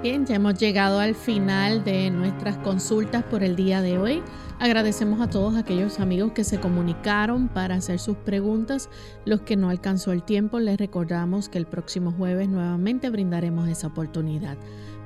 Bien, 0.03 0.25
ya 0.25 0.37
hemos 0.37 0.55
llegado 0.55 0.99
al 0.99 1.15
final 1.15 1.85
de 1.85 2.11
nuestras 2.11 2.57
consultas 2.59 3.23
por 3.25 3.43
el 3.43 3.55
día 3.55 3.83
de 3.83 3.99
hoy. 3.99 4.23
Agradecemos 4.61 5.21
a 5.21 5.29
todos 5.29 5.57
aquellos 5.57 6.01
amigos 6.01 6.33
que 6.33 6.45
se 6.45 6.59
comunicaron 6.61 7.49
para 7.49 7.75
hacer 7.75 7.99
sus 7.99 8.17
preguntas. 8.17 8.89
Los 9.25 9.43
que 9.43 9.57
no 9.57 9.69
alcanzó 9.69 10.13
el 10.13 10.23
tiempo, 10.23 10.59
les 10.59 10.79
recordamos 10.79 11.49
que 11.49 11.59
el 11.59 11.67
próximo 11.67 12.13
jueves 12.13 12.49
nuevamente 12.49 13.11
brindaremos 13.11 13.69
esa 13.69 13.89
oportunidad. 13.89 14.57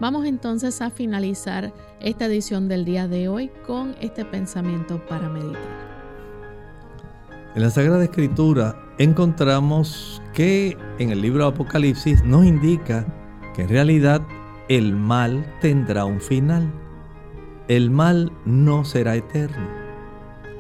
Vamos 0.01 0.26
entonces 0.26 0.80
a 0.82 0.90
finalizar 0.90 1.72
esta 2.01 2.26
edición 2.26 2.68
del 2.68 2.84
día 2.84 3.07
de 3.07 3.28
hoy 3.28 3.51
con 3.66 3.95
este 4.01 4.24
pensamiento 4.24 5.05
para 5.07 5.28
meditar. 5.28 5.61
En 7.55 7.62
la 7.62 7.70
Sagrada 7.70 8.03
Escritura 8.03 8.76
encontramos 8.99 10.22
que 10.32 10.76
en 10.99 11.11
el 11.11 11.20
libro 11.20 11.45
de 11.45 11.51
Apocalipsis 11.51 12.24
nos 12.24 12.47
indica 12.47 13.07
que 13.55 13.62
en 13.62 13.68
realidad 13.68 14.22
el 14.68 14.97
mal 14.97 15.45
tendrá 15.61 16.05
un 16.05 16.20
final. 16.20 16.72
El 17.68 17.90
mal 17.90 18.32
no 18.45 18.84
será 18.84 19.16
eterno. 19.16 19.68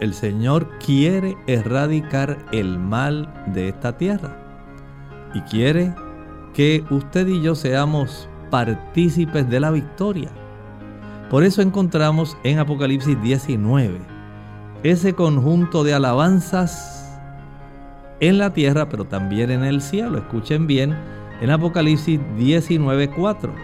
El 0.00 0.14
Señor 0.14 0.68
quiere 0.78 1.36
erradicar 1.46 2.44
el 2.52 2.78
mal 2.78 3.32
de 3.54 3.70
esta 3.70 3.96
tierra 3.96 4.36
y 5.34 5.40
quiere 5.42 5.94
que 6.52 6.84
usted 6.90 7.26
y 7.26 7.40
yo 7.40 7.54
seamos 7.54 8.28
partícipes 8.52 9.48
de 9.48 9.60
la 9.60 9.70
victoria. 9.70 10.28
Por 11.30 11.42
eso 11.42 11.62
encontramos 11.62 12.36
en 12.44 12.58
Apocalipsis 12.58 13.20
19 13.22 13.98
ese 14.82 15.14
conjunto 15.14 15.84
de 15.84 15.94
alabanzas 15.94 17.18
en 18.20 18.36
la 18.36 18.52
tierra, 18.52 18.90
pero 18.90 19.06
también 19.06 19.50
en 19.50 19.64
el 19.64 19.80
cielo. 19.80 20.18
Escuchen 20.18 20.66
bien, 20.66 20.94
en 21.40 21.50
Apocalipsis 21.50 22.20
19:4. 22.36 23.54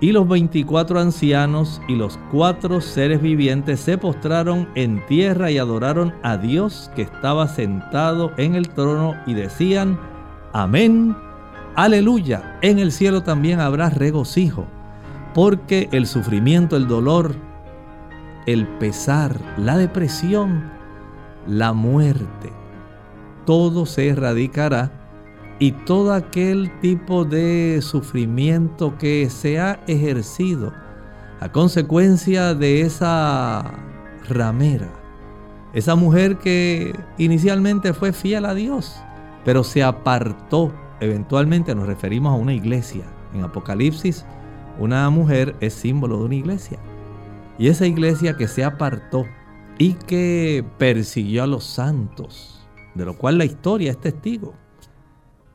Y 0.00 0.12
los 0.12 0.26
24 0.26 1.00
ancianos 1.00 1.82
y 1.86 1.94
los 1.94 2.18
cuatro 2.32 2.80
seres 2.80 3.20
vivientes 3.20 3.80
se 3.80 3.98
postraron 3.98 4.68
en 4.74 5.04
tierra 5.06 5.50
y 5.50 5.58
adoraron 5.58 6.14
a 6.22 6.38
Dios 6.38 6.90
que 6.96 7.02
estaba 7.02 7.46
sentado 7.46 8.32
en 8.38 8.54
el 8.54 8.70
trono 8.70 9.14
y 9.26 9.34
decían, 9.34 9.98
Amén 10.52 11.14
Aleluya, 11.76 12.56
en 12.62 12.78
el 12.78 12.92
cielo 12.92 13.24
también 13.24 13.58
habrá 13.58 13.90
regocijo, 13.90 14.64
porque 15.34 15.88
el 15.90 16.06
sufrimiento, 16.06 16.76
el 16.76 16.86
dolor, 16.86 17.34
el 18.46 18.68
pesar, 18.78 19.36
la 19.58 19.76
depresión, 19.76 20.70
la 21.48 21.72
muerte, 21.72 22.52
todo 23.44 23.86
se 23.86 24.06
erradicará 24.06 24.92
y 25.58 25.72
todo 25.72 26.12
aquel 26.12 26.70
tipo 26.80 27.24
de 27.24 27.80
sufrimiento 27.82 28.96
que 28.96 29.28
se 29.28 29.58
ha 29.58 29.80
ejercido 29.88 30.72
a 31.40 31.50
consecuencia 31.50 32.54
de 32.54 32.82
esa 32.82 33.74
ramera, 34.28 34.92
esa 35.72 35.96
mujer 35.96 36.38
que 36.38 36.96
inicialmente 37.18 37.94
fue 37.94 38.12
fiel 38.12 38.44
a 38.44 38.54
Dios, 38.54 38.94
pero 39.44 39.64
se 39.64 39.82
apartó 39.82 40.72
eventualmente 41.00 41.74
nos 41.74 41.86
referimos 41.86 42.32
a 42.32 42.36
una 42.36 42.54
iglesia. 42.54 43.04
En 43.32 43.42
Apocalipsis, 43.42 44.24
una 44.78 45.08
mujer 45.10 45.54
es 45.60 45.74
símbolo 45.74 46.18
de 46.18 46.24
una 46.24 46.34
iglesia. 46.34 46.78
Y 47.58 47.68
esa 47.68 47.86
iglesia 47.86 48.36
que 48.36 48.48
se 48.48 48.64
apartó 48.64 49.24
y 49.78 49.94
que 49.94 50.64
persiguió 50.78 51.44
a 51.44 51.46
los 51.46 51.64
santos, 51.64 52.66
de 52.94 53.04
lo 53.04 53.16
cual 53.16 53.38
la 53.38 53.44
historia 53.44 53.90
es 53.90 54.00
testigo, 54.00 54.54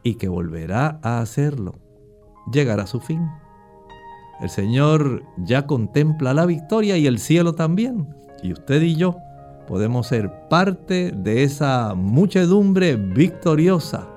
y 0.04 0.16
que 0.16 0.28
volverá 0.28 1.00
a 1.04 1.20
hacerlo, 1.20 1.76
llegará 2.52 2.84
a 2.84 2.88
su 2.88 3.00
fin. 3.00 3.28
El 4.42 4.50
Señor 4.50 5.24
ya 5.38 5.68
contempla 5.68 6.34
la 6.34 6.46
victoria 6.46 6.98
y 6.98 7.08
el 7.08 7.20
cielo 7.20 7.54
también. 7.54 8.08
Y 8.42 8.54
usted 8.54 8.82
y 8.82 8.96
yo 8.96 9.18
podemos 9.68 10.08
ser 10.08 10.48
parte 10.50 11.12
de 11.12 11.44
esa 11.44 11.94
muchedumbre 11.94 12.96
victoriosa 12.96 14.08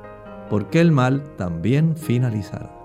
porque 0.53 0.83
el 0.83 0.93
mal 0.93 1.23
también 1.39 1.97
finalizará. 1.97 2.79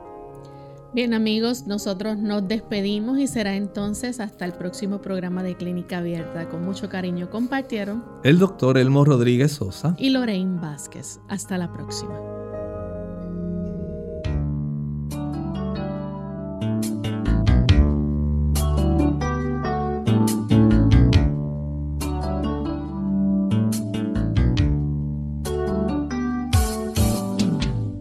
Bien 0.94 1.14
amigos, 1.14 1.68
nosotros 1.68 2.18
nos 2.18 2.48
despedimos 2.48 3.20
y 3.20 3.28
será 3.28 3.58
entonces 3.58 4.22
hasta 4.22 4.46
el 4.46 4.54
próximo 4.54 5.02
programa 5.02 5.44
de 5.44 5.58
Clínica 5.58 5.98
Abierta. 5.98 6.48
Con 6.48 6.64
mucho 6.64 6.88
cariño 6.88 7.30
compartieron 7.30 8.06
el 8.24 8.40
doctor 8.40 8.78
Elmo 8.78 9.04
Rodríguez 9.04 9.52
Sosa 9.52 9.98
y 10.00 10.12
Lorraine 10.12 10.62
Vázquez. 10.62 11.20
Hasta 11.28 11.58
la 11.58 11.74
próxima. 11.74 12.37